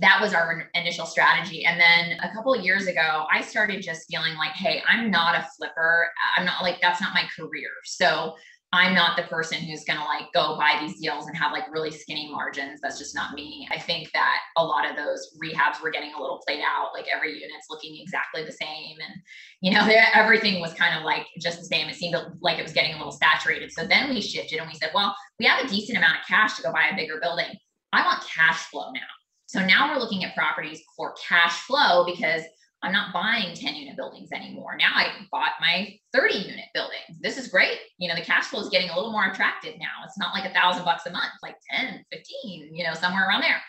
that 0.00 0.20
was 0.20 0.34
our 0.34 0.68
initial 0.74 1.06
strategy. 1.06 1.64
And 1.64 1.80
then 1.80 2.18
a 2.20 2.32
couple 2.34 2.54
of 2.54 2.64
years 2.64 2.86
ago, 2.86 3.24
I 3.32 3.40
started 3.40 3.82
just 3.82 4.06
feeling 4.10 4.36
like, 4.36 4.52
hey, 4.52 4.82
I'm 4.88 5.10
not 5.10 5.36
a 5.36 5.46
flipper. 5.56 6.08
I'm 6.36 6.44
not 6.44 6.62
like, 6.62 6.80
that's 6.80 7.00
not 7.00 7.14
my 7.14 7.24
career. 7.36 7.70
So 7.84 8.34
I'm 8.72 8.94
not 8.94 9.16
the 9.16 9.22
person 9.22 9.58
who's 9.58 9.84
going 9.84 9.98
to 9.98 10.04
like 10.04 10.32
go 10.34 10.56
buy 10.58 10.76
these 10.80 11.00
deals 11.00 11.28
and 11.28 11.36
have 11.36 11.52
like 11.52 11.72
really 11.72 11.90
skinny 11.90 12.30
margins. 12.30 12.80
That's 12.82 12.98
just 12.98 13.14
not 13.14 13.32
me. 13.32 13.66
I 13.70 13.78
think 13.78 14.10
that 14.12 14.38
a 14.56 14.64
lot 14.64 14.88
of 14.88 14.96
those 14.96 15.38
rehabs 15.42 15.80
were 15.80 15.90
getting 15.90 16.12
a 16.12 16.20
little 16.20 16.42
played 16.46 16.60
out. 16.60 16.90
Like 16.92 17.06
every 17.14 17.32
unit's 17.32 17.68
looking 17.70 17.96
exactly 17.98 18.44
the 18.44 18.52
same. 18.52 18.96
And, 19.00 19.14
you 19.60 19.72
know, 19.72 19.88
everything 20.14 20.60
was 20.60 20.74
kind 20.74 20.98
of 20.98 21.04
like 21.04 21.26
just 21.40 21.58
the 21.58 21.64
same. 21.64 21.88
It 21.88 21.94
seemed 21.94 22.16
like 22.40 22.58
it 22.58 22.64
was 22.64 22.72
getting 22.72 22.94
a 22.94 22.98
little 22.98 23.12
saturated. 23.12 23.72
So 23.72 23.86
then 23.86 24.10
we 24.10 24.20
shifted 24.20 24.58
and 24.58 24.68
we 24.68 24.74
said, 24.74 24.90
well, 24.94 25.14
we 25.38 25.46
have 25.46 25.64
a 25.64 25.68
decent 25.68 25.96
amount 25.96 26.18
of 26.20 26.26
cash 26.26 26.56
to 26.56 26.62
go 26.62 26.72
buy 26.72 26.88
a 26.92 26.96
bigger 26.96 27.18
building. 27.22 27.54
I 27.96 28.04
want 28.04 28.24
cash 28.26 28.66
flow 28.66 28.90
now. 28.92 29.00
So 29.46 29.64
now 29.64 29.92
we're 29.92 30.00
looking 30.00 30.24
at 30.24 30.34
properties 30.34 30.82
for 30.96 31.14
cash 31.26 31.62
flow 31.62 32.04
because 32.04 32.42
I'm 32.82 32.92
not 32.92 33.14
buying 33.14 33.54
10 33.54 33.74
unit 33.74 33.96
buildings 33.96 34.30
anymore. 34.32 34.76
Now 34.78 34.90
I 34.94 35.08
bought 35.32 35.52
my 35.60 35.98
30 36.12 36.34
unit 36.34 36.66
building. 36.74 36.98
This 37.20 37.38
is 37.38 37.48
great. 37.48 37.78
You 37.98 38.08
know, 38.08 38.14
the 38.14 38.20
cash 38.20 38.44
flow 38.46 38.60
is 38.60 38.68
getting 38.68 38.90
a 38.90 38.94
little 38.94 39.12
more 39.12 39.26
attractive 39.26 39.74
now. 39.78 40.04
It's 40.04 40.18
not 40.18 40.34
like 40.34 40.48
a 40.48 40.52
thousand 40.52 40.84
bucks 40.84 41.06
a 41.06 41.10
month, 41.10 41.32
like 41.42 41.56
10, 41.70 42.04
15, 42.12 42.74
you 42.74 42.84
know, 42.84 42.92
somewhere 42.92 43.26
around 43.26 43.40
there. 43.40 43.60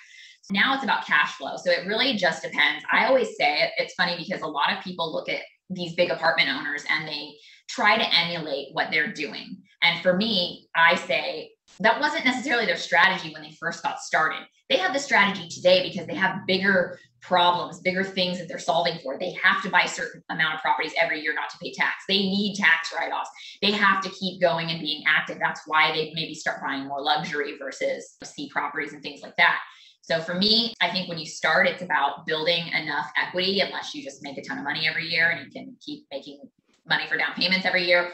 Now 0.52 0.76
it's 0.76 0.84
about 0.84 1.06
cash 1.06 1.34
flow. 1.34 1.56
So 1.58 1.72
it 1.72 1.88
really 1.88 2.16
just 2.16 2.44
depends. 2.44 2.84
I 2.92 3.06
always 3.06 3.36
say 3.38 3.64
it, 3.64 3.72
it's 3.78 3.94
funny 3.96 4.18
because 4.18 4.42
a 4.42 4.48
lot 4.48 4.72
of 4.76 4.84
people 4.84 5.14
look 5.14 5.30
at 5.30 5.42
these 5.70 5.96
big 5.96 6.10
apartment 6.10 6.50
owners 6.50 6.84
and 6.90 7.08
they 7.08 7.36
try 7.70 7.98
to 7.98 8.16
emulate 8.16 8.70
what 8.74 8.90
they're 8.92 9.12
doing. 9.12 9.58
And 9.84 10.02
for 10.02 10.16
me, 10.16 10.68
I 10.76 10.96
say 10.96 11.52
that 11.80 12.00
wasn't 12.00 12.26
necessarily 12.26 12.66
their 12.66 12.78
strategy 12.78 13.32
when 13.34 13.44
they 13.44 13.52
first 13.52 13.84
got 13.84 14.00
started. 14.00 14.40
They 14.70 14.78
have 14.78 14.94
the 14.94 15.00
strategy 15.00 15.48
today 15.48 15.88
because 15.88 16.08
they 16.08 16.16
have 16.16 16.46
bigger 16.48 17.00
problems, 17.22 17.80
bigger 17.80 18.04
things 18.04 18.40
that 18.40 18.48
they're 18.48 18.60
solving 18.60 19.00
for. 19.04 19.18
They 19.18 19.38
have 19.44 19.62
to 19.64 19.70
buy 19.70 19.82
a 19.82 19.88
certain 19.88 20.24
amount 20.30 20.56
of 20.56 20.62
properties 20.62 20.94
every 21.00 21.22
year 21.22 21.34
not 21.34 21.50
to 21.50 21.58
pay 21.62 21.72
tax. 21.72 22.04
They 22.08 22.18
need 22.18 22.56
tax 22.56 22.92
write 22.96 23.12
offs. 23.12 23.30
They 23.62 23.72
have 23.72 24.02
to 24.04 24.10
keep 24.10 24.42
going 24.42 24.70
and 24.70 24.80
being 24.80 25.04
active. 25.08 25.38
That's 25.40 25.62
why 25.66 25.92
they 25.92 26.12
maybe 26.14 26.34
start 26.34 26.62
buying 26.62 26.88
more 26.88 27.02
luxury 27.02 27.58
versus 27.58 28.18
C 28.24 28.50
properties 28.50 28.94
and 28.94 29.02
things 29.02 29.22
like 29.22 29.36
that. 29.38 29.60
So 30.02 30.22
for 30.22 30.34
me, 30.34 30.74
I 30.80 30.90
think 30.90 31.10
when 31.10 31.18
you 31.18 31.26
start, 31.26 31.68
it's 31.68 31.82
about 31.82 32.26
building 32.26 32.68
enough 32.70 33.12
equity, 33.18 33.60
unless 33.60 33.94
you 33.94 34.04
just 34.04 34.24
make 34.24 34.38
a 34.38 34.42
ton 34.42 34.58
of 34.58 34.64
money 34.64 34.88
every 34.88 35.06
year 35.06 35.32
and 35.32 35.46
you 35.46 35.52
can 35.52 35.76
keep 35.82 36.06
making 36.12 36.40
money 36.88 37.06
for 37.08 37.18
down 37.18 37.34
payments 37.36 37.66
every 37.66 37.86
year. 37.86 38.12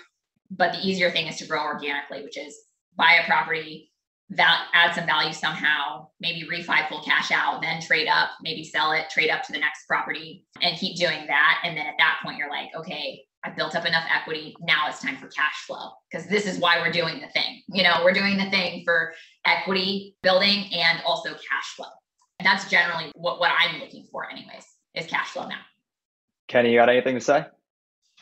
But 0.50 0.74
the 0.74 0.80
easier 0.80 1.12
thing 1.12 1.28
is 1.28 1.38
to 1.38 1.46
grow 1.46 1.64
organically, 1.64 2.24
which 2.24 2.38
is 2.38 2.58
buy 2.98 3.14
a 3.14 3.26
property, 3.26 3.92
that 4.30 4.68
add 4.74 4.96
some 4.96 5.06
value 5.06 5.34
somehow, 5.34 6.08
maybe 6.20 6.48
refi 6.48 6.88
full 6.90 7.04
cash 7.04 7.32
out, 7.32 7.62
then 7.62 7.82
trade 7.82 8.08
up, 8.08 8.30
maybe 8.42 8.64
sell 8.64 8.92
it, 8.92 9.10
trade 9.10 9.30
up 9.30 9.44
to 9.44 9.52
the 9.52 9.60
next 9.60 9.86
property 9.88 10.46
and 10.62 10.78
keep 10.78 10.98
doing 10.98 11.28
that. 11.28 11.62
And 11.64 11.78
then 11.78 11.86
at 11.86 11.96
that 12.00 12.20
point, 12.24 12.38
you're 12.38 12.50
like, 12.50 12.70
okay, 12.76 13.24
I 13.44 13.50
built 13.52 13.76
up 13.76 13.86
enough 13.86 14.06
equity. 14.10 14.56
Now 14.62 14.88
it's 14.88 15.02
time 15.02 15.18
for 15.18 15.28
cash 15.28 15.66
flow 15.68 15.92
because 16.10 16.28
this 16.28 16.48
is 16.48 16.58
why 16.60 16.80
we're 16.80 16.92
doing 16.92 17.20
the 17.20 17.28
thing. 17.28 17.62
You 17.68 17.84
know, 17.84 18.02
we're 18.04 18.14
doing 18.14 18.38
the 18.38 18.50
thing 18.50 18.84
for 18.86 19.14
equity 19.46 20.16
building 20.24 20.70
and 20.74 21.02
also 21.06 21.30
cash 21.30 21.76
flow. 21.76 21.90
And 22.40 22.46
that's 22.46 22.70
generally 22.70 23.12
what, 23.16 23.40
what 23.40 23.52
I'm 23.60 23.80
looking 23.80 24.08
for, 24.12 24.30
anyways, 24.30 24.66
is 24.96 25.06
cash 25.06 25.28
flow 25.28 25.48
now. 25.48 25.60
Kenny, 26.48 26.72
you 26.72 26.80
got 26.80 26.90
anything 26.90 27.16
to 27.16 27.22
say? 27.22 27.46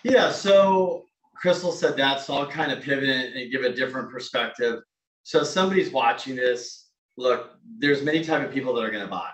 Yeah. 0.03 0.31
So 0.31 1.05
Crystal 1.41 1.71
said 1.71 1.97
that. 1.97 2.21
So 2.21 2.35
I'll 2.35 2.47
kind 2.47 2.71
of 2.71 2.81
pivot 2.81 3.35
and 3.35 3.51
give 3.51 3.63
a 3.63 3.73
different 3.73 4.11
perspective. 4.11 4.81
So 5.23 5.43
somebody's 5.43 5.91
watching 5.91 6.35
this. 6.35 6.89
Look, 7.17 7.55
there's 7.79 8.03
many 8.03 8.23
type 8.23 8.47
of 8.47 8.53
people 8.53 8.73
that 8.75 8.83
are 8.83 8.91
going 8.91 9.03
to 9.03 9.09
buy. 9.09 9.29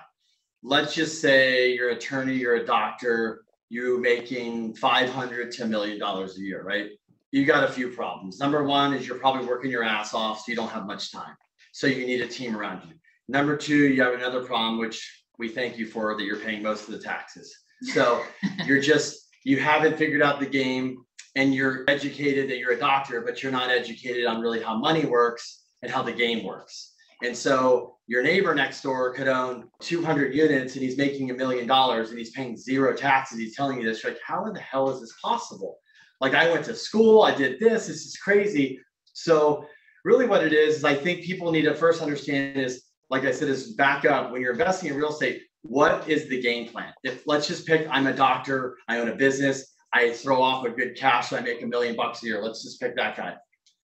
Let's 0.64 0.96
just 0.96 1.22
say 1.22 1.74
you're 1.74 1.90
an 1.90 1.98
attorney, 1.98 2.36
you're 2.36 2.56
a 2.56 2.66
doctor, 2.66 3.44
you're 3.70 4.00
making 4.00 4.76
500 4.76 5.52
to 5.52 5.64
a 5.64 5.68
million 5.68 6.00
dollars 6.00 6.38
a 6.38 6.42
year, 6.42 6.64
right? 6.64 6.92
You 7.32 7.46
got 7.46 7.66
a 7.66 7.72
few 7.72 7.90
problems. 7.90 8.40
Number 8.40 8.64
one 8.64 8.94
is 8.94 9.06
you're 9.06 9.20
probably 9.20 9.46
working 9.46 9.70
your 9.70 9.84
ass 9.84 10.14
off, 10.14 10.40
so 10.40 10.46
you 10.48 10.56
don't 10.56 10.70
have 10.70 10.86
much 10.86 11.12
time. 11.12 11.36
So 11.74 11.88
you 11.88 12.06
need 12.06 12.22
a 12.22 12.28
team 12.28 12.56
around 12.56 12.88
you. 12.88 12.96
Number 13.28 13.58
two, 13.58 13.90
you 13.90 14.02
have 14.02 14.14
another 14.14 14.44
problem, 14.44 14.80
which 14.80 15.26
we 15.38 15.50
thank 15.50 15.78
you 15.78 15.86
for 15.86 16.16
that 16.16 16.24
you're 16.24 16.40
paying 16.40 16.64
most 16.64 16.88
of 16.88 16.94
the 16.94 17.00
taxes. 17.00 17.54
So 17.82 18.24
you're 18.66 18.82
just, 18.82 19.28
you 19.44 19.60
haven't 19.60 19.98
figured 19.98 20.22
out 20.22 20.40
the 20.40 20.46
game 20.46 21.04
and 21.38 21.54
you're 21.54 21.86
educated 21.88 22.50
that 22.50 22.58
you're 22.58 22.72
a 22.72 22.80
doctor, 22.80 23.22
but 23.22 23.42
you're 23.42 23.52
not 23.52 23.70
educated 23.70 24.26
on 24.26 24.42
really 24.42 24.62
how 24.62 24.76
money 24.76 25.06
works 25.06 25.66
and 25.84 25.92
how 25.92 26.02
the 26.02 26.12
game 26.12 26.44
works. 26.44 26.96
And 27.24 27.38
so 27.38 27.98
your 28.08 28.24
neighbor 28.24 28.56
next 28.56 28.82
door 28.82 29.14
could 29.14 29.28
own 29.28 29.70
200 29.80 30.34
units 30.34 30.74
and 30.74 30.84
he's 30.84 30.98
making 30.98 31.30
a 31.30 31.36
million 31.36 31.68
dollars 31.68 32.10
and 32.10 32.18
he's 32.18 32.32
paying 32.32 32.58
zero 32.58 32.96
taxes. 32.96 33.38
He's 33.38 33.56
telling 33.56 33.80
you 33.80 33.86
this, 33.86 34.04
like, 34.04 34.18
how 34.26 34.46
in 34.48 34.54
the 34.54 34.60
hell 34.60 34.90
is 34.90 35.00
this 35.00 35.14
possible? 35.24 35.78
Like, 36.20 36.34
I 36.34 36.52
went 36.52 36.66
to 36.66 36.76
school, 36.76 37.22
I 37.22 37.36
did 37.36 37.60
this, 37.60 37.86
this 37.86 38.06
is 38.08 38.18
crazy. 38.18 38.80
So, 39.14 39.64
really, 40.04 40.26
what 40.26 40.44
it 40.44 40.54
is, 40.54 40.78
is 40.78 40.84
I 40.84 40.96
think 40.96 41.22
people 41.22 41.52
need 41.52 41.64
to 41.64 41.76
first 41.76 42.02
understand 42.02 42.58
is, 42.58 42.86
like 43.12 43.26
I 43.26 43.32
said, 43.32 43.50
is 43.50 43.74
back 43.74 44.06
up 44.06 44.32
when 44.32 44.42
you're 44.42 44.54
investing 44.54 44.90
in 44.90 44.98
real 44.98 45.10
estate, 45.10 45.44
what 45.62 46.08
is 46.10 46.28
the 46.30 46.42
game 46.42 46.70
plan? 46.70 46.94
If 47.04 47.28
let's 47.28 47.48
just 47.48 47.68
pick, 47.68 47.88
I'm 47.92 48.08
a 48.08 48.14
doctor, 48.14 48.78
I 48.88 49.00
own 49.00 49.10
a 49.10 49.16
business, 49.16 49.77
I 49.94 50.12
throw 50.12 50.42
off 50.42 50.66
a 50.66 50.70
good 50.70 50.96
cash, 50.96 51.34
I 51.34 51.40
make 51.40 51.62
a 51.62 51.68
million 51.68 51.96
bucks 51.96 52.24
a 52.24 52.28
year. 52.28 52.42
Let's 52.42 52.64
just 52.64 52.80
pick 52.80 52.96
that 52.96 53.16
guy. 53.16 53.36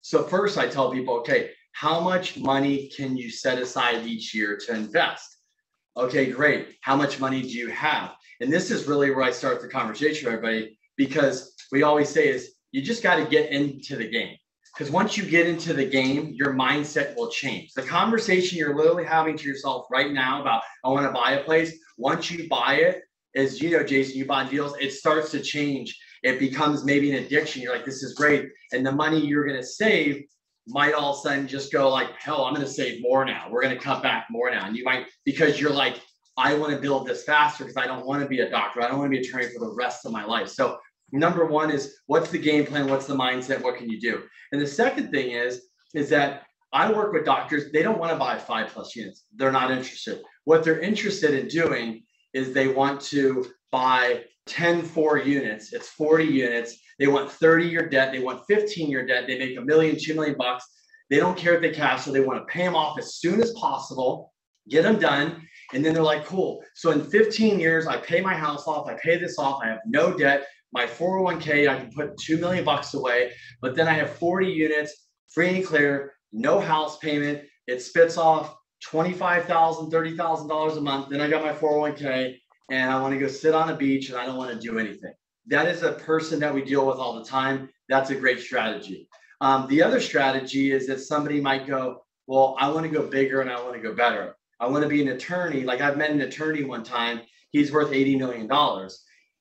So, 0.00 0.24
first, 0.24 0.58
I 0.58 0.66
tell 0.68 0.90
people, 0.90 1.14
okay, 1.18 1.50
how 1.72 2.00
much 2.00 2.36
money 2.36 2.88
can 2.88 3.16
you 3.16 3.30
set 3.30 3.58
aside 3.58 4.06
each 4.06 4.34
year 4.34 4.58
to 4.66 4.74
invest? 4.74 5.38
Okay, 5.96 6.30
great. 6.30 6.76
How 6.80 6.96
much 6.96 7.20
money 7.20 7.42
do 7.42 7.48
you 7.48 7.68
have? 7.68 8.14
And 8.40 8.52
this 8.52 8.70
is 8.70 8.86
really 8.86 9.10
where 9.10 9.24
I 9.24 9.30
start 9.30 9.60
the 9.60 9.68
conversation, 9.68 10.26
with 10.26 10.34
everybody. 10.34 10.78
because 10.96 11.54
we 11.70 11.82
always 11.82 12.08
say 12.08 12.28
is 12.28 12.54
you 12.72 12.82
just 12.82 13.02
got 13.02 13.16
to 13.16 13.24
get 13.24 13.50
into 13.50 13.96
the 13.96 14.08
game. 14.08 14.36
Because 14.74 14.90
once 14.90 15.16
you 15.18 15.24
get 15.24 15.46
into 15.46 15.74
the 15.74 15.84
game, 15.84 16.32
your 16.34 16.54
mindset 16.54 17.14
will 17.14 17.28
change. 17.28 17.72
The 17.74 17.82
conversation 17.82 18.56
you're 18.56 18.74
literally 18.74 19.04
having 19.04 19.36
to 19.36 19.46
yourself 19.46 19.86
right 19.90 20.12
now 20.12 20.40
about, 20.40 20.62
I 20.82 20.88
want 20.88 21.06
to 21.06 21.12
buy 21.12 21.32
a 21.32 21.44
place, 21.44 21.74
once 21.98 22.30
you 22.30 22.48
buy 22.48 22.76
it, 22.76 23.02
as 23.34 23.60
you 23.60 23.70
know, 23.70 23.82
Jason, 23.82 24.16
you 24.16 24.26
buy 24.26 24.48
deals, 24.48 24.74
it 24.80 24.92
starts 24.92 25.30
to 25.32 25.40
change. 25.40 25.98
It 26.22 26.38
becomes 26.38 26.84
maybe 26.84 27.14
an 27.14 27.24
addiction. 27.24 27.62
You're 27.62 27.74
like, 27.74 27.84
this 27.84 28.02
is 28.02 28.14
great. 28.14 28.48
And 28.72 28.86
the 28.86 28.92
money 28.92 29.18
you're 29.18 29.46
going 29.46 29.60
to 29.60 29.66
save 29.66 30.24
might 30.68 30.94
all 30.94 31.12
of 31.12 31.18
a 31.18 31.20
sudden 31.22 31.48
just 31.48 31.72
go 31.72 31.90
like, 31.90 32.10
hell, 32.18 32.44
I'm 32.44 32.54
going 32.54 32.66
to 32.66 32.72
save 32.72 33.02
more 33.02 33.24
now. 33.24 33.48
We're 33.50 33.62
going 33.62 33.76
to 33.76 33.82
cut 33.82 34.02
back 34.02 34.26
more 34.30 34.50
now. 34.50 34.66
And 34.66 34.76
you 34.76 34.84
might, 34.84 35.06
because 35.24 35.60
you're 35.60 35.72
like, 35.72 36.00
I 36.36 36.54
want 36.54 36.72
to 36.72 36.78
build 36.78 37.06
this 37.06 37.24
faster 37.24 37.64
because 37.64 37.76
I 37.76 37.86
don't 37.86 38.06
want 38.06 38.22
to 38.22 38.28
be 38.28 38.40
a 38.40 38.48
doctor. 38.48 38.82
I 38.82 38.88
don't 38.88 38.98
want 38.98 39.12
to 39.12 39.18
be 39.18 39.24
a 39.24 39.28
attorney 39.28 39.48
for 39.52 39.58
the 39.58 39.74
rest 39.74 40.06
of 40.06 40.12
my 40.12 40.24
life. 40.24 40.48
So 40.48 40.78
number 41.10 41.44
one 41.44 41.70
is 41.70 41.96
what's 42.06 42.30
the 42.30 42.38
game 42.38 42.64
plan? 42.64 42.88
What's 42.88 43.06
the 43.06 43.14
mindset? 43.14 43.60
What 43.62 43.76
can 43.76 43.90
you 43.90 44.00
do? 44.00 44.22
And 44.52 44.60
the 44.60 44.66
second 44.66 45.10
thing 45.10 45.32
is, 45.32 45.62
is 45.94 46.08
that 46.10 46.44
I 46.72 46.90
work 46.90 47.12
with 47.12 47.26
doctors. 47.26 47.70
They 47.70 47.82
don't 47.82 47.98
want 47.98 48.12
to 48.12 48.18
buy 48.18 48.38
five 48.38 48.68
plus 48.68 48.96
units. 48.96 49.24
They're 49.34 49.52
not 49.52 49.70
interested. 49.70 50.22
What 50.44 50.64
they're 50.64 50.80
interested 50.80 51.34
in 51.34 51.48
doing 51.48 52.04
is 52.34 52.52
they 52.52 52.68
want 52.68 53.00
to 53.00 53.46
buy 53.70 54.24
10 54.46 54.82
four 54.82 55.18
units. 55.18 55.72
It's 55.72 55.88
40 55.88 56.24
units. 56.24 56.78
They 56.98 57.06
want 57.06 57.30
30 57.30 57.66
year 57.66 57.88
debt. 57.88 58.12
They 58.12 58.20
want 58.20 58.44
15 58.46 58.90
year 58.90 59.06
debt. 59.06 59.26
They 59.26 59.38
make 59.38 59.56
a 59.56 59.60
million, 59.60 59.96
two 60.00 60.14
million 60.14 60.36
bucks. 60.36 60.64
They 61.10 61.18
don't 61.18 61.36
care 61.36 61.54
if 61.54 61.60
they 61.60 61.70
cash, 61.70 62.04
so 62.04 62.12
they 62.12 62.20
want 62.20 62.40
to 62.40 62.52
pay 62.52 62.62
them 62.62 62.74
off 62.74 62.98
as 62.98 63.16
soon 63.16 63.42
as 63.42 63.52
possible, 63.52 64.32
get 64.68 64.82
them 64.82 64.98
done. 64.98 65.46
And 65.74 65.84
then 65.84 65.94
they're 65.94 66.02
like, 66.02 66.24
cool. 66.24 66.62
So 66.74 66.90
in 66.90 67.04
15 67.04 67.60
years, 67.60 67.86
I 67.86 67.98
pay 67.98 68.20
my 68.20 68.34
house 68.34 68.66
off, 68.66 68.88
I 68.88 68.96
pay 69.02 69.18
this 69.18 69.38
off, 69.38 69.60
I 69.62 69.68
have 69.68 69.80
no 69.86 70.16
debt 70.16 70.46
my 70.72 70.86
401k, 70.86 71.68
I 71.68 71.76
can 71.76 71.92
put 71.92 72.16
2 72.16 72.38
million 72.38 72.64
bucks 72.64 72.94
away, 72.94 73.32
but 73.60 73.76
then 73.76 73.86
I 73.86 73.92
have 73.92 74.10
40 74.16 74.46
units 74.46 75.08
free 75.28 75.56
and 75.56 75.66
clear, 75.66 76.14
no 76.32 76.60
house 76.60 76.98
payment. 76.98 77.42
It 77.66 77.82
spits 77.82 78.16
off 78.16 78.56
$25,000, 78.90 79.90
$30,000 79.90 80.76
a 80.76 80.80
month. 80.80 81.08
Then 81.08 81.20
I 81.20 81.28
got 81.28 81.44
my 81.44 81.52
401k 81.52 82.36
and 82.70 82.90
I 82.90 83.00
want 83.00 83.14
to 83.14 83.20
go 83.20 83.28
sit 83.28 83.54
on 83.54 83.70
a 83.70 83.76
beach 83.76 84.08
and 84.08 84.18
I 84.18 84.26
don't 84.26 84.36
want 84.36 84.52
to 84.52 84.58
do 84.58 84.78
anything. 84.78 85.12
That 85.46 85.66
is 85.68 85.82
a 85.82 85.92
person 85.92 86.40
that 86.40 86.54
we 86.54 86.62
deal 86.62 86.86
with 86.86 86.96
all 86.96 87.14
the 87.14 87.24
time. 87.24 87.68
That's 87.88 88.10
a 88.10 88.14
great 88.14 88.40
strategy. 88.40 89.08
Um, 89.40 89.66
the 89.68 89.82
other 89.82 90.00
strategy 90.00 90.72
is 90.72 90.86
that 90.86 91.00
somebody 91.00 91.40
might 91.40 91.66
go, 91.66 92.04
Well, 92.26 92.56
I 92.58 92.70
want 92.70 92.84
to 92.84 92.92
go 92.92 93.06
bigger 93.06 93.40
and 93.40 93.50
I 93.50 93.60
want 93.60 93.74
to 93.74 93.80
go 93.80 93.94
better. 93.94 94.36
I 94.60 94.68
want 94.68 94.84
to 94.84 94.88
be 94.88 95.02
an 95.02 95.08
attorney. 95.08 95.64
Like 95.64 95.80
I've 95.80 95.96
met 95.96 96.10
an 96.10 96.20
attorney 96.20 96.62
one 96.62 96.84
time, 96.84 97.22
he's 97.50 97.72
worth 97.72 97.90
$80 97.90 98.18
million. 98.18 98.42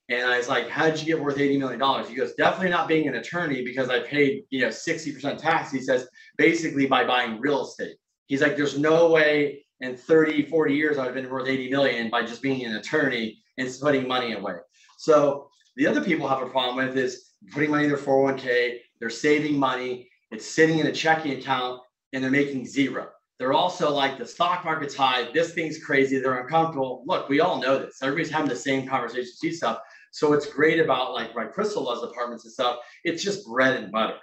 And 0.09 0.29
I 0.29 0.37
was 0.37 0.49
like, 0.49 0.67
how 0.67 0.89
did 0.89 0.99
you 0.99 1.05
get 1.05 1.23
worth 1.23 1.37
$80 1.37 1.59
million? 1.59 2.05
He 2.07 2.15
goes, 2.15 2.33
definitely 2.33 2.69
not 2.69 2.87
being 2.87 3.07
an 3.07 3.15
attorney 3.15 3.63
because 3.63 3.89
I 3.89 3.99
paid, 3.99 4.43
you 4.49 4.61
know, 4.61 4.69
60% 4.69 5.37
tax. 5.37 5.71
He 5.71 5.79
says, 5.79 6.07
basically 6.37 6.87
by 6.87 7.05
buying 7.05 7.39
real 7.39 7.63
estate. 7.63 7.95
He's 8.27 8.41
like, 8.41 8.55
there's 8.55 8.77
no 8.77 9.09
way 9.09 9.65
in 9.81 9.97
30, 9.97 10.45
40 10.45 10.73
years 10.73 10.97
I've 10.97 11.13
been 11.13 11.29
worth 11.29 11.47
80 11.47 11.69
million 11.69 12.09
by 12.09 12.23
just 12.23 12.41
being 12.41 12.65
an 12.65 12.75
attorney 12.75 13.37
and 13.57 13.69
putting 13.81 14.07
money 14.07 14.33
away. 14.33 14.55
So 14.97 15.49
the 15.75 15.87
other 15.87 16.01
people 16.01 16.27
have 16.27 16.41
a 16.41 16.49
problem 16.49 16.75
with 16.85 16.97
is 16.97 17.31
putting 17.51 17.71
money 17.71 17.85
in 17.85 17.89
their 17.89 17.97
401k, 17.97 18.79
they're 18.99 19.09
saving 19.09 19.57
money, 19.57 20.09
it's 20.29 20.45
sitting 20.45 20.79
in 20.79 20.87
a 20.87 20.91
checking 20.91 21.37
account, 21.37 21.81
and 22.13 22.23
they're 22.23 22.31
making 22.31 22.65
zero. 22.65 23.09
They're 23.39 23.53
also 23.53 23.89
like 23.89 24.19
the 24.19 24.25
stock 24.27 24.63
market's 24.63 24.93
high, 24.93 25.31
this 25.33 25.53
thing's 25.53 25.83
crazy, 25.83 26.19
they're 26.19 26.39
uncomfortable. 26.41 27.03
Look, 27.07 27.27
we 27.27 27.39
all 27.39 27.59
know 27.59 27.79
this. 27.79 27.97
Everybody's 28.03 28.31
having 28.31 28.49
the 28.49 28.55
same 28.55 28.87
conversation, 28.87 29.31
see 29.35 29.51
stuff. 29.51 29.79
So 30.11 30.29
what's 30.29 30.45
great 30.45 30.79
about 30.79 31.13
like 31.13 31.35
my 31.35 31.45
Crystal 31.45 31.83
loves 31.83 32.03
apartments 32.03 32.45
and 32.45 32.53
stuff, 32.53 32.77
it's 33.03 33.23
just 33.23 33.47
bread 33.47 33.77
and 33.77 33.91
butter. 33.91 34.19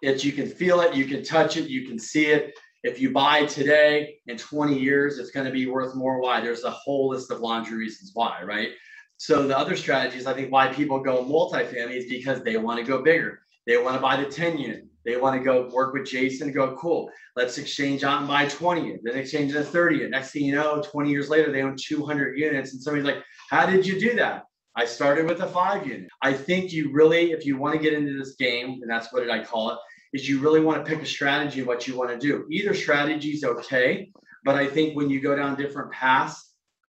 It's 0.00 0.24
you 0.24 0.32
can 0.32 0.46
feel 0.46 0.80
it, 0.80 0.94
you 0.94 1.04
can 1.04 1.22
touch 1.22 1.56
it, 1.56 1.68
you 1.68 1.86
can 1.86 1.98
see 1.98 2.26
it. 2.26 2.54
If 2.82 3.00
you 3.00 3.12
buy 3.12 3.46
today 3.46 4.16
in 4.26 4.36
20 4.36 4.76
years, 4.76 5.18
it's 5.18 5.30
going 5.30 5.46
to 5.46 5.52
be 5.52 5.66
worth 5.66 5.94
more. 5.94 6.20
Why? 6.20 6.40
There's 6.40 6.64
a 6.64 6.70
whole 6.70 7.08
list 7.10 7.30
of 7.30 7.40
laundry 7.40 7.78
reasons 7.78 8.10
why, 8.14 8.42
right? 8.42 8.70
So 9.18 9.46
the 9.46 9.56
other 9.56 9.76
strategies, 9.76 10.26
I 10.26 10.34
think 10.34 10.50
why 10.50 10.66
people 10.72 10.98
go 10.98 11.24
multifamily 11.24 11.96
is 11.96 12.06
because 12.06 12.42
they 12.42 12.56
want 12.56 12.80
to 12.80 12.84
go 12.84 13.00
bigger. 13.00 13.42
They 13.68 13.76
want 13.76 13.94
to 13.94 14.00
buy 14.00 14.16
the 14.16 14.28
10 14.28 14.58
unit. 14.58 14.86
They 15.04 15.16
want 15.16 15.38
to 15.38 15.44
go 15.44 15.68
work 15.72 15.94
with 15.94 16.06
Jason 16.06 16.48
and 16.48 16.56
go, 16.56 16.76
cool, 16.76 17.08
let's 17.36 17.58
exchange 17.58 18.02
out 18.02 18.18
and 18.18 18.28
buy 18.28 18.48
20 18.48 18.80
unit. 18.80 19.00
Then 19.04 19.16
exchange 19.16 19.52
a 19.54 19.62
30 19.62 19.96
unit. 19.96 20.10
Next 20.10 20.32
thing 20.32 20.44
you 20.44 20.54
know, 20.54 20.82
20 20.82 21.10
years 21.10 21.30
later, 21.30 21.52
they 21.52 21.62
own 21.62 21.76
200 21.76 22.36
units. 22.36 22.72
And 22.72 22.82
somebody's 22.82 23.06
like, 23.06 23.22
how 23.48 23.64
did 23.64 23.86
you 23.86 24.00
do 24.00 24.16
that? 24.16 24.44
I 24.74 24.86
started 24.86 25.26
with 25.26 25.40
a 25.40 25.46
five 25.46 25.86
unit. 25.86 26.08
I 26.22 26.32
think 26.32 26.72
you 26.72 26.92
really, 26.92 27.32
if 27.32 27.44
you 27.44 27.58
want 27.58 27.76
to 27.76 27.82
get 27.82 27.92
into 27.92 28.18
this 28.18 28.34
game, 28.36 28.80
and 28.82 28.90
that's 28.90 29.12
what 29.12 29.28
I 29.30 29.44
call 29.44 29.70
it, 29.70 29.78
is 30.12 30.28
you 30.28 30.40
really 30.40 30.60
want 30.60 30.84
to 30.84 30.90
pick 30.90 31.02
a 31.02 31.06
strategy 31.06 31.60
of 31.60 31.66
what 31.66 31.86
you 31.86 31.96
want 31.96 32.10
to 32.10 32.18
do. 32.18 32.46
Either 32.50 32.74
strategy 32.74 33.30
is 33.30 33.44
okay, 33.44 34.12
but 34.44 34.56
I 34.56 34.66
think 34.66 34.96
when 34.96 35.10
you 35.10 35.20
go 35.20 35.34
down 35.34 35.56
different 35.56 35.90
paths, 35.92 36.50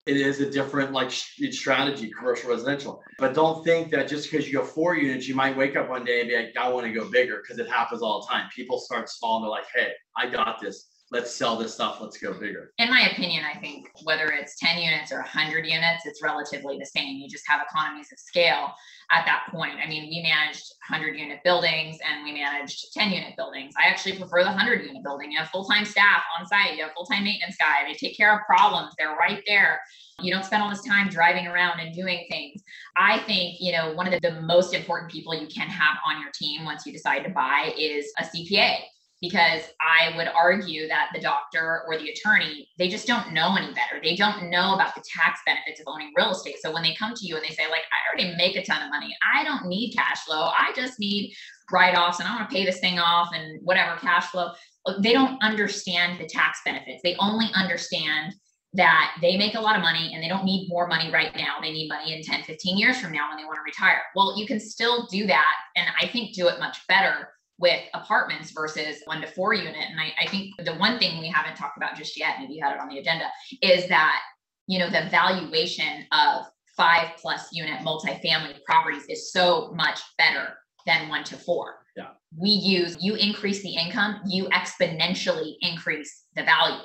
it 0.07 0.17
is 0.17 0.41
a 0.41 0.51
different 0.51 0.93
like 0.93 1.11
strategy, 1.11 2.11
commercial 2.17 2.51
residential. 2.51 3.03
But 3.19 3.35
don't 3.35 3.63
think 3.63 3.91
that 3.91 4.09
just 4.09 4.31
because 4.31 4.47
you 4.47 4.55
go 4.55 4.65
four 4.65 4.97
units, 4.97 5.29
you 5.29 5.35
might 5.35 5.57
wake 5.57 5.77
up 5.77 5.91
one 5.91 6.05
day 6.05 6.21
and 6.21 6.31
be 6.31 6.37
like, 6.37 6.57
I 6.59 6.69
want 6.71 6.87
to 6.87 6.93
go 6.93 7.11
bigger 7.11 7.43
because 7.43 7.59
it 7.59 7.69
happens 7.69 8.01
all 8.01 8.23
the 8.23 8.27
time. 8.27 8.49
People 8.55 8.79
start 8.79 9.11
small 9.11 9.37
and 9.37 9.45
they're 9.45 9.51
like, 9.51 9.67
hey, 9.75 9.93
I 10.17 10.29
got 10.29 10.61
this 10.63 10.87
let's 11.11 11.35
sell 11.35 11.57
this 11.57 11.75
stuff, 11.75 11.99
let's 12.01 12.19
go 12.19 12.35
bigger. 12.35 12.73
In 12.79 12.91
my 12.91 13.09
opinion, 13.11 13.45
I 13.45 13.59
think 13.59 13.91
whether 14.05 14.29
it's 14.29 14.59
10 14.59 14.79
units 14.79 15.11
or 15.11 15.19
100 15.19 15.65
units, 15.65 16.05
it's 16.05 16.23
relatively 16.23 16.79
the 16.79 16.85
same. 16.85 17.17
You 17.17 17.29
just 17.29 17.45
have 17.49 17.61
economies 17.69 18.13
of 18.13 18.19
scale 18.19 18.75
at 19.11 19.25
that 19.25 19.47
point. 19.51 19.77
I 19.83 19.89
mean, 19.89 20.11
we 20.11 20.23
managed 20.23 20.65
100 20.89 21.17
unit 21.17 21.39
buildings 21.45 21.99
and 22.07 22.25
we 22.25 22.33
managed 22.33 22.93
10 22.93 23.11
unit 23.11 23.37
buildings. 23.37 23.75
I 23.83 23.89
actually 23.89 24.19
prefer 24.19 24.41
the 24.41 24.51
100 24.51 24.85
unit 24.85 25.03
building. 25.03 25.33
You 25.33 25.39
have 25.39 25.49
full 25.49 25.65
time 25.65 25.87
staff 25.87 26.23
on 26.39 26.47
site, 26.47 26.77
you 26.77 26.83
have 26.83 26.93
full 26.93 27.07
time 27.07 27.25
maintenance 27.25 27.57
guy, 27.59 27.87
they 27.87 27.95
take 27.95 28.17
care 28.17 28.35
of 28.35 28.41
problems, 28.47 28.93
they're 28.99 29.17
right 29.17 29.43
there. 29.47 29.81
You 30.21 30.35
don't 30.35 30.45
spend 30.45 30.63
all 30.63 30.69
this 30.69 30.83
time 30.83 31.09
driving 31.09 31.47
around 31.47 31.79
and 31.81 31.95
doing 31.95 32.27
things. 32.29 32.61
I 32.97 33.21
think, 33.21 33.61
you 33.61 33.73
know, 33.73 33.95
one 33.95 34.13
of 34.13 34.13
the, 34.13 34.31
the 34.31 34.41
most 34.43 34.75
important 34.75 35.13
people 35.13 35.33
you 35.33 35.47
can 35.47 35.69
have 35.69 35.97
on 36.07 36.21
your 36.21 36.31
team 36.35 36.65
once 36.65 36.85
you 36.85 36.93
decide 36.93 37.23
to 37.23 37.31
buy 37.31 37.73
is 37.79 38.13
a 38.19 38.25
CPA 38.25 38.79
because 39.21 39.63
I 39.81 40.17
would 40.17 40.29
argue 40.29 40.87
that 40.89 41.11
the 41.13 41.21
doctor 41.21 41.83
or 41.87 41.99
the 41.99 42.11
attorney, 42.11 42.69
they 42.79 42.89
just 42.89 43.07
don't 43.07 43.33
know 43.33 43.57
any 43.57 43.73
better. 43.75 44.01
They 44.03 44.15
don't 44.15 44.49
know 44.49 44.75
about 44.75 44.95
the 44.95 45.03
tax 45.03 45.41
benefits 45.45 45.81
of 45.81 45.87
owning 45.89 46.13
real 46.17 46.31
estate. 46.31 46.57
So 46.63 46.73
when 46.73 46.83
they 46.83 46.95
come 46.95 47.15
to 47.15 47.27
you 47.27 47.35
and 47.35 47.45
they 47.45 47.55
say, 47.55 47.69
like, 47.69 47.83
I 47.91 47.99
already 48.09 48.37
make 48.37 48.57
a 48.57 48.65
ton 48.65 48.83
of 48.83 48.91
money, 48.91 49.17
I 49.35 49.43
don't 49.43 49.67
need 49.67 49.95
cash 49.97 50.25
flow, 50.25 50.51
I 50.57 50.73
just 50.77 51.01
need 51.01 51.35
write 51.71 51.97
offs 51.97 52.21
and 52.21 52.29
I 52.29 52.35
want 52.35 52.49
to 52.49 52.55
pay 52.55 52.65
this 52.65 52.81
thing 52.81 52.99
off 52.99 53.31
and 53.35 53.61
whatever 53.63 53.99
cash 54.01 54.27
flow, 54.27 54.53
they 55.01 55.13
don't 55.13 55.43
understand 55.43 56.21
the 56.21 56.27
tax 56.27 56.61
benefits. 56.65 57.01
They 57.03 57.17
only 57.17 57.47
understand 57.55 58.35
that 58.75 59.17
they 59.21 59.37
make 59.37 59.55
a 59.55 59.61
lot 59.61 59.77
of 59.77 59.83
money 59.83 60.13
and 60.15 60.23
they 60.23 60.29
don't 60.29 60.45
need 60.45 60.69
more 60.69 60.87
money 60.87 61.11
right 61.11 61.35
now. 61.35 61.57
They 61.61 61.73
need 61.73 61.89
money 61.89 62.15
in 62.15 62.23
10, 62.23 62.45
15 62.45 62.79
years 62.79 63.01
from 63.01 63.13
now 63.13 63.29
when 63.29 63.39
they 63.39 63.45
want 63.45 63.57
to 63.57 63.63
retire. 63.63 64.01
Well, 64.15 64.39
you 64.39 64.47
can 64.47 64.61
still 64.61 65.07
do 65.07 65.27
that. 65.27 65.53
And 65.77 65.89
I 66.01 66.07
think 66.07 66.35
do 66.35 66.49
it 66.49 66.59
much 66.59 66.87
better 66.87 67.29
with 67.59 67.81
apartments 67.95 68.53
versus 68.53 69.03
one 69.05 69.21
to 69.21 69.27
four 69.27 69.53
unit. 69.53 69.75
And 69.91 70.01
I, 70.01 70.13
I 70.23 70.29
think 70.29 70.55
the 70.65 70.75
one 70.75 70.99
thing 70.99 71.19
we 71.21 71.29
haven't 71.29 71.57
talked 71.57 71.77
about 71.77 71.97
just 71.97 72.19
yet, 72.19 72.37
maybe 72.39 72.55
you 72.55 72.63
had 72.63 72.75
it 72.75 72.81
on 72.81 72.89
the 72.89 72.99
agenda, 72.99 73.27
is 73.63 73.89
that, 73.89 74.21
you 74.67 74.79
know, 74.79 74.89
the 74.89 75.09
valuation 75.11 76.07
of 76.13 76.47
five 76.77 77.11
plus 77.21 77.49
unit 77.53 77.81
multifamily 77.81 78.63
properties 78.65 79.05
is 79.09 79.33
so 79.33 79.73
much 79.75 80.01
better 80.17 80.55
than 80.87 81.09
one 81.09 81.25
to 81.25 81.37
four. 81.37 81.79
Yeah. 81.97 82.11
We 82.37 82.51
use 82.51 82.97
you 83.01 83.17
increase 83.17 83.63
the 83.63 83.75
income, 83.75 84.21
you 84.27 84.45
exponentially 84.51 85.55
increase 85.61 86.25
the 86.37 86.45
value. 86.45 86.85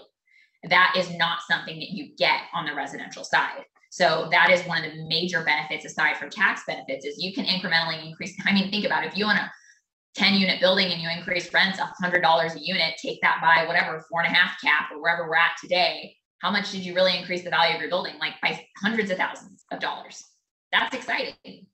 That 0.69 0.95
is 0.97 1.11
not 1.17 1.39
something 1.47 1.77
that 1.77 1.91
you 1.91 2.15
get 2.17 2.39
on 2.53 2.65
the 2.65 2.73
residential 2.73 3.23
side. 3.23 3.65
So 3.91 4.27
that 4.31 4.49
is 4.49 4.63
one 4.63 4.83
of 4.83 4.91
the 4.91 5.07
major 5.07 5.43
benefits 5.43 5.85
aside 5.85 6.17
from 6.17 6.31
tax 6.31 6.63
benefits 6.65 7.05
is 7.05 7.21
you 7.21 7.31
can 7.31 7.45
incrementally 7.45 8.07
increase. 8.07 8.35
I 8.43 8.51
mean, 8.51 8.71
think 8.71 8.85
about 8.85 9.03
it. 9.03 9.11
if 9.11 9.17
you 9.17 9.25
want 9.25 9.37
to 9.37 9.51
10 10.15 10.35
unit 10.35 10.59
building 10.59 10.91
and 10.91 11.01
you 11.01 11.09
increase 11.09 11.51
rents 11.53 11.79
$100 11.79 12.55
a 12.55 12.59
unit, 12.59 12.95
take 13.01 13.19
that 13.21 13.39
by 13.41 13.67
whatever, 13.67 14.03
four 14.09 14.21
and 14.21 14.31
a 14.31 14.35
half 14.35 14.59
cap 14.61 14.91
or 14.91 15.01
wherever 15.01 15.27
we're 15.27 15.35
at 15.35 15.53
today, 15.59 16.15
how 16.39 16.51
much 16.51 16.71
did 16.71 16.85
you 16.85 16.93
really 16.93 17.17
increase 17.17 17.43
the 17.43 17.49
value 17.49 17.75
of 17.75 17.81
your 17.81 17.89
building? 17.89 18.13
Like 18.19 18.33
by 18.41 18.65
hundreds 18.77 19.09
of 19.11 19.17
thousands 19.17 19.63
of 19.71 19.79
dollars. 19.79 20.23
That's 20.71 20.95
exciting. 20.95 21.67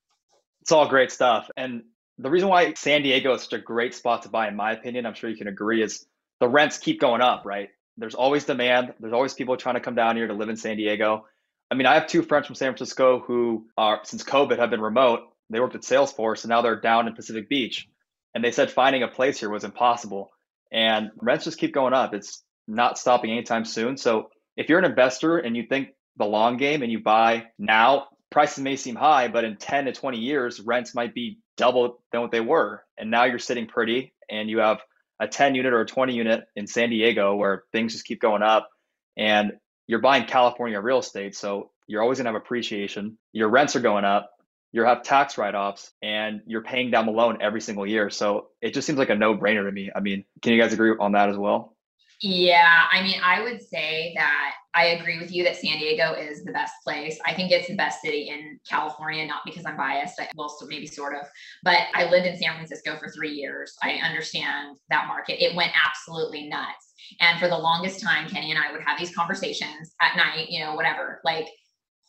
It's 0.62 0.71
all 0.71 0.88
great 0.88 1.12
stuff. 1.12 1.49
And 1.57 1.84
the 2.18 2.30
reason 2.30 2.49
why 2.49 2.74
San 2.74 3.01
Diego 3.01 3.34
is 3.34 3.43
such 3.43 3.53
a 3.53 3.59
great 3.59 3.95
spot 3.95 4.24
to 4.24 4.30
buy, 4.30 4.47
in 4.47 4.55
my 4.55 4.74
opinion, 4.74 5.05
I'm 5.05 5.13
sure 5.13 5.30
you 5.30 5.38
can 5.38 5.47
agree, 5.47 5.82
is 5.82 6.05
the 6.39 6.47
rents 6.47 6.78
keep 6.78 6.99
going 6.99 7.22
up, 7.22 7.45
right? 7.45 7.70
There's 7.97 8.16
always 8.16 8.45
demand. 8.45 8.93
There's 8.99 9.13
always 9.13 9.34
people 9.34 9.57
trying 9.57 9.76
to 9.76 9.82
come 9.82 9.95
down 9.95 10.16
here 10.16 10.28
to 10.28 10.34
live 10.34 10.49
in 10.49 10.55
San 10.55 10.78
Diego. 10.78 11.26
I 11.72 11.76
mean, 11.76 11.86
I 11.86 11.95
have 11.95 12.07
two 12.07 12.22
friends 12.22 12.45
from 12.45 12.55
San 12.55 12.72
Francisco 12.72 13.20
who 13.20 13.68
are, 13.78 13.99
since 14.03 14.24
COVID, 14.24 14.57
have 14.59 14.70
been 14.70 14.82
remote. 14.82 15.22
They 15.49 15.59
worked 15.59 15.76
at 15.76 15.82
Salesforce 15.82 16.43
and 16.43 16.49
now 16.49 16.61
they're 16.61 16.80
down 16.80 17.07
in 17.07 17.16
Pacific 17.16 17.49
Beach 17.49 17.89
and 18.34 18.43
they 18.43 18.51
said 18.51 18.71
finding 18.71 19.03
a 19.03 19.07
place 19.07 19.39
here 19.39 19.49
was 19.49 19.63
impossible. 19.63 20.32
And 20.71 21.11
rents 21.17 21.45
just 21.45 21.57
keep 21.57 21.73
going 21.73 21.93
up. 21.93 22.13
It's 22.13 22.43
not 22.67 22.97
stopping 22.97 23.32
anytime 23.32 23.65
soon. 23.65 23.97
So 23.97 24.30
if 24.55 24.69
you're 24.69 24.80
an 24.80 24.86
investor 24.86 25.38
and 25.38 25.55
you 25.55 25.63
think 25.67 25.89
the 26.17 26.25
long 26.25 26.57
game 26.57 26.84
and 26.84 26.91
you 26.91 27.01
buy 27.01 27.47
now, 27.57 28.07
prices 28.30 28.63
may 28.63 28.75
seem 28.75 28.95
high, 28.95 29.27
but 29.27 29.43
in 29.43 29.57
10 29.57 29.86
to 29.86 29.91
20 29.93 30.19
years, 30.19 30.59
rents 30.59 30.93
might 30.93 31.15
be 31.15 31.39
double 31.57 32.03
than 32.11 32.21
what 32.21 32.32
they 32.32 32.41
were. 32.41 32.84
And 32.97 33.09
now 33.09 33.23
you're 33.23 33.39
sitting 33.39 33.67
pretty 33.67 34.13
and 34.30 34.49
you 34.49 34.59
have 34.59 34.80
a 35.19 35.27
10 35.27 35.55
unit 35.55 35.73
or 35.73 35.82
a 35.82 35.86
20 35.86 36.13
unit 36.13 36.43
in 36.55 36.67
San 36.67 36.89
Diego 36.89 37.36
where 37.36 37.63
things 37.71 37.93
just 37.93 38.05
keep 38.05 38.21
going 38.21 38.43
up 38.43 38.69
and 39.17 39.53
you're 39.88 39.99
buying 39.99 40.25
California 40.25 40.80
real 40.80 40.99
estate. 40.99 41.36
So 41.36 41.71
you're 41.88 42.01
always 42.01 42.19
going 42.19 42.25
to 42.25 42.32
have 42.32 42.41
appreciation. 42.41 43.17
Your 43.34 43.49
rents 43.49 43.75
are 43.75 43.82
going 43.82 44.05
up. 44.05 44.30
You 44.72 44.84
have 44.84 45.01
tax 45.03 45.38
write 45.38 45.55
offs 45.55 45.91
and 46.01 46.41
you're 46.45 46.61
paying 46.61 46.91
down 46.91 47.05
the 47.05 47.11
loan 47.11 47.39
every 47.41 47.61
single 47.61 47.88
year. 47.88 48.09
So 48.09 48.47
it 48.61 48.74
just 48.74 48.86
seems 48.86 48.99
like 48.99 49.09
a 49.09 49.15
no 49.15 49.36
brainer 49.36 49.65
to 49.65 49.72
me. 49.72 49.89
I 49.95 49.99
mean, 49.99 50.26
can 50.41 50.53
you 50.53 50.61
guys 50.61 50.74
agree 50.74 50.93
on 50.99 51.13
that 51.13 51.30
as 51.30 51.38
well? 51.38 51.76
Yeah, 52.22 52.84
I 52.91 53.01
mean, 53.01 53.20
I 53.24 53.41
would 53.41 53.61
say 53.61 54.13
that 54.17 54.51
I 54.76 54.88
agree 54.88 55.20
with 55.20 55.32
you 55.32 55.45
that 55.45 55.55
San 55.55 55.80
Diego 55.80 56.13
is 56.13 56.43
the 56.43 56.51
best 56.51 56.74
place. 56.84 57.17
I 57.26 57.34
think 57.34 57.51
it's 57.51 57.70
the 57.70 57.76
best 57.76 58.01
city 58.01 58.30
in 58.30 58.59
California, 58.70 59.26
not 59.26 59.41
because 59.45 59.65
I'm 59.65 59.78
biased, 59.78 60.20
well, 60.36 60.49
so 60.49 60.65
maybe 60.67 60.86
sort 60.86 61.15
of, 61.15 61.22
but 61.63 61.78
I 61.93 62.09
lived 62.09 62.28
in 62.28 62.38
San 62.38 62.55
Francisco 62.55 62.97
for 62.97 63.07
three 63.09 63.32
years. 63.32 63.74
I 63.82 63.93
understand 64.05 64.76
that 64.89 65.07
market. 65.07 65.41
It 65.41 65.55
went 65.55 65.72
absolutely 65.88 66.49
nuts. 66.49 66.93
And 67.22 67.39
for 67.39 67.47
the 67.47 67.57
longest 67.57 68.01
time, 68.01 68.28
Kenny 68.28 68.51
and 68.51 68.59
I 68.59 68.74
would 68.74 68.82
have 68.86 68.99
these 68.99 69.15
conversations 69.15 69.95
at 70.01 70.17
night, 70.17 70.49
you 70.49 70.59
know, 70.59 70.76
whatever, 70.76 71.22
like, 71.24 71.47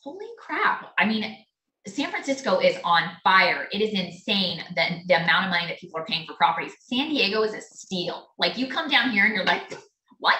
holy 0.03 0.27
crap. 0.41 0.91
I 0.99 1.07
mean, 1.07 1.37
San 1.87 2.11
Francisco 2.11 2.59
is 2.59 2.77
on 2.85 3.11
fire. 3.25 3.67
It 3.73 3.81
is 3.81 3.99
insane 3.99 4.63
the, 4.75 4.85
the 5.09 5.23
amount 5.23 5.47
of 5.47 5.51
money 5.51 5.67
that 5.67 5.79
people 5.79 5.99
are 5.99 6.05
paying 6.05 6.27
for 6.27 6.35
properties. 6.35 6.73
San 6.81 7.09
Diego 7.09 7.43
is 7.43 7.55
a 7.55 7.61
steal. 7.61 8.29
Like 8.39 8.59
you 8.59 8.67
come 8.67 8.89
down 8.89 9.11
here 9.11 9.25
and 9.25 9.35
you're 9.35 9.45
like, 9.45 9.73
what? 10.19 10.39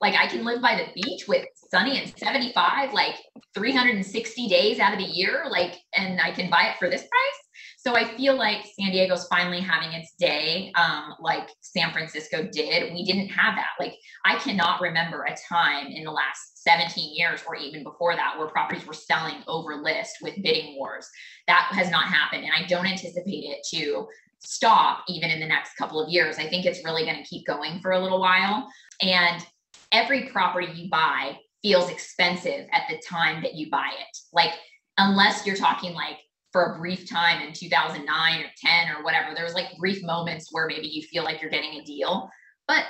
Like 0.00 0.14
I 0.14 0.26
can 0.26 0.44
live 0.44 0.60
by 0.60 0.76
the 0.76 1.00
beach 1.00 1.28
with 1.28 1.46
sunny 1.70 2.00
and 2.00 2.12
75, 2.18 2.92
like 2.92 3.16
360 3.54 4.48
days 4.48 4.80
out 4.80 4.92
of 4.92 4.98
the 4.98 5.04
year, 5.04 5.44
like, 5.48 5.76
and 5.94 6.20
I 6.20 6.32
can 6.32 6.50
buy 6.50 6.70
it 6.72 6.78
for 6.78 6.88
this 6.90 7.02
price. 7.02 7.49
So 7.82 7.96
I 7.96 8.14
feel 8.14 8.36
like 8.36 8.66
San 8.78 8.92
Diego's 8.92 9.26
finally 9.28 9.62
having 9.62 9.92
its 9.94 10.12
day, 10.18 10.70
um, 10.74 11.14
like 11.18 11.48
San 11.62 11.92
Francisco 11.92 12.46
did. 12.52 12.92
We 12.92 13.06
didn't 13.06 13.28
have 13.28 13.56
that. 13.56 13.70
Like 13.78 13.94
I 14.26 14.36
cannot 14.36 14.82
remember 14.82 15.24
a 15.24 15.34
time 15.48 15.86
in 15.86 16.04
the 16.04 16.10
last 16.10 16.62
17 16.62 17.16
years 17.16 17.40
or 17.48 17.56
even 17.56 17.82
before 17.82 18.14
that 18.14 18.38
where 18.38 18.48
properties 18.48 18.86
were 18.86 18.92
selling 18.92 19.36
over 19.48 19.76
list 19.76 20.16
with 20.20 20.42
bidding 20.42 20.76
wars. 20.76 21.08
That 21.46 21.70
has 21.70 21.90
not 21.90 22.04
happened, 22.04 22.44
and 22.44 22.52
I 22.52 22.66
don't 22.66 22.86
anticipate 22.86 23.44
it 23.44 23.66
to 23.74 24.06
stop 24.40 25.04
even 25.08 25.30
in 25.30 25.40
the 25.40 25.46
next 25.46 25.74
couple 25.76 26.02
of 26.02 26.10
years. 26.10 26.36
I 26.38 26.48
think 26.48 26.66
it's 26.66 26.84
really 26.84 27.06
going 27.06 27.16
to 27.16 27.28
keep 27.28 27.46
going 27.46 27.80
for 27.80 27.92
a 27.92 27.98
little 27.98 28.20
while. 28.20 28.68
And 29.00 29.42
every 29.90 30.28
property 30.28 30.68
you 30.74 30.90
buy 30.90 31.38
feels 31.62 31.88
expensive 31.88 32.66
at 32.72 32.82
the 32.90 33.00
time 33.08 33.42
that 33.42 33.54
you 33.54 33.70
buy 33.70 33.88
it. 33.88 34.18
Like, 34.34 34.52
unless 34.98 35.46
you're 35.46 35.56
talking 35.56 35.94
like 35.94 36.18
for 36.52 36.74
a 36.74 36.78
brief 36.78 37.08
time 37.08 37.42
in 37.46 37.52
2009 37.52 38.40
or 38.40 38.46
10 38.56 38.96
or 38.96 39.04
whatever, 39.04 39.34
there's 39.34 39.54
like 39.54 39.76
brief 39.78 40.02
moments 40.02 40.48
where 40.50 40.66
maybe 40.66 40.88
you 40.88 41.02
feel 41.02 41.24
like 41.24 41.40
you're 41.40 41.50
getting 41.50 41.80
a 41.80 41.84
deal, 41.84 42.28
but 42.66 42.84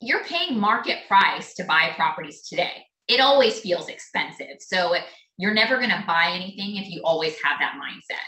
you're 0.00 0.24
paying 0.24 0.58
market 0.58 0.98
price 1.08 1.54
to 1.54 1.64
buy 1.64 1.92
properties 1.96 2.46
today. 2.46 2.84
It 3.08 3.20
always 3.20 3.60
feels 3.60 3.88
expensive. 3.88 4.56
So 4.60 4.94
you're 5.38 5.54
never 5.54 5.76
going 5.78 5.90
to 5.90 6.04
buy 6.06 6.30
anything 6.32 6.76
if 6.76 6.90
you 6.90 7.02
always 7.04 7.34
have 7.42 7.58
that 7.60 7.74
mindset. 7.74 8.24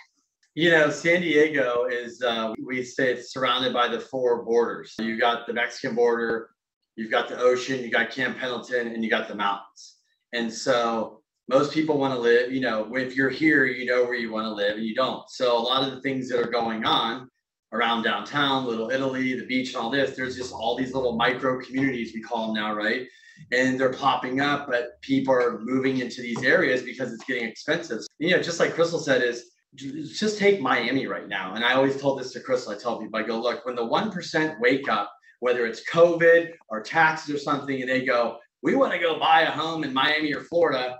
You 0.54 0.70
know, 0.70 0.90
San 0.90 1.20
Diego 1.20 1.86
is, 1.90 2.22
uh, 2.22 2.52
we 2.64 2.82
say 2.82 3.12
it's 3.12 3.32
surrounded 3.32 3.72
by 3.72 3.88
the 3.88 4.00
four 4.00 4.44
borders. 4.44 4.94
You've 4.98 5.20
got 5.20 5.46
the 5.46 5.52
Mexican 5.52 5.94
border, 5.94 6.50
you've 6.96 7.10
got 7.10 7.28
the 7.28 7.38
ocean, 7.38 7.82
you 7.82 7.90
got 7.90 8.10
Camp 8.10 8.38
Pendleton, 8.38 8.88
and 8.88 9.04
you 9.04 9.10
got 9.10 9.28
the 9.28 9.34
mountains. 9.34 9.98
And 10.32 10.52
so 10.52 11.17
most 11.48 11.72
people 11.72 11.98
want 11.98 12.14
to 12.14 12.20
live, 12.20 12.52
you 12.52 12.60
know, 12.60 12.94
if 12.94 13.16
you're 13.16 13.30
here, 13.30 13.64
you 13.66 13.86
know 13.86 14.04
where 14.04 14.14
you 14.14 14.30
want 14.30 14.44
to 14.44 14.52
live 14.52 14.76
and 14.76 14.84
you 14.84 14.94
don't. 14.94 15.28
So 15.30 15.56
a 15.56 15.60
lot 15.60 15.86
of 15.86 15.94
the 15.94 16.00
things 16.00 16.28
that 16.28 16.38
are 16.38 16.50
going 16.50 16.84
on 16.84 17.28
around 17.72 18.02
downtown, 18.02 18.66
Little 18.66 18.90
Italy, 18.90 19.38
the 19.38 19.46
beach, 19.46 19.68
and 19.68 19.76
all 19.76 19.90
this, 19.90 20.16
there's 20.16 20.36
just 20.36 20.52
all 20.52 20.76
these 20.76 20.94
little 20.94 21.16
micro 21.16 21.60
communities, 21.60 22.12
we 22.14 22.20
call 22.20 22.46
them 22.46 22.62
now, 22.62 22.74
right? 22.74 23.06
And 23.52 23.78
they're 23.78 23.92
popping 23.92 24.40
up, 24.40 24.68
but 24.68 25.00
people 25.02 25.34
are 25.34 25.60
moving 25.60 25.98
into 25.98 26.22
these 26.22 26.42
areas 26.42 26.82
because 26.82 27.12
it's 27.12 27.24
getting 27.24 27.48
expensive. 27.48 28.02
You 28.18 28.30
know, 28.30 28.42
just 28.42 28.60
like 28.60 28.74
Crystal 28.74 28.98
said, 28.98 29.22
is 29.22 29.50
just 29.74 30.38
take 30.38 30.60
Miami 30.60 31.06
right 31.06 31.28
now. 31.28 31.54
And 31.54 31.64
I 31.64 31.74
always 31.74 32.00
told 32.00 32.18
this 32.18 32.32
to 32.32 32.40
Crystal. 32.40 32.72
I 32.72 32.78
tell 32.78 32.98
people, 32.98 33.18
I 33.18 33.22
go, 33.22 33.40
look, 33.40 33.64
when 33.64 33.76
the 33.76 33.82
1% 33.82 34.60
wake 34.60 34.88
up 34.88 35.12
whether 35.40 35.66
it's 35.66 35.88
COVID 35.90 36.50
or 36.68 36.82
taxes 36.82 37.34
or 37.34 37.38
something, 37.38 37.80
and 37.80 37.88
they 37.88 38.04
go, 38.04 38.38
we 38.62 38.74
want 38.74 38.92
to 38.92 38.98
go 38.98 39.18
buy 39.18 39.42
a 39.42 39.50
home 39.50 39.84
in 39.84 39.92
Miami 39.92 40.34
or 40.34 40.42
Florida. 40.42 40.98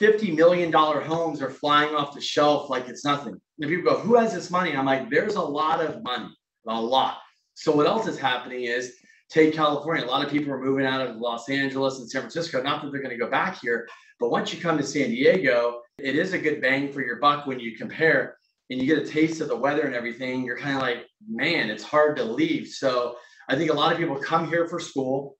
$50 0.00 0.34
million 0.34 0.72
homes 0.72 1.42
are 1.42 1.50
flying 1.50 1.94
off 1.94 2.14
the 2.14 2.20
shelf 2.20 2.70
like 2.70 2.88
it's 2.88 3.04
nothing. 3.04 3.38
And 3.60 3.70
people 3.70 3.92
go, 3.92 3.98
who 3.98 4.16
has 4.16 4.32
this 4.32 4.50
money? 4.50 4.74
I'm 4.74 4.86
like, 4.86 5.10
there's 5.10 5.34
a 5.34 5.42
lot 5.42 5.84
of 5.84 6.02
money, 6.02 6.34
a 6.66 6.80
lot. 6.80 7.18
So 7.54 7.70
what 7.72 7.86
else 7.86 8.06
is 8.06 8.18
happening 8.18 8.64
is 8.64 8.94
take 9.28 9.54
California. 9.54 10.04
A 10.04 10.06
lot 10.06 10.24
of 10.24 10.30
people 10.30 10.52
are 10.52 10.62
moving 10.62 10.86
out 10.86 11.06
of 11.06 11.16
Los 11.16 11.50
Angeles 11.50 11.98
and 11.98 12.10
San 12.10 12.22
Francisco. 12.22 12.62
Not 12.62 12.82
that 12.82 12.90
they're 12.90 13.02
going 13.02 13.16
to 13.16 13.22
go 13.22 13.30
back 13.30 13.60
here, 13.60 13.86
but 14.18 14.30
once 14.30 14.54
you 14.54 14.60
come 14.60 14.78
to 14.78 14.84
San 14.84 15.10
Diego, 15.10 15.80
it 15.98 16.16
is 16.16 16.32
a 16.32 16.38
good 16.38 16.62
bang 16.62 16.90
for 16.90 17.02
your 17.02 17.16
buck 17.16 17.46
when 17.46 17.60
you 17.60 17.76
compare 17.76 18.36
and 18.70 18.80
you 18.80 18.86
get 18.86 19.06
a 19.06 19.10
taste 19.10 19.40
of 19.40 19.48
the 19.48 19.56
weather 19.56 19.82
and 19.82 19.94
everything. 19.94 20.44
You're 20.44 20.56
kind 20.56 20.76
of 20.76 20.82
like, 20.82 21.06
man, 21.28 21.68
it's 21.68 21.84
hard 21.84 22.16
to 22.16 22.24
leave. 22.24 22.68
So 22.68 23.16
I 23.48 23.56
think 23.56 23.70
a 23.70 23.74
lot 23.74 23.92
of 23.92 23.98
people 23.98 24.16
come 24.16 24.48
here 24.48 24.66
for 24.66 24.80
school 24.80 25.36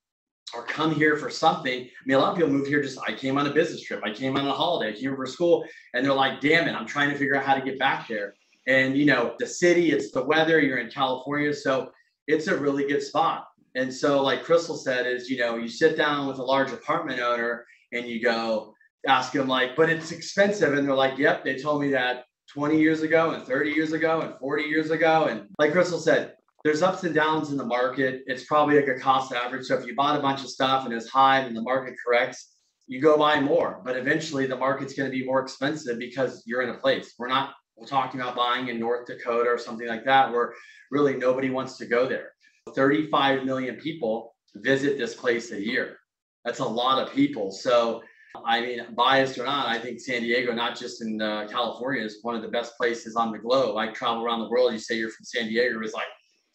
or 0.54 0.64
come 0.64 0.94
here 0.94 1.16
for 1.16 1.30
something. 1.30 1.82
I 1.82 1.88
mean, 2.06 2.16
a 2.16 2.20
lot 2.20 2.32
of 2.32 2.36
people 2.36 2.50
move 2.50 2.66
here 2.66 2.82
just, 2.82 2.98
I 3.06 3.12
came 3.12 3.38
on 3.38 3.46
a 3.46 3.52
business 3.52 3.82
trip, 3.82 4.00
I 4.04 4.12
came 4.12 4.36
on 4.36 4.46
a 4.46 4.52
holiday, 4.52 4.98
came 4.98 5.14
for 5.16 5.26
school, 5.26 5.64
and 5.94 6.04
they're 6.04 6.12
like, 6.12 6.40
damn 6.40 6.68
it, 6.68 6.74
I'm 6.74 6.86
trying 6.86 7.10
to 7.10 7.16
figure 7.16 7.36
out 7.36 7.44
how 7.44 7.54
to 7.54 7.60
get 7.60 7.78
back 7.78 8.08
there. 8.08 8.34
And, 8.66 8.96
you 8.96 9.06
know, 9.06 9.34
the 9.38 9.46
city, 9.46 9.92
it's 9.92 10.10
the 10.10 10.22
weather, 10.22 10.60
you're 10.60 10.78
in 10.78 10.90
California. 10.90 11.52
So 11.54 11.90
it's 12.26 12.46
a 12.46 12.56
really 12.56 12.86
good 12.86 13.02
spot. 13.02 13.46
And 13.74 13.92
so, 13.92 14.22
like 14.22 14.44
Crystal 14.44 14.76
said, 14.76 15.06
is, 15.06 15.30
you 15.30 15.38
know, 15.38 15.56
you 15.56 15.68
sit 15.68 15.96
down 15.96 16.26
with 16.26 16.38
a 16.38 16.42
large 16.42 16.72
apartment 16.72 17.20
owner 17.20 17.64
and 17.92 18.06
you 18.06 18.22
go, 18.22 18.74
ask 19.06 19.32
them, 19.32 19.48
like, 19.48 19.76
but 19.76 19.88
it's 19.88 20.12
expensive. 20.12 20.74
And 20.74 20.86
they're 20.86 20.94
like, 20.94 21.18
yep, 21.18 21.44
they 21.44 21.56
told 21.56 21.80
me 21.80 21.90
that 21.90 22.24
20 22.52 22.78
years 22.80 23.02
ago 23.02 23.30
and 23.30 23.44
30 23.44 23.70
years 23.70 23.92
ago 23.92 24.22
and 24.22 24.34
40 24.38 24.64
years 24.64 24.90
ago. 24.90 25.26
And 25.26 25.46
like 25.58 25.72
Crystal 25.72 25.98
said, 25.98 26.34
there's 26.64 26.82
ups 26.82 27.04
and 27.04 27.14
downs 27.14 27.50
in 27.50 27.56
the 27.56 27.64
market. 27.64 28.22
It's 28.26 28.44
probably 28.44 28.76
like 28.76 28.88
a 28.88 29.00
cost 29.00 29.32
average. 29.32 29.66
So 29.66 29.76
if 29.76 29.86
you 29.86 29.94
bought 29.94 30.18
a 30.18 30.22
bunch 30.22 30.40
of 30.40 30.50
stuff 30.50 30.84
and 30.84 30.92
it's 30.92 31.08
high 31.08 31.40
and 31.40 31.56
the 31.56 31.62
market 31.62 31.94
corrects, 32.04 32.56
you 32.86 33.00
go 33.00 33.16
buy 33.16 33.40
more. 33.40 33.80
But 33.84 33.96
eventually 33.96 34.46
the 34.46 34.56
market's 34.56 34.94
going 34.94 35.10
to 35.10 35.16
be 35.16 35.24
more 35.24 35.40
expensive 35.40 35.98
because 35.98 36.42
you're 36.44 36.62
in 36.62 36.70
a 36.70 36.78
place. 36.78 37.14
We're 37.18 37.28
not 37.28 37.54
we're 37.76 37.86
talking 37.86 38.20
about 38.20 38.36
buying 38.36 38.68
in 38.68 38.78
North 38.78 39.06
Dakota 39.06 39.48
or 39.48 39.56
something 39.56 39.88
like 39.88 40.04
that, 40.04 40.30
where 40.30 40.52
really 40.90 41.16
nobody 41.16 41.48
wants 41.48 41.78
to 41.78 41.86
go 41.86 42.06
there. 42.06 42.32
35 42.74 43.44
million 43.44 43.76
people 43.76 44.34
visit 44.56 44.98
this 44.98 45.14
place 45.14 45.50
a 45.50 45.64
year. 45.64 45.96
That's 46.44 46.58
a 46.58 46.64
lot 46.64 47.02
of 47.02 47.14
people. 47.14 47.50
So 47.50 48.02
I 48.44 48.60
mean, 48.60 48.86
biased 48.94 49.38
or 49.38 49.44
not, 49.44 49.66
I 49.66 49.78
think 49.78 49.98
San 49.98 50.22
Diego, 50.22 50.52
not 50.52 50.78
just 50.78 51.02
in 51.02 51.20
uh, 51.20 51.48
California, 51.50 52.04
is 52.04 52.18
one 52.22 52.36
of 52.36 52.42
the 52.42 52.48
best 52.48 52.76
places 52.76 53.16
on 53.16 53.32
the 53.32 53.38
globe. 53.38 53.76
I 53.76 53.88
travel 53.88 54.22
around 54.22 54.40
the 54.40 54.48
world. 54.48 54.72
You 54.72 54.78
say 54.78 54.96
you're 54.96 55.10
from 55.10 55.24
San 55.24 55.48
Diego, 55.48 55.80
it's 55.80 55.94
like 55.94 56.04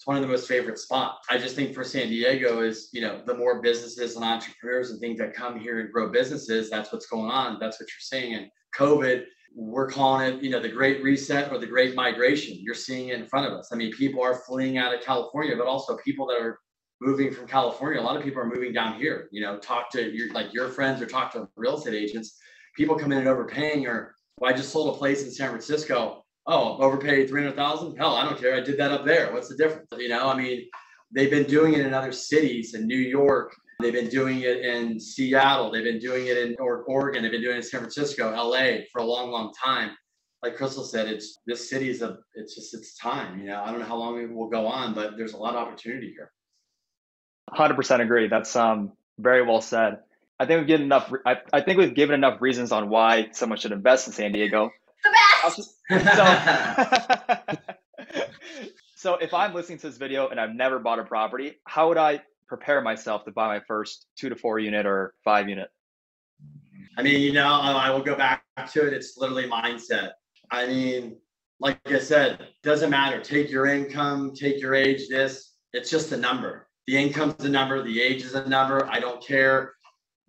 one 0.06 0.16
of 0.16 0.22
the 0.22 0.28
most 0.28 0.47
favorite 0.47 0.78
spots. 0.78 1.26
I 1.30 1.38
just 1.38 1.56
think 1.56 1.74
for 1.74 1.84
San 1.84 2.08
Diego 2.08 2.62
is, 2.62 2.89
you 2.93 3.01
know, 3.01 3.22
the 3.26 3.34
more 3.34 3.62
businesses 3.62 4.16
and 4.16 4.24
entrepreneurs 4.24 4.91
and 4.91 4.99
things 4.99 5.18
that 5.20 5.34
come 5.34 5.60
here 5.60 5.80
and 5.80 5.91
grow 5.91 6.10
businesses, 6.10 6.70
that's 6.70 6.93
what's 6.93 7.08
going 7.08 7.30
on. 7.30 7.58
That's 7.60 7.80
what 7.80 7.88
you're 7.89 8.22
seeing. 8.22 8.36
And 8.36 8.47
COVID, 8.76 9.26
we're 9.56 9.89
calling 9.89 10.36
it, 10.36 10.43
you 10.43 10.51
know, 10.51 10.60
the 10.60 10.70
great 10.70 11.01
reset 11.01 11.51
or 11.51 11.58
the 11.58 11.66
great 11.66 11.95
migration. 11.95 12.58
You're 12.60 12.76
seeing 12.76 13.10
it 13.10 13.20
in 13.20 13.26
front 13.26 13.51
of 13.51 13.53
us. 13.58 13.70
I 13.72 13.76
mean, 13.76 13.91
people 13.93 14.22
are 14.22 14.36
fleeing 14.36 14.78
out 14.78 14.93
of 14.93 15.01
California, 15.01 15.56
but 15.58 15.66
also 15.66 15.97
people 15.97 16.28
that 16.28 16.39
are 16.39 16.60
moving 17.01 17.32
from 17.32 17.47
California. 17.47 17.99
A 17.99 18.03
lot 18.03 18.16
of 18.16 18.24
people 18.24 18.41
are 18.41 18.47
moving 18.47 18.74
down 18.74 18.99
here. 18.99 19.28
You 19.32 19.41
know, 19.41 19.58
talk 19.58 19.89
to 19.91 20.12
your 20.12 20.32
like 20.34 20.53
your 20.53 20.70
friends 20.70 21.01
or 21.01 21.08
talk 21.08 21.32
to 21.34 21.47
real 21.56 21.78
estate 21.78 21.95
agents. 21.95 22.38
People 22.76 22.95
come 22.95 23.12
in 23.12 23.20
and 23.20 23.28
overpaying 23.28 23.88
or 23.88 24.14
well, 24.38 24.53
I 24.53 24.56
just 24.56 24.72
sold 24.72 24.93
a 24.93 24.97
place 24.97 25.24
in 25.24 25.32
San 25.32 25.49
Francisco 25.49 26.25
oh, 26.48 26.78
overpaid 26.78 27.30
300,000. 27.30 27.98
Hell, 27.98 28.16
I 28.16 28.26
don't 28.26 28.39
care. 28.39 28.56
I 28.56 28.62
did 28.62 28.78
that 28.78 28.91
up 28.91 29.06
there. 29.06 29.34
What's 29.34 29.50
the 29.50 29.58
difference? 29.58 29.88
You 29.98 30.10
know, 30.10 30.30
I 30.30 30.38
mean, 30.38 30.68
they've 31.14 31.30
been 31.30 31.46
doing 31.46 31.74
it 31.74 31.86
in 31.86 31.93
other 31.93 32.12
cities 32.12 32.74
in 32.74 32.88
New 32.88 32.98
York. 32.98 33.56
They've 33.82 33.93
been 33.93 34.10
doing 34.10 34.41
it 34.41 34.60
in 34.60 35.00
Seattle. 35.00 35.72
They've 35.72 35.84
been 35.84 36.00
doing 36.00 36.28
it 36.28 36.38
in 36.38 36.56
Oregon. 36.60 37.24
They've 37.24 37.32
been 37.32 37.41
doing 37.41 37.56
it 37.56 37.60
in 37.60 37.64
San 37.64 37.82
Francisco, 37.82 38.32
LA 38.32 38.84
for 38.91 39.02
a 39.02 39.04
long, 39.04 39.32
long 39.32 39.52
time. 39.54 39.91
Like 40.43 40.56
Crystal 40.56 40.84
said, 40.84 41.08
it's 41.08 41.39
this 41.46 41.70
city 41.70 41.89
is 41.89 42.02
a, 42.02 42.18
it's 42.36 42.56
just, 42.56 42.74
it's 42.74 42.98
time. 42.98 43.39
You 43.39 43.48
know, 43.48 43.64
I 43.64 43.72
don't 43.72 43.80
know 43.80 43.86
how 43.86 43.98
long 43.98 44.22
it 44.22 44.32
will 44.32 44.50
go 44.50 44.68
on, 44.68 44.93
but 44.93 45.18
there's 45.18 45.34
a 45.34 45.38
lot 45.38 45.56
of 45.56 45.68
opportunity 45.68 46.12
here. 46.12 46.32
100% 47.52 48.00
agree. 48.00 48.28
That's 48.28 48.56
um, 48.56 48.93
very 49.18 49.41
well 49.41 49.62
said. 49.62 50.00
I 50.39 50.46
think 50.46 50.60
we've 50.60 50.68
given 50.68 50.86
enough. 50.86 51.12
I, 51.26 51.38
I 51.52 51.62
think 51.62 51.80
we've 51.80 51.93
given 51.93 52.16
enough 52.16 52.41
reasons 52.41 52.72
on 52.72 52.89
why 52.89 53.30
someone 53.32 53.58
should 53.58 53.72
invest 53.72 54.08
in 54.08 54.14
San 54.14 54.34
Diego 54.34 54.72
so, 55.90 56.38
so 58.96 59.16
if 59.16 59.34
I'm 59.34 59.54
listening 59.54 59.78
to 59.80 59.88
this 59.88 59.98
video 59.98 60.30
and 60.30 60.40
I've 60.40 60.56
never 60.56 60.80
bought 60.80 61.00
a 61.00 61.04
property, 61.04 61.60
how 61.66 61.90
would 61.90 61.98
I 61.98 62.22
prepare 62.48 62.82
myself 62.82 63.26
to 63.26 63.32
buy 63.32 63.48
my 63.48 63.62
first 63.68 64.08
two 64.18 64.30
to 64.30 64.36
four 64.36 64.60
unit 64.60 64.86
or 64.86 65.14
five 65.24 65.50
unit? 65.50 65.70
I 66.98 67.04
mean, 67.04 67.22
you 67.22 67.34
know, 67.34 67.48
I 67.48 67.90
will 67.90 68.02
go 68.02 68.16
back 68.16 68.44
to 68.72 68.88
it. 68.88 68.94
It's 68.94 69.18
literally 69.18 69.50
mindset. 69.50 70.12
I 70.52 70.68
mean, 70.68 71.18
like 71.60 71.80
I 71.86 72.00
said, 72.00 72.48
doesn't 72.64 72.90
matter. 72.90 73.20
Take 73.20 73.50
your 73.50 73.66
income, 73.68 74.34
take 74.34 74.62
your 74.62 74.76
age, 74.76 75.08
this, 75.08 75.56
it's 75.74 75.90
just 75.90 76.12
a 76.12 76.18
number. 76.18 76.68
The 76.88 76.98
income's 76.98 77.44
a 77.44 77.50
number, 77.50 77.82
the 77.82 78.02
age 78.02 78.24
is 78.24 78.36
a 78.36 78.48
number. 78.48 78.86
I 78.88 79.00
don't 79.00 79.26
care. 79.26 79.74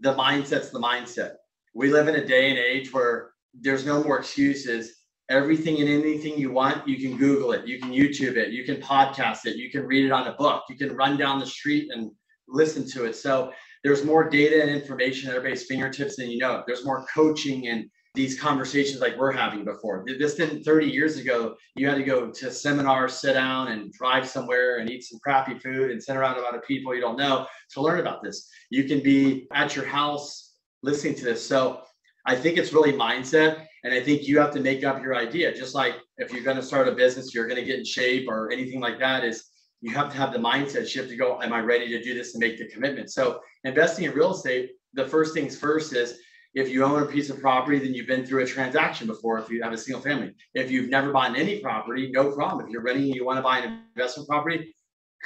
The 0.01 0.15
mindset's 0.15 0.71
the 0.71 0.81
mindset. 0.81 1.35
We 1.75 1.91
live 1.91 2.09
in 2.09 2.17
a 2.17 2.27
day 2.27 2.51
and 2.51 2.59
age 2.59 2.93
where 2.93 3.33
there's 3.55 3.85
no 3.85 4.03
more 4.03 4.19
excuses. 4.19 5.06
Everything 5.29 5.81
and 5.81 5.89
anything 5.89 6.39
you 6.39 6.53
want, 6.53 6.87
you 6.87 6.97
can 6.97 7.17
Google 7.17 7.53
it, 7.53 7.67
you 7.67 7.81
can 7.81 7.91
YouTube 7.91 8.37
it, 8.37 8.51
you 8.51 8.65
can 8.65 8.77
podcast 8.77 9.47
it, 9.47 9.57
you 9.57 9.71
can 9.71 9.85
read 9.85 10.05
it 10.05 10.13
on 10.13 10.29
a 10.29 10.35
book, 10.35 10.65
you 10.69 10.77
can 10.77 10.95
run 10.97 11.17
down 11.17 11.41
the 11.41 11.47
street 11.47 11.91
and 11.93 12.11
listen 12.49 12.89
to 12.91 13.05
it. 13.05 13.17
So 13.17 13.53
there's 13.83 14.05
more 14.05 14.29
data 14.29 14.61
and 14.61 14.71
information 14.71 15.29
at 15.29 15.37
everybody's 15.37 15.67
fingertips 15.67 16.17
than 16.17 16.31
you 16.31 16.39
know. 16.39 16.63
There's 16.67 16.85
more 16.85 17.07
coaching 17.13 17.69
and 17.69 17.91
these 18.17 18.41
conversations 18.41 19.01
like 19.01 19.17
we're 19.19 19.31
having 19.31 19.63
before. 19.63 20.05
This 20.19 20.35
didn't 20.35 20.65
30 20.65 20.87
years 20.87 21.19
ago. 21.19 21.55
You 21.75 21.87
had 21.87 21.97
to 21.97 22.03
go 22.03 22.31
to 22.31 22.51
seminars, 22.51 23.21
sit 23.21 23.35
down 23.35 23.69
and 23.69 23.93
drive 23.93 24.27
somewhere 24.27 24.79
and 24.79 24.91
eat 24.91 25.05
some 25.05 25.21
crappy 25.21 25.59
food 25.59 25.91
and 25.91 26.03
sit 26.03 26.17
around 26.17 26.39
a 26.39 26.41
lot 26.41 26.55
of 26.55 26.65
people 26.65 26.95
you 26.95 27.01
don't 27.01 27.19
know 27.19 27.47
to 27.75 27.81
learn 27.83 28.01
about 28.01 28.23
this. 28.23 28.49
You 28.71 28.85
can 28.85 29.03
be 29.03 29.47
at 29.53 29.77
your 29.77 29.85
house 29.85 30.55
listening 30.83 31.15
to 31.17 31.25
this. 31.25 31.47
So 31.47 31.83
I 32.25 32.35
think 32.35 32.57
it's 32.57 32.73
really 32.73 32.93
mindset. 32.93 33.67
And 33.87 33.95
I 33.95 34.01
think 34.01 34.27
you 34.27 34.41
have 34.41 34.51
to 34.55 34.59
make 34.59 34.83
up 34.83 35.01
your 35.01 35.15
idea. 35.15 35.55
Just 35.55 35.73
like 35.73 35.95
if 36.19 36.33
you're 36.33 36.43
going 36.43 36.57
to 36.57 36.63
start 36.63 36.89
a 36.89 36.93
business, 36.93 37.33
you're 37.33 37.47
going 37.47 37.61
to 37.61 37.65
get 37.65 37.79
in 37.79 37.85
shape 37.85 38.27
or 38.29 38.51
anything 38.51 38.81
like 38.81 38.99
that 38.99 39.23
is 39.23 39.45
you 39.81 39.95
have 39.95 40.11
to 40.11 40.17
have 40.17 40.33
the 40.33 40.41
mindset 40.41 40.89
shift 40.89 41.09
to 41.11 41.17
go, 41.17 41.41
am 41.41 41.53
I 41.53 41.61
ready 41.61 41.87
to 41.91 42.03
do 42.03 42.13
this 42.13 42.35
and 42.35 42.41
make 42.41 42.59
the 42.59 42.67
commitment? 42.67 43.13
So 43.13 43.39
investing 43.63 44.07
in 44.07 44.11
real 44.11 44.35
estate, 44.35 44.73
the 44.95 45.07
first 45.07 45.35
things 45.35 45.57
first 45.57 45.95
is 45.95 46.19
if 46.55 46.69
you 46.69 46.83
own 46.83 47.01
a 47.01 47.07
piece 47.07 47.31
of 47.31 47.41
property, 47.41 47.79
then 47.79 47.95
you've 47.95 48.09
been 48.09 48.27
through 48.27 48.43
a 48.43 48.47
transaction 48.47 49.07
before. 49.07 49.39
If 49.39 49.51
you 49.51 49.63
have 49.63 49.73
a 49.73 49.79
single 49.79 50.03
family, 50.03 50.33
if 50.55 50.69
you've 50.69 50.91
never 50.91 51.13
bought 51.13 51.39
any 51.39 51.61
property, 51.61 52.11
no 52.11 52.33
problem. 52.33 52.67
If 52.67 52.73
you're 52.73 52.83
renting 52.83 53.05
and 53.05 53.15
you 53.15 53.25
want 53.25 53.39
to 53.39 53.43
buy 53.43 53.59
an 53.59 53.85
investment 53.95 54.29
property, 54.29 54.75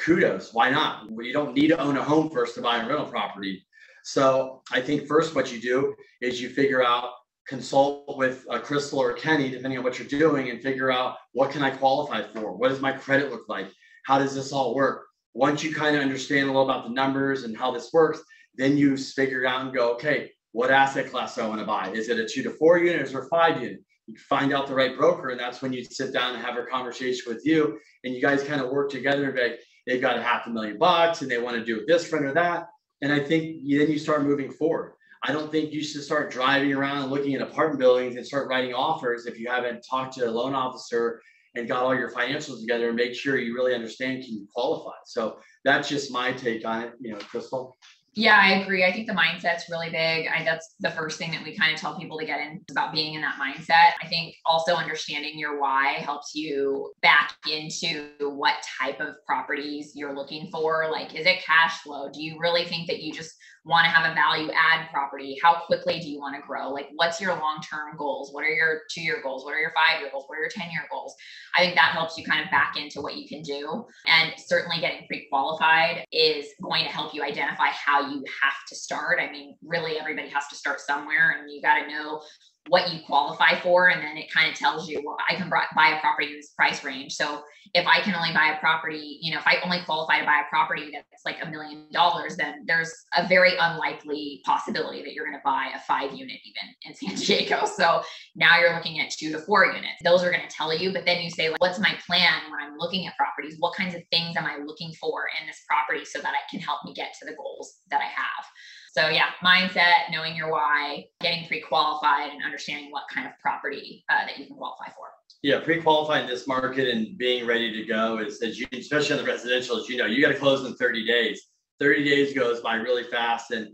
kudos. 0.05 0.53
Why 0.53 0.69
not? 0.69 1.07
You 1.19 1.33
don't 1.33 1.55
need 1.55 1.69
to 1.69 1.81
own 1.81 1.97
a 1.97 2.05
home 2.05 2.29
first 2.29 2.57
to 2.57 2.61
buy 2.61 2.83
a 2.83 2.87
rental 2.87 3.07
property. 3.07 3.65
So 4.05 4.61
I 4.71 4.83
think 4.83 5.07
first 5.07 5.35
what 5.35 5.51
you 5.51 5.63
do 5.63 5.95
is 6.21 6.43
you 6.43 6.51
figure 6.51 6.85
out, 6.85 7.13
consult 7.51 8.17
with 8.17 8.47
a 8.49 8.61
Crystal 8.61 9.01
or 9.01 9.13
Kenny, 9.13 9.51
depending 9.51 9.77
on 9.77 9.85
what 9.85 9.99
you're 9.99 10.07
doing, 10.07 10.51
and 10.51 10.63
figure 10.63 10.93
out 10.93 11.17
what 11.33 11.51
can 11.51 11.63
I 11.63 11.71
qualify 11.71 12.23
for? 12.23 12.57
What 12.57 12.69
does 12.69 12.81
my 12.81 12.93
credit 12.93 13.33
look 13.33 13.49
like? 13.49 13.67
How 14.07 14.21
does 14.21 14.37
this 14.37 14.53
all 14.53 14.73
work? 14.73 15.07
Once 15.35 15.65
you 15.65 15.75
kind 15.75 15.97
of 15.97 16.03
understand 16.03 16.45
a 16.45 16.53
little 16.53 16.71
about 16.71 16.85
the 16.85 16.95
numbers 16.95 17.43
and 17.43 17.57
how 17.57 17.73
this 17.73 17.93
works, 17.93 18.21
then 18.55 18.79
you 18.79 18.97
figure 18.97 19.47
out 19.47 19.63
and 19.63 19.75
go, 19.75 19.93
okay, 19.95 20.31
what 20.53 20.71
asset 20.71 21.11
class 21.11 21.35
do 21.35 21.43
I 21.43 21.49
want 21.49 21.59
to 21.59 21.67
buy? 21.67 21.91
Is 21.91 22.09
it 22.09 22.21
a 22.21 22.29
two 22.29 22.45
to 22.45 22.51
four 22.51 22.79
unit 22.79 23.13
or 23.13 23.29
five 23.29 23.61
unit? 23.61 23.81
You 24.07 24.17
find 24.17 24.53
out 24.53 24.69
the 24.69 24.75
right 24.75 24.97
broker, 24.97 25.31
and 25.31 25.41
that's 25.41 25.61
when 25.61 25.73
you 25.73 25.83
sit 25.83 26.13
down 26.13 26.37
and 26.37 26.45
have 26.45 26.57
a 26.57 26.65
conversation 26.67 27.33
with 27.33 27.45
you, 27.45 27.81
and 28.05 28.15
you 28.15 28.23
guys 28.23 28.45
kind 28.45 28.61
of 28.61 28.71
work 28.71 28.93
together 28.93 29.25
and 29.25 29.35
be 29.35 29.43
like, 29.43 29.61
they've 29.89 30.01
got 30.01 30.17
a 30.17 30.23
half 30.23 30.47
a 30.47 30.51
million 30.51 30.79
bucks 30.79 31.23
and 31.23 31.31
they 31.31 31.39
want 31.39 31.57
to 31.57 31.65
do 31.65 31.85
this 31.87 32.07
friend 32.07 32.25
or 32.27 32.33
that. 32.35 32.69
And 33.03 33.13
I 33.13 33.19
think 33.19 33.43
then 33.67 33.91
you 33.91 33.99
start 33.99 34.25
moving 34.25 34.53
forward. 34.53 34.93
I 35.23 35.33
don't 35.33 35.53
think 35.53 35.73
you 35.73 35.83
should 35.83 36.03
start 36.03 36.31
driving 36.31 36.73
around 36.73 37.11
looking 37.11 37.35
at 37.35 37.43
apartment 37.43 37.79
buildings 37.79 38.17
and 38.17 38.27
start 38.27 38.49
writing 38.49 38.73
offers 38.73 39.27
if 39.27 39.39
you 39.39 39.51
haven't 39.51 39.85
talked 39.89 40.15
to 40.15 40.29
a 40.29 40.31
loan 40.31 40.55
officer 40.55 41.21
and 41.55 41.69
got 41.69 41.83
all 41.83 41.95
your 41.95 42.11
financials 42.11 42.61
together 42.61 42.89
and 42.89 42.97
make 42.97 43.15
sure 43.15 43.37
you 43.37 43.55
really 43.55 43.75
understand 43.75 44.25
can 44.25 44.35
you 44.35 44.47
qualify. 44.55 44.95
So 45.05 45.39
that's 45.65 45.89
just 45.89 46.11
my 46.11 46.33
take 46.33 46.65
on 46.65 46.83
it, 46.85 46.93
you 47.01 47.13
know, 47.13 47.19
Crystal. 47.19 47.77
Yeah, 48.15 48.39
I 48.43 48.61
agree. 48.61 48.85
I 48.85 48.93
think 48.93 49.07
the 49.07 49.13
mindset's 49.13 49.71
really 49.71 49.89
big. 49.89 50.27
I 50.27 50.43
that's 50.45 50.75
the 50.81 50.91
first 50.91 51.17
thing 51.17 51.31
that 51.31 51.45
we 51.45 51.57
kind 51.57 51.73
of 51.73 51.81
tell 51.81 51.97
people 51.97 52.19
to 52.19 52.27
get 52.27 52.41
in 52.41 52.61
about 52.71 52.93
being 52.93 53.15
in 53.15 53.21
that 53.21 53.39
mindset. 53.41 53.93
I 54.03 54.09
think 54.09 54.35
also 54.45 54.75
understanding 54.75 55.39
your 55.39 55.61
why 55.61 55.93
helps 55.93 56.35
you 56.35 56.93
back 57.03 57.35
into 57.49 58.11
what 58.21 58.55
type 58.81 58.99
of 59.01 59.15
properties 59.27 59.93
you're 59.95 60.15
looking 60.15 60.49
for. 60.51 60.89
Like, 60.91 61.15
is 61.15 61.25
it 61.25 61.45
cash 61.45 61.83
flow? 61.83 62.11
Do 62.13 62.21
you 62.21 62.37
really 62.41 62.65
think 62.65 62.89
that 62.89 63.01
you 63.01 63.13
just 63.13 63.37
want 63.65 63.85
to 63.85 63.91
have 63.91 64.11
a 64.11 64.15
value 64.15 64.51
add 64.53 64.91
property? 64.91 65.39
How 65.43 65.63
quickly 65.67 66.01
do 66.01 66.09
you 66.09 66.19
want 66.19 66.35
to 66.35 66.43
grow? 66.47 66.71
Like, 66.71 66.89
what's 66.95 67.21
your 67.21 67.35
long 67.35 67.61
term 67.69 67.97
goals? 67.97 68.33
What 68.33 68.45
are 68.45 68.53
your 68.53 68.81
two 68.91 69.03
year 69.03 69.21
goals? 69.23 69.45
What 69.45 69.55
are 69.55 69.59
your 69.59 69.73
five 69.75 70.01
year 70.01 70.11
goals? 70.11 70.25
What 70.27 70.37
are 70.39 70.41
your 70.41 70.51
10 70.51 70.71
year 70.71 70.87
goals? 70.91 71.15
I 71.55 71.61
think 71.61 71.75
that 71.75 71.93
helps 71.93 72.17
you 72.17 72.25
kind 72.25 72.43
of 72.43 72.51
back 72.51 72.77
into 72.77 73.01
what 73.01 73.17
you 73.17 73.29
can 73.29 73.43
do. 73.43 73.85
And 74.07 74.33
certainly 74.39 74.81
getting 74.81 75.07
pre 75.07 75.29
qualified 75.29 76.05
is 76.13 76.47
going 76.63 76.85
to 76.85 76.91
help 76.91 77.15
you 77.15 77.23
identify 77.23 77.69
how 77.69 78.00
you 78.09 78.25
have 78.43 78.55
to 78.69 78.77
start. 78.77 79.19
I 79.21 79.31
mean, 79.31 79.57
really, 79.63 79.99
everybody 79.99 80.29
has 80.29 80.47
to 80.49 80.57
start 80.57 80.81
somewhere, 80.81 81.37
and 81.39 81.51
you 81.51 81.61
got 81.63 81.81
to 81.81 81.89
know 81.89 82.23
what 82.69 82.93
you 82.93 83.01
qualify 83.07 83.59
for 83.61 83.89
and 83.89 84.03
then 84.03 84.17
it 84.17 84.31
kind 84.31 84.51
of 84.51 84.57
tells 84.57 84.89
you 84.89 85.01
well 85.05 85.17
i 85.29 85.35
can 85.35 85.49
buy 85.49 85.97
a 85.97 86.01
property 86.01 86.29
in 86.29 86.37
this 86.37 86.51
price 86.51 86.85
range. 86.85 87.13
So 87.15 87.43
if 87.75 87.87
i 87.87 88.01
can 88.01 88.15
only 88.15 88.33
buy 88.33 88.55
a 88.55 88.61
property 88.61 89.19
you 89.23 89.33
know 89.33 89.39
if 89.39 89.47
i 89.47 89.57
only 89.65 89.81
qualify 89.85 90.19
to 90.21 90.27
buy 90.27 90.43
a 90.45 90.49
property 90.51 90.91
that's 90.93 91.25
like 91.25 91.39
a 91.43 91.51
million 91.51 91.87
dollars 91.93 92.37
then 92.37 92.65
there's 92.67 92.93
a 93.17 93.27
very 93.27 93.53
unlikely 93.59 94.43
possibility 94.45 95.03
that 95.03 95.15
you're 95.15 95.25
going 95.25 95.37
to 95.37 95.43
buy 95.45 95.71
a 95.75 95.81
five 95.81 96.13
unit 96.13 96.37
even 96.45 96.75
in 96.87 96.95
san 96.95 97.15
diego. 97.27 97.65
So 97.65 98.03
now 98.37 98.59
you're 98.59 98.75
looking 98.75 99.01
at 99.01 99.11
two 99.11 99.33
to 99.33 99.39
four 99.39 99.67
units. 99.67 99.99
Those 100.05 100.23
are 100.23 100.31
going 100.31 100.47
to 100.47 100.55
tell 100.55 100.77
you 100.77 100.93
but 100.93 101.05
then 101.07 101.23
you 101.23 101.31
say 101.31 101.49
like 101.49 101.61
what's 101.61 101.79
my 101.79 101.95
plan 102.07 102.43
when 102.51 102.61
i'm 102.61 102.77
looking 102.79 103.07
at 103.07 103.17
properties? 103.17 103.57
What 103.59 103.75
kinds 103.75 103.95
of 103.95 104.03
things 104.11 104.37
am 104.37 104.45
i 104.45 104.59
looking 104.59 104.93
for 105.01 105.25
in 105.41 105.47
this 105.47 105.63
property 105.67 106.05
so 106.05 106.21
that 106.21 106.35
i 106.35 106.51
can 106.51 106.61
help 106.61 106.85
me 106.85 106.93
get 106.93 107.15
to 107.21 107.25
the 107.25 107.35
goals 107.37 107.79
that 107.91 108.01
i 108.01 108.05
have 108.05 108.45
so 108.93 109.09
yeah, 109.09 109.27
mindset, 109.45 110.11
knowing 110.11 110.35
your 110.35 110.51
why, 110.51 111.05
getting 111.21 111.47
pre-qualified, 111.47 112.33
and 112.33 112.43
understanding 112.45 112.91
what 112.91 113.05
kind 113.13 113.25
of 113.25 113.33
property 113.41 114.05
uh, 114.09 114.27
that 114.27 114.37
you 114.37 114.47
can 114.47 114.57
qualify 114.57 114.87
for. 114.87 115.07
Yeah, 115.43 115.61
pre-qualifying 115.61 116.27
this 116.27 116.49
market 116.49 116.89
and 116.89 117.17
being 117.17 117.47
ready 117.47 117.73
to 117.73 117.85
go 117.85 118.19
is, 118.19 118.43
as 118.43 118.59
you, 118.59 118.67
especially 118.73 119.19
on 119.19 119.25
the 119.25 119.31
residential, 119.31 119.83
you 119.89 119.97
know, 119.97 120.07
you 120.07 120.21
got 120.21 120.33
to 120.33 120.39
close 120.39 120.67
in 120.67 120.75
30 120.75 121.07
days. 121.07 121.41
30 121.79 122.05
days 122.05 122.35
goes 122.35 122.61
by 122.61 122.75
really 122.75 123.05
fast, 123.05 123.53
and 123.53 123.69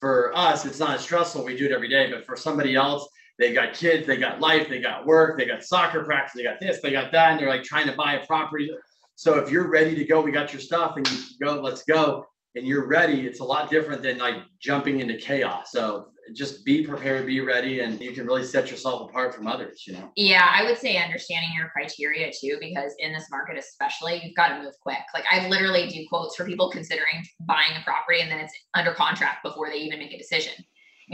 for 0.00 0.36
us, 0.36 0.66
it's 0.66 0.80
not 0.80 0.96
as 0.96 1.00
stressful. 1.02 1.44
We 1.44 1.56
do 1.56 1.66
it 1.66 1.72
every 1.72 1.88
day, 1.88 2.10
but 2.10 2.26
for 2.26 2.36
somebody 2.36 2.74
else, 2.74 3.08
they 3.38 3.52
got 3.52 3.72
kids, 3.72 4.04
they 4.04 4.16
got 4.16 4.40
life, 4.40 4.68
they 4.68 4.80
got 4.80 5.06
work, 5.06 5.38
they 5.38 5.46
got 5.46 5.62
soccer 5.62 6.02
practice, 6.02 6.34
they 6.34 6.42
got 6.42 6.58
this, 6.58 6.80
they 6.80 6.90
got 6.90 7.12
that, 7.12 7.30
and 7.30 7.40
they're 7.40 7.48
like 7.48 7.62
trying 7.62 7.86
to 7.86 7.94
buy 7.94 8.14
a 8.14 8.26
property. 8.26 8.68
So 9.14 9.38
if 9.38 9.48
you're 9.48 9.70
ready 9.70 9.94
to 9.94 10.04
go, 10.04 10.20
we 10.20 10.32
got 10.32 10.52
your 10.52 10.60
stuff, 10.60 10.96
and 10.96 11.08
you 11.08 11.18
go, 11.40 11.60
let's 11.60 11.84
go 11.84 12.26
and 12.56 12.66
you're 12.66 12.86
ready, 12.86 13.26
it's 13.26 13.40
a 13.40 13.44
lot 13.44 13.70
different 13.70 14.02
than 14.02 14.18
like 14.18 14.36
jumping 14.60 15.00
into 15.00 15.16
chaos. 15.18 15.70
So 15.70 16.08
just 16.34 16.64
be 16.64 16.84
prepared, 16.84 17.26
be 17.26 17.40
ready, 17.40 17.80
and 17.80 18.00
you 18.00 18.12
can 18.12 18.26
really 18.26 18.44
set 18.44 18.70
yourself 18.70 19.08
apart 19.08 19.34
from 19.34 19.46
others, 19.46 19.84
you 19.86 19.92
know? 19.92 20.10
Yeah, 20.16 20.50
I 20.52 20.64
would 20.64 20.78
say 20.78 20.96
understanding 20.96 21.50
your 21.54 21.68
criteria 21.68 22.32
too, 22.32 22.56
because 22.58 22.94
in 22.98 23.12
this 23.12 23.26
market, 23.30 23.58
especially, 23.58 24.22
you've 24.24 24.34
got 24.34 24.48
to 24.48 24.62
move 24.62 24.72
quick. 24.82 24.98
Like 25.14 25.24
I 25.30 25.48
literally 25.48 25.86
do 25.86 26.04
quotes 26.08 26.34
for 26.34 26.44
people 26.44 26.70
considering 26.70 27.24
buying 27.46 27.76
a 27.78 27.84
property 27.84 28.22
and 28.22 28.30
then 28.30 28.40
it's 28.40 28.54
under 28.74 28.92
contract 28.92 29.44
before 29.44 29.68
they 29.68 29.76
even 29.76 29.98
make 29.98 30.12
a 30.12 30.18
decision. 30.18 30.54
And 30.56 30.64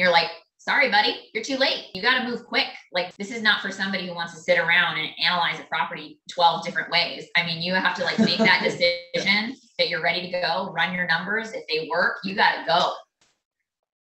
you're 0.01 0.13
like, 0.13 0.31
sorry, 0.59 0.91
buddy, 0.91 1.29
you're 1.35 1.45
too 1.45 1.57
late. 1.57 1.87
You 1.93 2.03
got 2.03 2.21
to 2.21 2.29
move 2.29 2.47
quick. 2.47 2.69
Like 2.93 3.15
this 3.17 3.33
is 3.33 3.43
not 3.43 3.61
for 3.61 3.73
somebody 3.73 4.07
who 4.07 4.15
wants 4.15 4.33
to 4.35 4.41
sit 4.41 4.59
around 4.59 4.97
and 4.97 5.11
analyze 5.23 5.59
a 5.59 5.65
property 5.65 6.21
12 6.31 6.65
different 6.65 6.91
ways. 6.91 7.27
I 7.37 7.45
mean, 7.45 7.61
you 7.61 7.75
have 7.75 7.97
to 7.97 8.05
like 8.05 8.19
make 8.21 8.39
that 8.39 8.63
decision 8.63 9.57
that 9.83 9.89
you're 9.89 10.03
ready 10.03 10.31
to 10.31 10.41
go, 10.41 10.73
run 10.73 10.95
your 10.95 11.07
numbers. 11.09 11.53
If 11.53 11.67
they 11.67 11.89
work, 11.91 12.19
you 12.23 12.37
got 12.37 12.57
to 12.57 12.65
go. 12.67 12.93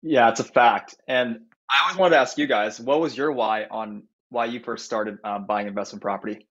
Yeah, 0.03 0.29
it's 0.29 0.39
a 0.39 0.45
fact. 0.45 0.95
And 1.09 1.41
I 1.69 1.83
always 1.83 1.97
wanted 1.97 2.15
to 2.15 2.21
ask 2.21 2.39
you 2.39 2.47
guys, 2.47 2.79
what 2.79 3.01
was 3.01 3.17
your 3.17 3.33
why 3.33 3.65
on 3.65 4.05
why 4.31 4.45
you 4.45 4.61
first 4.61 4.85
started 4.85 5.19
um, 5.25 5.47
buying 5.47 5.67
investment 5.67 6.01
property? 6.01 6.47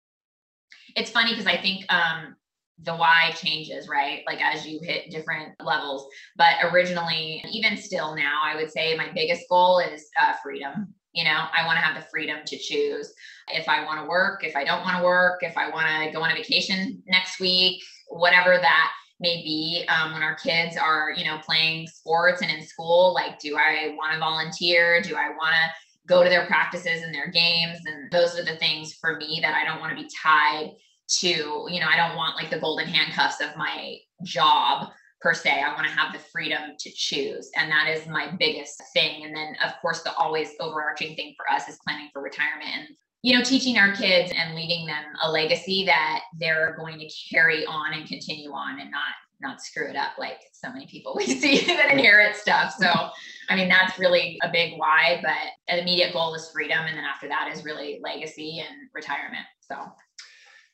It's 0.97 1.09
funny 1.09 1.31
because 1.31 1.47
I 1.47 1.57
think 1.57 1.85
um, 1.93 2.35
the 2.81 2.95
why 2.95 3.31
changes, 3.37 3.87
right? 3.87 4.23
Like 4.27 4.41
as 4.41 4.67
you 4.67 4.79
hit 4.83 5.09
different 5.09 5.53
levels. 5.63 6.07
But 6.35 6.55
originally, 6.63 7.43
even 7.49 7.77
still 7.77 8.15
now, 8.15 8.41
I 8.43 8.55
would 8.55 8.71
say 8.71 8.97
my 8.97 9.09
biggest 9.13 9.43
goal 9.49 9.79
is 9.79 10.07
uh, 10.21 10.33
freedom. 10.43 10.93
You 11.13 11.23
know, 11.23 11.45
I 11.55 11.65
want 11.65 11.77
to 11.77 11.81
have 11.81 11.95
the 11.95 12.07
freedom 12.09 12.39
to 12.45 12.57
choose 12.57 13.13
if 13.49 13.69
I 13.69 13.85
want 13.85 14.01
to 14.01 14.07
work, 14.07 14.43
if 14.43 14.55
I 14.55 14.63
don't 14.63 14.81
want 14.81 14.97
to 14.97 15.03
work, 15.03 15.43
if 15.43 15.55
I 15.57 15.69
want 15.69 15.87
to 15.87 16.11
go 16.11 16.23
on 16.23 16.31
a 16.31 16.35
vacation 16.35 17.03
next 17.05 17.39
week, 17.39 17.83
whatever 18.09 18.57
that 18.57 18.91
may 19.19 19.41
be 19.43 19.85
um, 19.87 20.13
when 20.13 20.23
our 20.23 20.35
kids 20.35 20.77
are, 20.77 21.11
you 21.15 21.25
know, 21.25 21.39
playing 21.45 21.87
sports 21.87 22.41
and 22.41 22.51
in 22.51 22.65
school. 22.65 23.13
Like, 23.13 23.39
do 23.39 23.55
I 23.57 23.93
want 23.95 24.13
to 24.13 24.19
volunteer? 24.19 25.01
Do 25.01 25.15
I 25.15 25.29
want 25.29 25.53
to 25.53 25.71
go 26.07 26.23
to 26.23 26.29
their 26.29 26.45
practices 26.45 27.03
and 27.03 27.13
their 27.13 27.31
games? 27.31 27.79
And 27.85 28.11
those 28.11 28.37
are 28.37 28.43
the 28.43 28.57
things 28.57 28.93
for 28.93 29.15
me 29.17 29.39
that 29.41 29.55
I 29.55 29.65
don't 29.65 29.79
want 29.79 29.95
to 29.95 30.03
be 30.03 30.09
tied 30.21 30.71
to, 31.19 31.27
you 31.27 31.79
know, 31.79 31.87
I 31.87 31.95
don't 31.95 32.15
want 32.15 32.35
like 32.35 32.49
the 32.49 32.59
golden 32.59 32.87
handcuffs 32.87 33.41
of 33.41 33.55
my 33.55 33.97
job 34.23 34.89
per 35.21 35.33
se. 35.33 35.61
I 35.61 35.73
want 35.73 35.87
to 35.87 35.93
have 35.93 36.11
the 36.11 36.19
freedom 36.19 36.71
to 36.79 36.91
choose. 36.93 37.49
And 37.55 37.71
that 37.71 37.87
is 37.87 38.07
my 38.07 38.31
biggest 38.39 38.81
thing. 38.93 39.23
And 39.23 39.35
then, 39.35 39.55
of 39.63 39.71
course, 39.81 40.01
the 40.01 40.13
always 40.15 40.49
overarching 40.59 41.15
thing 41.15 41.33
for 41.37 41.49
us 41.49 41.69
is 41.69 41.79
planning 41.85 42.09
for 42.11 42.21
retirement 42.21 42.69
and, 42.75 42.87
you 43.23 43.35
know, 43.35 43.43
teaching 43.43 43.77
our 43.77 43.93
kids 43.95 44.31
and 44.37 44.53
leaving 44.53 44.85
them 44.85 45.03
a 45.23 45.31
legacy 45.31 45.85
that 45.85 46.23
they're 46.39 46.75
going 46.77 46.99
to 46.99 47.09
carry 47.31 47.65
on 47.65 47.93
and 47.93 48.05
continue 48.07 48.51
on 48.51 48.79
and 48.79 48.91
not 48.91 49.01
not 49.41 49.61
screw 49.61 49.89
it 49.89 49.95
up 49.97 50.11
like 50.17 50.39
so 50.53 50.71
many 50.71 50.87
people 50.87 51.13
we 51.17 51.25
see 51.25 51.65
that 51.65 51.91
inherit 51.91 52.35
stuff. 52.35 52.75
So 52.77 52.89
I 53.49 53.55
mean, 53.55 53.69
that's 53.69 53.97
really 53.97 54.39
a 54.43 54.49
big 54.51 54.77
why, 54.77 55.19
but 55.23 55.73
an 55.73 55.79
immediate 55.79 56.13
goal 56.13 56.35
is 56.35 56.49
freedom. 56.51 56.79
And 56.79 56.97
then 56.97 57.03
after 57.03 57.27
that 57.27 57.49
is 57.53 57.65
really 57.65 57.99
legacy 58.03 58.59
and 58.59 58.89
retirement. 58.93 59.45
So 59.61 59.75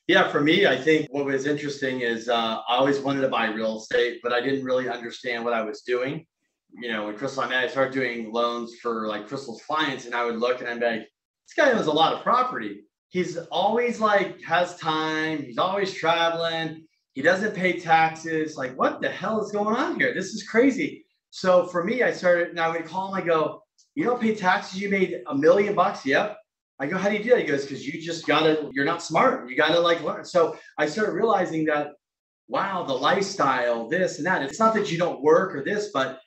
yeah, 0.08 0.28
for 0.28 0.40
me, 0.40 0.66
I 0.66 0.76
think 0.76 1.06
what 1.12 1.24
was 1.24 1.46
interesting 1.46 2.00
is 2.00 2.28
uh, 2.28 2.58
I 2.68 2.76
always 2.76 2.98
wanted 2.98 3.20
to 3.20 3.28
buy 3.28 3.46
real 3.46 3.78
estate, 3.78 4.18
but 4.24 4.32
I 4.32 4.40
didn't 4.40 4.64
really 4.64 4.88
understand 4.88 5.44
what 5.44 5.52
I 5.52 5.62
was 5.62 5.82
doing. 5.82 6.26
You 6.72 6.92
know, 6.92 7.06
when 7.06 7.16
Crystal, 7.16 7.46
met, 7.46 7.64
I 7.64 7.68
started 7.68 7.94
doing 7.94 8.32
loans 8.32 8.74
for 8.82 9.06
like 9.06 9.28
Crystal's 9.28 9.62
clients, 9.62 10.06
and 10.06 10.14
I 10.14 10.24
would 10.24 10.36
look 10.36 10.60
and 10.60 10.68
I'd 10.68 10.80
be 10.80 10.86
like, 10.86 11.09
this 11.50 11.64
guy 11.64 11.72
owns 11.72 11.86
a 11.86 11.92
lot 11.92 12.12
of 12.12 12.22
property. 12.22 12.82
He's 13.08 13.36
always 13.50 13.98
like 14.00 14.40
has 14.42 14.76
time. 14.76 15.42
He's 15.42 15.58
always 15.58 15.92
traveling. 15.92 16.86
He 17.14 17.22
doesn't 17.22 17.56
pay 17.56 17.80
taxes. 17.80 18.56
Like, 18.56 18.78
what 18.78 19.00
the 19.00 19.08
hell 19.08 19.44
is 19.44 19.50
going 19.50 19.74
on 19.74 19.98
here? 19.98 20.14
This 20.14 20.26
is 20.26 20.44
crazy. 20.44 21.04
So 21.30 21.66
for 21.66 21.82
me, 21.82 22.02
I 22.02 22.12
started, 22.12 22.54
now 22.54 22.70
I 22.70 22.76
would 22.76 22.86
call 22.86 23.12
him, 23.12 23.20
I 23.20 23.26
go, 23.26 23.62
you 23.96 24.04
don't 24.04 24.20
pay 24.20 24.34
taxes. 24.34 24.80
You 24.80 24.90
made 24.90 25.22
a 25.26 25.34
million 25.34 25.74
bucks. 25.74 26.06
Yep. 26.06 26.36
I 26.78 26.86
go, 26.86 26.96
how 26.96 27.08
do 27.08 27.16
you 27.16 27.24
do 27.24 27.30
that? 27.30 27.40
He 27.40 27.46
goes, 27.46 27.64
because 27.64 27.86
you 27.86 28.00
just 28.00 28.26
gotta, 28.26 28.70
you're 28.72 28.84
not 28.84 29.02
smart. 29.02 29.50
You 29.50 29.56
gotta 29.56 29.80
like 29.80 30.02
learn. 30.02 30.24
So 30.24 30.56
I 30.78 30.86
started 30.86 31.12
realizing 31.12 31.64
that, 31.66 31.92
wow, 32.48 32.84
the 32.84 32.94
lifestyle, 32.94 33.88
this 33.88 34.18
and 34.18 34.26
that. 34.26 34.42
It's 34.42 34.60
not 34.60 34.72
that 34.74 34.90
you 34.90 34.98
don't 34.98 35.20
work 35.20 35.54
or 35.54 35.64
this, 35.64 35.90
but 35.92 36.20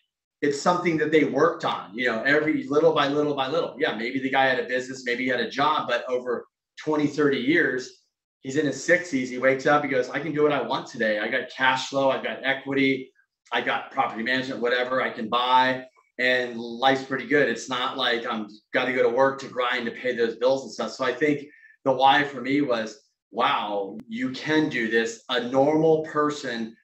it's 0.43 0.61
something 0.61 0.97
that 0.97 1.11
they 1.11 1.23
worked 1.23 1.63
on, 1.63 1.89
you 1.93 2.05
know, 2.05 2.21
every 2.23 2.65
little 2.65 2.93
by 2.93 3.07
little 3.07 3.33
by 3.33 3.47
little. 3.47 3.75
Yeah, 3.79 3.95
maybe 3.95 4.19
the 4.19 4.29
guy 4.29 4.45
had 4.45 4.59
a 4.59 4.67
business, 4.67 5.03
maybe 5.05 5.23
he 5.23 5.29
had 5.29 5.39
a 5.39 5.49
job, 5.49 5.87
but 5.87 6.03
over 6.09 6.45
20, 6.83 7.07
30 7.07 7.37
years, 7.37 8.03
he's 8.41 8.57
in 8.57 8.65
his 8.65 8.85
60s. 8.85 9.27
He 9.27 9.37
wakes 9.37 9.65
up, 9.65 9.83
he 9.83 9.89
goes, 9.89 10.09
I 10.09 10.19
can 10.19 10.33
do 10.33 10.43
what 10.43 10.51
I 10.51 10.61
want 10.61 10.87
today. 10.87 11.19
I 11.19 11.29
got 11.29 11.49
cash 11.49 11.87
flow, 11.87 12.11
I've 12.11 12.25
got 12.25 12.39
equity, 12.43 13.09
I 13.53 13.61
got 13.61 13.91
property 13.91 14.21
management, 14.21 14.61
whatever 14.61 15.01
I 15.01 15.11
can 15.11 15.29
buy 15.29 15.85
and 16.19 16.59
life's 16.59 17.03
pretty 17.03 17.25
good. 17.25 17.49
It's 17.49 17.69
not 17.69 17.97
like 17.97 18.25
I'm 18.25 18.47
got 18.73 18.85
to 18.85 18.93
go 18.93 19.01
to 19.01 19.09
work 19.09 19.39
to 19.39 19.47
grind 19.47 19.85
to 19.85 19.91
pay 19.91 20.15
those 20.15 20.35
bills 20.35 20.63
and 20.63 20.71
stuff. 20.71 20.91
So 20.91 21.05
I 21.05 21.13
think 21.13 21.47
the 21.85 21.91
why 21.91 22.23
for 22.23 22.41
me 22.41 22.61
was, 22.61 22.99
wow, 23.31 23.97
you 24.07 24.31
can 24.31 24.69
do 24.69 24.89
this. 24.89 25.23
A 25.29 25.39
normal 25.49 26.03
person 26.03 26.75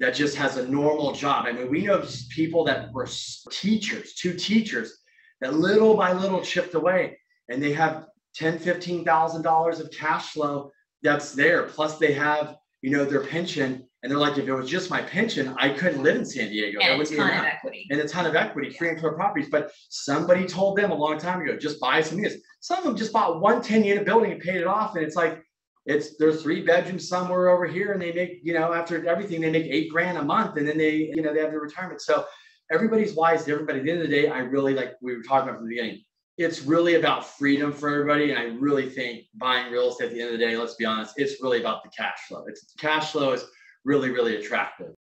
that 0.00 0.14
just 0.14 0.36
has 0.36 0.56
a 0.56 0.68
normal 0.68 1.12
job. 1.12 1.46
I 1.46 1.52
mean, 1.52 1.70
we 1.70 1.84
know 1.84 2.04
people 2.30 2.64
that 2.64 2.92
were 2.92 3.08
teachers, 3.50 4.14
two 4.14 4.34
teachers 4.34 4.98
that 5.40 5.54
little 5.54 5.96
by 5.96 6.12
little 6.12 6.40
chipped 6.40 6.74
away 6.74 7.18
and 7.48 7.62
they 7.62 7.72
have 7.72 8.06
10, 8.36 8.58
$15,000 8.58 9.80
of 9.80 9.90
cash 9.90 10.30
flow 10.30 10.70
that's 11.02 11.32
there. 11.32 11.64
Plus 11.64 11.98
they 11.98 12.12
have, 12.12 12.56
you 12.82 12.90
know, 12.90 13.04
their 13.04 13.24
pension 13.24 13.88
and 14.02 14.12
they're 14.12 14.18
like, 14.18 14.38
if 14.38 14.46
it 14.46 14.52
was 14.52 14.70
just 14.70 14.90
my 14.90 15.02
pension, 15.02 15.52
I 15.58 15.70
couldn't 15.70 16.04
live 16.04 16.14
in 16.14 16.24
San 16.24 16.50
Diego. 16.50 16.78
And 16.80 17.00
that 17.00 17.10
a 17.10 17.16
ton 17.16 17.30
of 17.30 17.44
equity. 17.44 17.86
And 17.90 18.00
a 18.00 18.06
ton 18.06 18.26
of 18.26 18.36
equity, 18.36 18.70
free 18.70 18.90
and 18.90 18.98
clear 18.98 19.12
properties. 19.12 19.48
But 19.50 19.72
somebody 19.88 20.46
told 20.46 20.78
them 20.78 20.92
a 20.92 20.94
long 20.94 21.18
time 21.18 21.40
ago, 21.40 21.56
just 21.56 21.80
buy 21.80 22.00
some 22.00 22.18
of 22.18 22.24
units. 22.24 22.40
Some 22.60 22.78
of 22.78 22.84
them 22.84 22.96
just 22.96 23.12
bought 23.12 23.40
one 23.40 23.60
10 23.60 23.82
unit 23.82 24.04
building 24.04 24.30
and 24.30 24.40
paid 24.40 24.56
it 24.56 24.68
off. 24.68 24.94
And 24.94 25.04
it's 25.04 25.16
like, 25.16 25.42
it's 25.88 26.16
there's 26.18 26.42
three 26.42 26.62
bedrooms 26.62 27.08
somewhere 27.08 27.48
over 27.48 27.66
here, 27.66 27.92
and 27.92 28.00
they 28.00 28.12
make, 28.12 28.40
you 28.42 28.52
know, 28.52 28.74
after 28.74 29.04
everything, 29.08 29.40
they 29.40 29.50
make 29.50 29.64
eight 29.66 29.90
grand 29.90 30.18
a 30.18 30.22
month, 30.22 30.58
and 30.58 30.68
then 30.68 30.76
they, 30.76 31.10
you 31.14 31.22
know, 31.22 31.32
they 31.32 31.40
have 31.40 31.50
their 31.50 31.60
retirement. 31.60 32.02
So 32.02 32.26
everybody's 32.70 33.14
wise 33.14 33.44
to 33.44 33.52
everybody. 33.52 33.78
At 33.78 33.84
the 33.86 33.90
end 33.92 34.02
of 34.02 34.08
the 34.08 34.14
day, 34.14 34.28
I 34.28 34.40
really 34.40 34.74
like 34.74 34.96
we 35.00 35.16
were 35.16 35.22
talking 35.22 35.48
about 35.48 35.58
from 35.58 35.68
the 35.68 35.74
beginning. 35.74 36.02
It's 36.36 36.62
really 36.62 36.96
about 36.96 37.26
freedom 37.26 37.72
for 37.72 37.88
everybody. 37.88 38.30
And 38.30 38.38
I 38.38 38.44
really 38.60 38.88
think 38.88 39.24
buying 39.34 39.72
real 39.72 39.88
estate 39.88 40.06
at 40.06 40.12
the 40.12 40.20
end 40.20 40.34
of 40.34 40.38
the 40.38 40.44
day, 40.44 40.56
let's 40.56 40.74
be 40.74 40.84
honest, 40.84 41.14
it's 41.16 41.42
really 41.42 41.60
about 41.60 41.82
the 41.82 41.90
cash 41.96 42.18
flow. 42.28 42.44
It's 42.46 42.74
cash 42.78 43.10
flow 43.10 43.32
is 43.32 43.44
really, 43.84 44.10
really 44.10 44.36
attractive. 44.36 44.94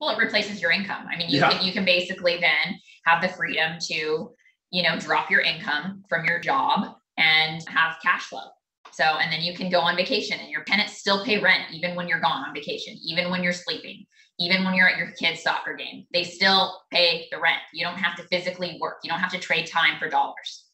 Well, 0.00 0.10
it 0.10 0.22
replaces 0.22 0.60
your 0.60 0.70
income. 0.70 1.06
I 1.10 1.16
mean, 1.16 1.30
you 1.30 1.40
yeah. 1.40 1.50
can 1.50 1.64
you 1.64 1.72
can 1.72 1.86
basically 1.86 2.38
then 2.38 2.78
have 3.06 3.22
the 3.22 3.28
freedom 3.28 3.78
to, 3.88 4.30
you 4.70 4.82
know, 4.82 4.98
drop 4.98 5.30
your 5.30 5.40
income 5.40 6.04
from 6.08 6.26
your 6.26 6.38
job 6.38 6.94
and 7.16 7.66
have 7.68 7.96
cash 8.02 8.24
flow. 8.24 8.50
So, 8.94 9.04
and 9.04 9.32
then 9.32 9.40
you 9.40 9.54
can 9.54 9.70
go 9.70 9.80
on 9.80 9.96
vacation 9.96 10.38
and 10.40 10.50
your 10.50 10.64
tenants 10.64 10.98
still 10.98 11.24
pay 11.24 11.40
rent 11.40 11.62
even 11.72 11.94
when 11.94 12.08
you're 12.08 12.20
gone 12.20 12.44
on 12.44 12.54
vacation, 12.54 12.98
even 13.04 13.30
when 13.30 13.42
you're 13.42 13.52
sleeping, 13.52 14.06
even 14.38 14.64
when 14.64 14.74
you're 14.74 14.88
at 14.88 14.96
your 14.96 15.10
kid's 15.12 15.42
soccer 15.42 15.74
game. 15.74 16.06
They 16.12 16.24
still 16.24 16.80
pay 16.92 17.26
the 17.30 17.40
rent. 17.40 17.60
You 17.72 17.84
don't 17.84 17.98
have 17.98 18.16
to 18.16 18.22
physically 18.24 18.78
work. 18.80 18.98
You 19.02 19.10
don't 19.10 19.20
have 19.20 19.32
to 19.32 19.38
trade 19.38 19.66
time 19.66 19.98
for 19.98 20.08
dollars. 20.08 20.66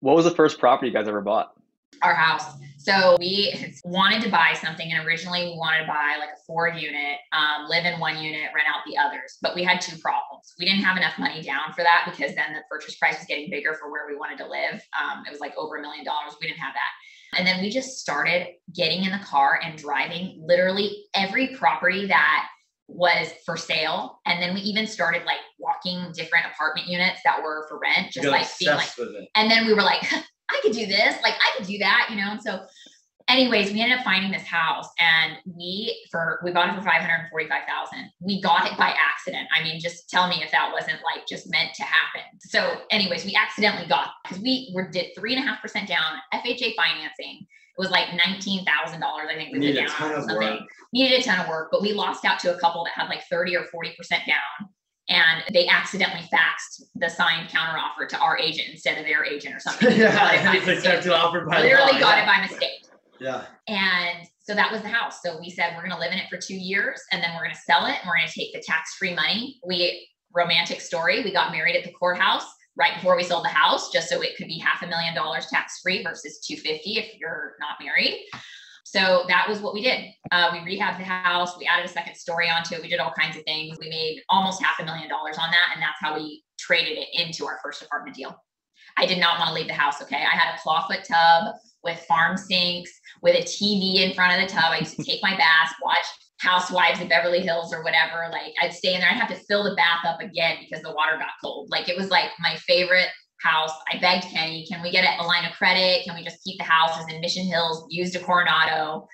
What 0.00 0.16
was 0.16 0.24
the 0.24 0.30
first 0.30 0.58
property 0.58 0.88
you 0.88 0.94
guys 0.94 1.08
ever 1.08 1.20
bought? 1.20 1.54
our 2.02 2.14
house. 2.14 2.44
So 2.78 3.16
we 3.18 3.52
wanted 3.84 4.22
to 4.22 4.30
buy 4.30 4.54
something, 4.54 4.90
and 4.90 5.06
originally 5.06 5.44
we 5.44 5.58
wanted 5.58 5.82
to 5.82 5.86
buy 5.86 6.16
like 6.18 6.30
a 6.30 6.40
four 6.46 6.68
unit, 6.68 7.18
um, 7.32 7.68
live 7.68 7.84
in 7.84 8.00
one 8.00 8.16
unit, 8.16 8.48
rent 8.54 8.66
out 8.68 8.80
the 8.86 8.96
others. 8.96 9.36
But 9.42 9.54
we 9.54 9.62
had 9.62 9.80
two 9.80 9.98
problems. 9.98 10.54
We 10.58 10.64
didn't 10.64 10.82
have 10.82 10.96
enough 10.96 11.18
money 11.18 11.42
down 11.42 11.72
for 11.74 11.82
that 11.82 12.08
because 12.10 12.34
then 12.34 12.54
the 12.54 12.62
purchase 12.70 12.96
price 12.96 13.18
was 13.18 13.26
getting 13.26 13.50
bigger 13.50 13.74
for 13.74 13.90
where 13.90 14.06
we 14.08 14.16
wanted 14.16 14.38
to 14.38 14.48
live. 14.48 14.80
Um, 14.96 15.24
it 15.26 15.30
was 15.30 15.40
like 15.40 15.54
over 15.58 15.76
a 15.76 15.82
million 15.82 16.04
dollars. 16.04 16.34
We 16.40 16.48
didn't 16.48 16.60
have 16.60 16.72
that. 16.72 16.92
And 17.36 17.46
then 17.46 17.60
we 17.60 17.70
just 17.70 17.98
started 17.98 18.48
getting 18.74 19.04
in 19.04 19.12
the 19.12 19.24
car 19.24 19.60
and 19.62 19.78
driving 19.78 20.42
literally 20.44 21.04
every 21.14 21.48
property 21.48 22.06
that 22.06 22.48
was 22.88 23.28
for 23.46 23.56
sale. 23.56 24.20
And 24.26 24.42
then 24.42 24.54
we 24.54 24.60
even 24.62 24.86
started 24.86 25.24
like 25.24 25.38
walking 25.58 26.12
different 26.12 26.46
apartment 26.46 26.88
units 26.88 27.20
that 27.24 27.42
were 27.42 27.66
for 27.68 27.78
rent, 27.78 28.12
just 28.12 28.26
like 28.26 28.46
being 28.58 28.74
like, 28.74 28.90
and 29.36 29.50
then 29.50 29.66
we 29.66 29.74
were 29.74 29.82
like, 29.82 30.02
I 30.50 30.60
could 30.62 30.72
do 30.72 30.86
this, 30.86 31.14
like 31.22 31.34
I 31.34 31.56
could 31.56 31.66
do 31.66 31.78
that, 31.78 32.08
you 32.10 32.16
know. 32.16 32.32
And 32.32 32.42
so, 32.42 32.60
anyways, 33.30 33.72
we 33.72 33.80
ended 33.80 33.98
up 33.98 34.04
finding 34.04 34.30
this 34.30 34.42
house, 34.42 34.88
and 34.98 35.36
we 35.56 36.06
for 36.10 36.40
we 36.44 36.50
bought 36.50 36.68
it 36.68 36.76
for 36.76 36.82
five 36.82 37.00
hundred 37.00 37.28
forty 37.30 37.48
five 37.48 37.62
thousand. 37.66 38.10
We 38.20 38.42
got 38.42 38.70
it 38.70 38.76
by 38.76 38.92
accident. 38.92 39.48
I 39.56 39.62
mean, 39.62 39.80
just 39.80 40.10
tell 40.10 40.28
me 40.28 40.42
if 40.42 40.50
that 40.50 40.70
wasn't 40.72 40.98
like 41.04 41.26
just 41.26 41.50
meant 41.50 41.74
to 41.74 41.82
happen. 41.82 42.22
So, 42.40 42.82
anyways, 42.90 43.24
we 43.24 43.34
accidentally 43.34 43.86
got 43.88 44.10
because 44.22 44.42
we 44.42 44.72
were 44.74 44.90
did 44.90 45.12
three 45.16 45.34
and 45.34 45.44
a 45.44 45.46
half 45.46 45.62
percent 45.62 45.88
down 45.88 46.18
FHA 46.34 46.74
financing. 46.74 47.46
It 47.46 47.78
was 47.78 47.90
like 47.90 48.08
nineteen 48.14 48.64
thousand 48.64 49.00
dollars, 49.00 49.28
I 49.30 49.36
think 49.36 49.52
we 49.52 49.72
put 49.72 49.74
down 49.74 50.12
or 50.12 50.20
something. 50.20 50.36
Work. 50.36 50.60
Needed 50.92 51.20
a 51.20 51.22
ton 51.22 51.40
of 51.40 51.48
work, 51.48 51.68
but 51.70 51.82
we 51.82 51.92
lost 51.92 52.24
out 52.24 52.38
to 52.40 52.54
a 52.54 52.58
couple 52.58 52.84
that 52.84 52.92
had 52.94 53.08
like 53.08 53.22
thirty 53.30 53.56
or 53.56 53.64
forty 53.66 53.94
percent 53.96 54.22
down 54.26 54.68
and 55.08 55.42
they 55.52 55.66
accidentally 55.66 56.22
faxed 56.32 56.84
the 56.94 57.08
signed 57.08 57.48
counteroffer 57.48 58.08
to 58.08 58.18
our 58.18 58.38
agent 58.38 58.68
instead 58.70 58.96
of 58.96 59.04
their 59.04 59.24
agent 59.24 59.54
or 59.54 59.58
something. 59.58 59.88
yeah, 59.98 60.54
it's 60.54 60.68
accepted 60.68 61.10
offer 61.10 61.44
by 61.46 61.62
literally 61.62 61.98
got 61.98 62.16
yeah. 62.16 62.22
it 62.22 62.26
by 62.26 62.40
mistake. 62.42 62.84
Yeah. 63.20 63.44
And 63.68 64.26
so 64.40 64.54
that 64.54 64.72
was 64.72 64.82
the 64.82 64.88
house. 64.88 65.20
So 65.22 65.38
we 65.38 65.50
said 65.50 65.74
we're 65.76 65.86
going 65.86 65.94
to 65.94 65.98
live 65.98 66.12
in 66.12 66.18
it 66.18 66.28
for 66.30 66.38
two 66.38 66.56
years, 66.56 67.00
and 67.12 67.22
then 67.22 67.30
we're 67.34 67.44
going 67.44 67.54
to 67.54 67.60
sell 67.60 67.86
it, 67.86 67.96
and 68.00 68.06
we're 68.06 68.16
going 68.16 68.28
to 68.28 68.34
take 68.34 68.52
the 68.52 68.62
tax-free 68.66 69.14
money. 69.14 69.60
We 69.66 70.08
romantic 70.34 70.80
story. 70.80 71.22
We 71.22 71.32
got 71.32 71.52
married 71.52 71.76
at 71.76 71.84
the 71.84 71.92
courthouse 71.92 72.44
right 72.76 72.94
before 72.94 73.16
we 73.16 73.24
sold 73.24 73.44
the 73.44 73.48
house, 73.48 73.90
just 73.90 74.08
so 74.08 74.22
it 74.22 74.36
could 74.36 74.46
be 74.46 74.58
half 74.58 74.82
a 74.82 74.86
million 74.86 75.14
dollars 75.14 75.46
tax-free 75.46 76.02
versus 76.02 76.40
250 76.46 76.98
if 76.98 77.20
you're 77.20 77.56
not 77.60 77.76
married. 77.84 78.24
So 78.84 79.24
that 79.28 79.48
was 79.48 79.60
what 79.60 79.74
we 79.74 79.82
did. 79.82 80.06
Uh, 80.32 80.50
we 80.52 80.58
rehabbed 80.58 80.98
the 80.98 81.04
house. 81.04 81.56
We 81.56 81.66
added 81.66 81.84
a 81.84 81.88
second 81.88 82.16
story 82.16 82.48
onto 82.48 82.74
it. 82.74 82.82
We 82.82 82.88
did 82.88 82.98
all 82.98 83.12
kinds 83.12 83.36
of 83.36 83.44
things. 83.44 83.78
We 83.80 83.88
made 83.88 84.22
almost 84.30 84.62
half 84.62 84.80
a 84.80 84.84
million 84.84 85.08
dollars 85.08 85.38
on 85.38 85.50
that. 85.50 85.70
And 85.74 85.82
that's 85.82 86.00
how 86.00 86.16
we 86.16 86.42
traded 86.58 86.98
it 86.98 87.06
into 87.12 87.46
our 87.46 87.60
first 87.62 87.82
apartment 87.82 88.16
deal. 88.16 88.34
I 88.96 89.06
did 89.06 89.18
not 89.18 89.38
want 89.38 89.48
to 89.48 89.54
leave 89.54 89.68
the 89.68 89.74
house. 89.74 90.02
Okay. 90.02 90.16
I 90.16 90.36
had 90.36 90.54
a 90.54 90.58
clawfoot 90.58 91.04
tub 91.06 91.54
with 91.84 91.98
farm 92.00 92.36
sinks, 92.36 92.90
with 93.22 93.34
a 93.34 93.42
TV 93.42 93.96
in 93.96 94.14
front 94.14 94.40
of 94.40 94.48
the 94.48 94.54
tub. 94.54 94.72
I 94.72 94.78
used 94.78 94.96
to 94.96 95.04
take 95.04 95.22
my 95.22 95.36
bath, 95.36 95.74
watch 95.82 96.04
Housewives 96.40 97.00
of 97.00 97.08
Beverly 97.08 97.40
Hills 97.40 97.72
or 97.72 97.82
whatever. 97.82 98.28
Like 98.30 98.54
I'd 98.62 98.72
stay 98.72 98.94
in 98.94 99.00
there. 99.00 99.10
I'd 99.10 99.18
have 99.18 99.28
to 99.28 99.44
fill 99.44 99.64
the 99.64 99.74
bath 99.74 100.04
up 100.06 100.20
again 100.20 100.56
because 100.60 100.82
the 100.82 100.92
water 100.92 101.16
got 101.16 101.28
cold. 101.42 101.68
Like 101.70 101.88
it 101.88 101.96
was 101.96 102.08
like 102.08 102.30
my 102.38 102.56
favorite 102.66 103.08
house. 103.40 103.72
I 103.92 103.98
begged 103.98 104.24
Kenny, 104.24 104.66
can 104.66 104.82
we 104.82 104.90
get 104.90 105.04
a 105.18 105.22
line 105.24 105.44
of 105.44 105.52
credit? 105.52 106.04
Can 106.04 106.14
we 106.14 106.24
just 106.24 106.42
keep 106.42 106.58
the 106.58 106.64
house? 106.64 106.96
Was 106.96 107.12
in 107.12 107.20
Mission 107.20 107.46
Hills, 107.46 107.86
used 107.88 108.16
a 108.16 108.20
Coronado, 108.20 109.06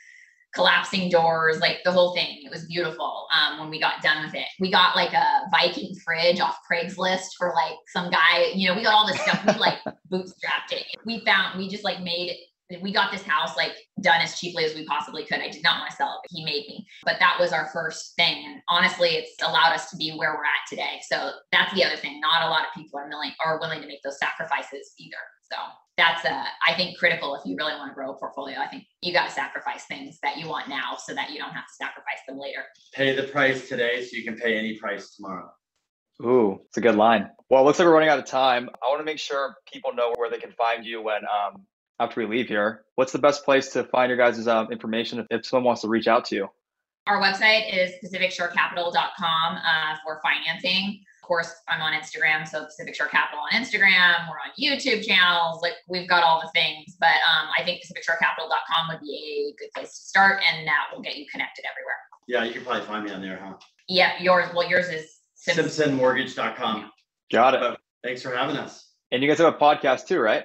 collapsing 0.55 1.11
doors, 1.11 1.61
like 1.61 1.79
the 1.85 1.93
whole 1.93 2.15
thing. 2.15 2.43
It 2.45 2.51
was 2.51 2.67
beautiful 2.67 3.27
um, 3.33 3.61
when 3.61 3.71
we 3.71 3.81
got 3.81 4.03
done 4.03 4.25
with 4.25 4.35
it. 4.35 4.47
We 4.59 4.71
got 4.71 4.97
like 4.97 5.13
a 5.13 5.43
Viking 5.51 5.95
fridge 6.05 6.41
off 6.41 6.59
Craigslist 6.71 7.29
for 7.39 7.53
like 7.55 7.77
some 7.89 8.11
guy, 8.11 8.53
you 8.55 8.69
know, 8.69 8.75
we 8.75 8.83
got 8.83 8.95
all 8.95 9.07
this 9.07 9.21
stuff. 9.21 9.45
We 9.47 9.53
like 9.55 9.79
bootstrapped 10.13 10.73
it. 10.73 10.85
We 11.05 11.25
found, 11.25 11.59
we 11.59 11.69
just 11.69 11.85
like 11.85 12.01
made 12.03 12.37
we 12.83 12.93
got 12.93 13.13
this 13.13 13.23
house 13.23 13.57
like 13.57 13.73
done 14.01 14.21
as 14.21 14.39
cheaply 14.39 14.65
as 14.65 14.75
we 14.75 14.85
possibly 14.87 15.25
could. 15.25 15.41
I 15.41 15.51
did 15.51 15.63
not 15.63 15.79
want 15.79 15.91
to 15.91 15.97
sell 15.97 16.21
it, 16.23 16.35
he 16.35 16.45
made 16.45 16.67
me. 16.69 16.87
But 17.05 17.17
that 17.21 17.37
was 17.39 17.53
our 17.53 17.67
first 17.73 18.15
thing. 18.17 18.45
And 18.45 18.61
honestly, 18.69 19.11
it's 19.11 19.35
allowed 19.43 19.73
us 19.73 19.91
to 19.91 19.97
be 19.97 20.13
where 20.17 20.35
we're 20.35 20.45
at 20.45 20.69
today. 20.69 21.01
So 21.09 21.31
that's 21.53 21.73
the 21.75 21.85
other 21.85 21.97
thing. 21.97 22.21
Not 22.21 22.47
a 22.47 22.51
lot 22.51 22.63
of 22.63 22.75
people 22.75 22.99
are 22.99 23.09
willing 23.09 23.33
are 23.45 23.61
willing 23.61 23.81
to 23.81 23.87
make 23.87 24.03
those 24.03 24.19
sacrifices 24.19 24.95
either. 24.99 25.17
So 25.51 25.57
that's 25.97 26.25
uh, 26.25 26.45
I 26.67 26.75
think 26.75 26.99
critical 26.99 27.35
if 27.37 27.47
you 27.47 27.57
really 27.57 27.75
want 27.75 27.91
to 27.91 27.95
grow 27.95 28.13
a 28.13 28.19
portfolio. 28.19 28.59
I 28.59 28.67
think 28.67 28.85
you 29.01 29.13
got 29.13 29.27
to 29.27 29.33
sacrifice 29.33 29.85
things 29.87 30.19
that 30.23 30.37
you 30.37 30.49
want 30.49 30.69
now 30.69 30.97
so 30.99 31.15
that 31.15 31.31
you 31.31 31.39
don't 31.39 31.53
have 31.53 31.67
to 31.67 31.75
sacrifice 31.75 32.21
them 32.27 32.39
later. 32.39 32.65
Pay 32.95 33.15
the 33.15 33.25
price 33.25 33.69
today 33.69 34.03
so 34.03 34.17
you 34.17 34.25
can 34.25 34.37
pay 34.37 34.59
any 34.59 34.77
price 34.79 35.15
tomorrow. 35.15 35.51
Ooh, 36.23 36.61
it's 36.67 36.79
a 36.79 36.81
good 36.81 36.97
line. 36.97 37.29
Well, 37.51 37.63
it 37.63 37.67
looks 37.67 37.79
like 37.79 37.87
we're 37.87 37.95
running 37.95 38.09
out 38.09 38.19
of 38.19 38.25
time. 38.25 38.69
I 38.83 38.89
want 38.89 39.01
to 39.01 39.05
make 39.05 39.19
sure 39.19 39.55
people 39.71 39.93
know 39.95 40.15
where 40.17 40.31
they 40.31 40.39
can 40.39 40.51
find 40.53 40.85
you 40.85 41.03
when 41.03 41.21
um, 41.25 41.67
after 41.99 42.21
we 42.21 42.27
leave 42.27 42.49
here, 42.49 42.85
what's 42.95 43.13
the 43.13 43.19
best 43.19 43.45
place 43.45 43.71
to 43.71 43.85
find 43.85 44.11
your 44.11 44.19
guys' 44.19 44.47
um, 44.47 44.71
information 44.71 45.21
if, 45.21 45.27
if, 45.31 45.47
someone 45.47 45.65
wants 45.65 45.83
to 45.83 45.89
reach 45.89 46.07
out 46.09 46.25
to 46.27 46.37
you? 46.37 46.49
Our 47.07 47.21
website 47.21 47.73
is 47.73 47.93
pacificshorecapital.com 48.05 49.57
uh, 49.57 49.97
for 50.05 50.21
financing. 50.23 51.01
Of 51.23 51.27
course, 51.27 51.53
I'm 51.69 51.81
on 51.81 51.93
Instagram, 51.93 52.47
so 52.47 52.65
Pacific 52.65 52.95
Shore 52.95 53.07
Capital 53.07 53.41
on 53.41 53.61
Instagram. 53.61 54.29
We're 54.29 54.39
on 54.39 54.53
YouTube 54.61 55.05
channels. 55.05 55.61
Like 55.63 55.75
we've 55.89 56.09
got 56.09 56.23
all 56.23 56.41
the 56.41 56.51
things, 56.55 56.97
but 57.01 57.07
um, 57.07 57.49
I 57.59 57.65
think 57.65 57.83
PacificShoreCapital.com 57.83 58.89
would 58.91 59.01
be 59.01 59.55
a 59.55 59.61
good 59.61 59.71
place 59.75 59.91
to 59.99 60.05
start, 60.05 60.43
and 60.49 60.67
that 60.67 60.87
will 60.93 61.03
get 61.03 61.17
you 61.17 61.27
connected 61.31 61.65
everywhere. 61.71 61.97
Yeah, 62.29 62.45
you 62.45 62.53
can 62.53 62.65
probably 62.65 62.83
find 62.83 63.05
me 63.05 63.13
on 63.13 63.23
there, 63.23 63.41
huh? 63.43 63.55
Yeah, 63.89 64.13
yours. 64.21 64.49
Well, 64.55 64.69
yours 64.69 64.89
is 64.89 65.17
Simpson. 65.35 65.99
SimpsonMortgage.com. 65.99 66.91
Got 67.31 67.55
it. 67.55 67.79
Thanks 68.03 68.23
for 68.23 68.35
having 68.35 68.57
us. 68.57 68.91
And 69.13 69.23
you 69.23 69.29
guys 69.29 69.39
have 69.39 69.55
a 69.55 69.57
podcast 69.57 70.07
too, 70.07 70.21
right? 70.21 70.45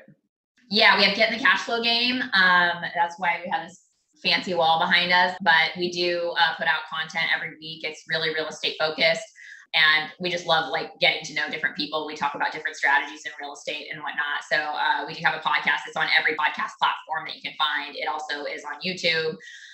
Yeah, 0.72 0.96
we 0.96 1.04
have 1.04 1.18
Get 1.18 1.30
in 1.30 1.38
the 1.38 1.44
Cash 1.44 1.64
Flow 1.64 1.84
Game. 1.84 2.22
Um, 2.22 2.82
that's 2.96 3.20
why 3.20 3.42
we 3.44 3.52
have 3.52 3.68
this 3.68 3.84
fancy 4.24 4.54
wall 4.54 4.80
behind 4.80 5.12
us, 5.12 5.36
but 5.42 5.76
we 5.78 5.92
do 5.92 6.34
uh, 6.40 6.56
put 6.56 6.66
out 6.66 6.88
content 6.90 7.26
every 7.36 7.58
week. 7.60 7.84
It's 7.84 8.06
really 8.08 8.34
real 8.34 8.48
estate 8.48 8.78
focused. 8.80 9.28
And 9.74 10.10
we 10.22 10.30
just 10.30 10.46
love 10.46 10.72
like 10.72 10.98
getting 11.02 11.26
to 11.26 11.34
know 11.34 11.50
different 11.50 11.76
people. 11.76 12.08
We 12.08 12.16
talk 12.16 12.36
about 12.36 12.54
different 12.54 12.78
strategies 12.78 13.24
in 13.26 13.34
real 13.42 13.52
estate 13.52 13.88
and 13.92 14.02
whatnot. 14.02 14.48
So 14.50 14.58
uh, 14.58 15.06
we 15.06 15.14
do 15.14 15.22
have 15.26 15.36
a 15.36 15.40
podcast. 15.40 15.88
It's 15.88 15.98
on 15.98 16.08
every 16.18 16.36
podcast 16.36 16.72
platform 16.80 17.26
that 17.26 17.36
you 17.36 17.42
can 17.42 17.54
find. 17.58 17.94
It 17.98 18.08
also 18.08 18.46
is 18.46 18.64
on 18.64 18.80
YouTube. 18.80 19.32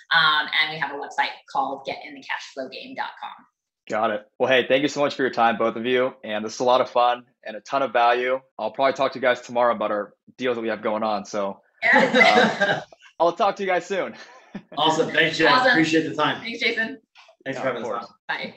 Um, 0.09 0.49
and 0.59 0.73
we 0.73 0.79
have 0.79 0.91
a 0.91 0.95
website 0.95 1.29
called 1.51 1.87
getinthecashflowgame.com. 1.87 3.45
Got 3.87 4.11
it. 4.11 4.25
Well, 4.39 4.49
hey, 4.49 4.65
thank 4.67 4.81
you 4.81 4.87
so 4.87 4.99
much 4.99 5.13
for 5.13 5.21
your 5.21 5.31
time, 5.31 5.57
both 5.57 5.75
of 5.75 5.85
you. 5.85 6.13
And 6.23 6.43
this 6.43 6.55
is 6.55 6.59
a 6.59 6.63
lot 6.63 6.81
of 6.81 6.89
fun 6.89 7.23
and 7.47 7.55
a 7.55 7.61
ton 7.61 7.81
of 7.81 7.93
value. 7.93 8.39
I'll 8.59 8.71
probably 8.71 8.93
talk 8.93 9.13
to 9.13 9.17
you 9.17 9.21
guys 9.21 9.41
tomorrow 9.41 9.73
about 9.73 9.91
our 9.91 10.13
deals 10.37 10.55
that 10.55 10.61
we 10.61 10.67
have 10.67 10.81
going 10.81 11.03
on. 11.03 11.25
So 11.25 11.61
uh, 11.93 12.81
I'll 13.19 13.31
talk 13.31 13.55
to 13.55 13.63
you 13.63 13.69
guys 13.69 13.85
soon. 13.85 14.15
awesome. 14.77 15.09
Thanks, 15.09 15.37
Jason. 15.37 15.53
Awesome. 15.53 15.71
Appreciate 15.71 16.09
the 16.09 16.15
time. 16.15 16.41
Thanks, 16.41 16.59
Jason. 16.59 16.99
Thanks 17.45 17.57
yeah, 17.57 17.61
for 17.61 17.67
having 17.67 17.85
us 17.85 18.03
on. 18.03 18.07
Bye. 18.27 18.55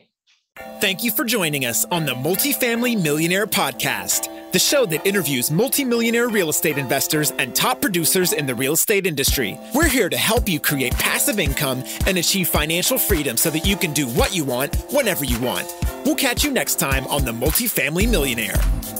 Thank 0.81 1.05
you 1.05 1.11
for 1.11 1.25
joining 1.25 1.65
us 1.65 1.85
on 1.87 2.05
the 2.05 2.15
Multifamily 2.15 3.01
Millionaire 3.01 3.47
Podcast, 3.47 4.29
the 4.53 4.59
show 4.59 4.87
that 4.87 5.07
interviews 5.07 5.51
multimillionaire 5.51 6.29
real 6.29 6.49
estate 6.49 6.79
investors 6.79 7.33
and 7.39 7.55
top 7.55 7.81
producers 7.81 8.33
in 8.33 8.47
the 8.47 8.55
real 8.55 8.73
estate 8.73 9.07
industry. 9.07 9.59
We're 9.75 9.89
here 9.89 10.09
to 10.09 10.17
help 10.17 10.49
you 10.49 10.61
create 10.61 10.93
passive 10.95 11.39
income 11.39 11.85
and 12.07 12.19
achieve 12.19 12.49
financial 12.49 12.99
freedom 12.99 13.37
so 13.37 13.51
that 13.51 13.67
you 13.67 13.77
can 13.77 13.93
do 13.93 14.07
what 14.09 14.35
you 14.35 14.45
want 14.45 14.77
whenever 14.91 15.25
you 15.25 15.39
want. 15.41 15.73
We'll 16.05 16.17
catch 16.17 16.45
you 16.45 16.51
next 16.51 16.79
time 16.79 17.07
on 17.07 17.25
the 17.25 17.33
Multifamily 17.33 18.11
Millionaire. 18.11 19.00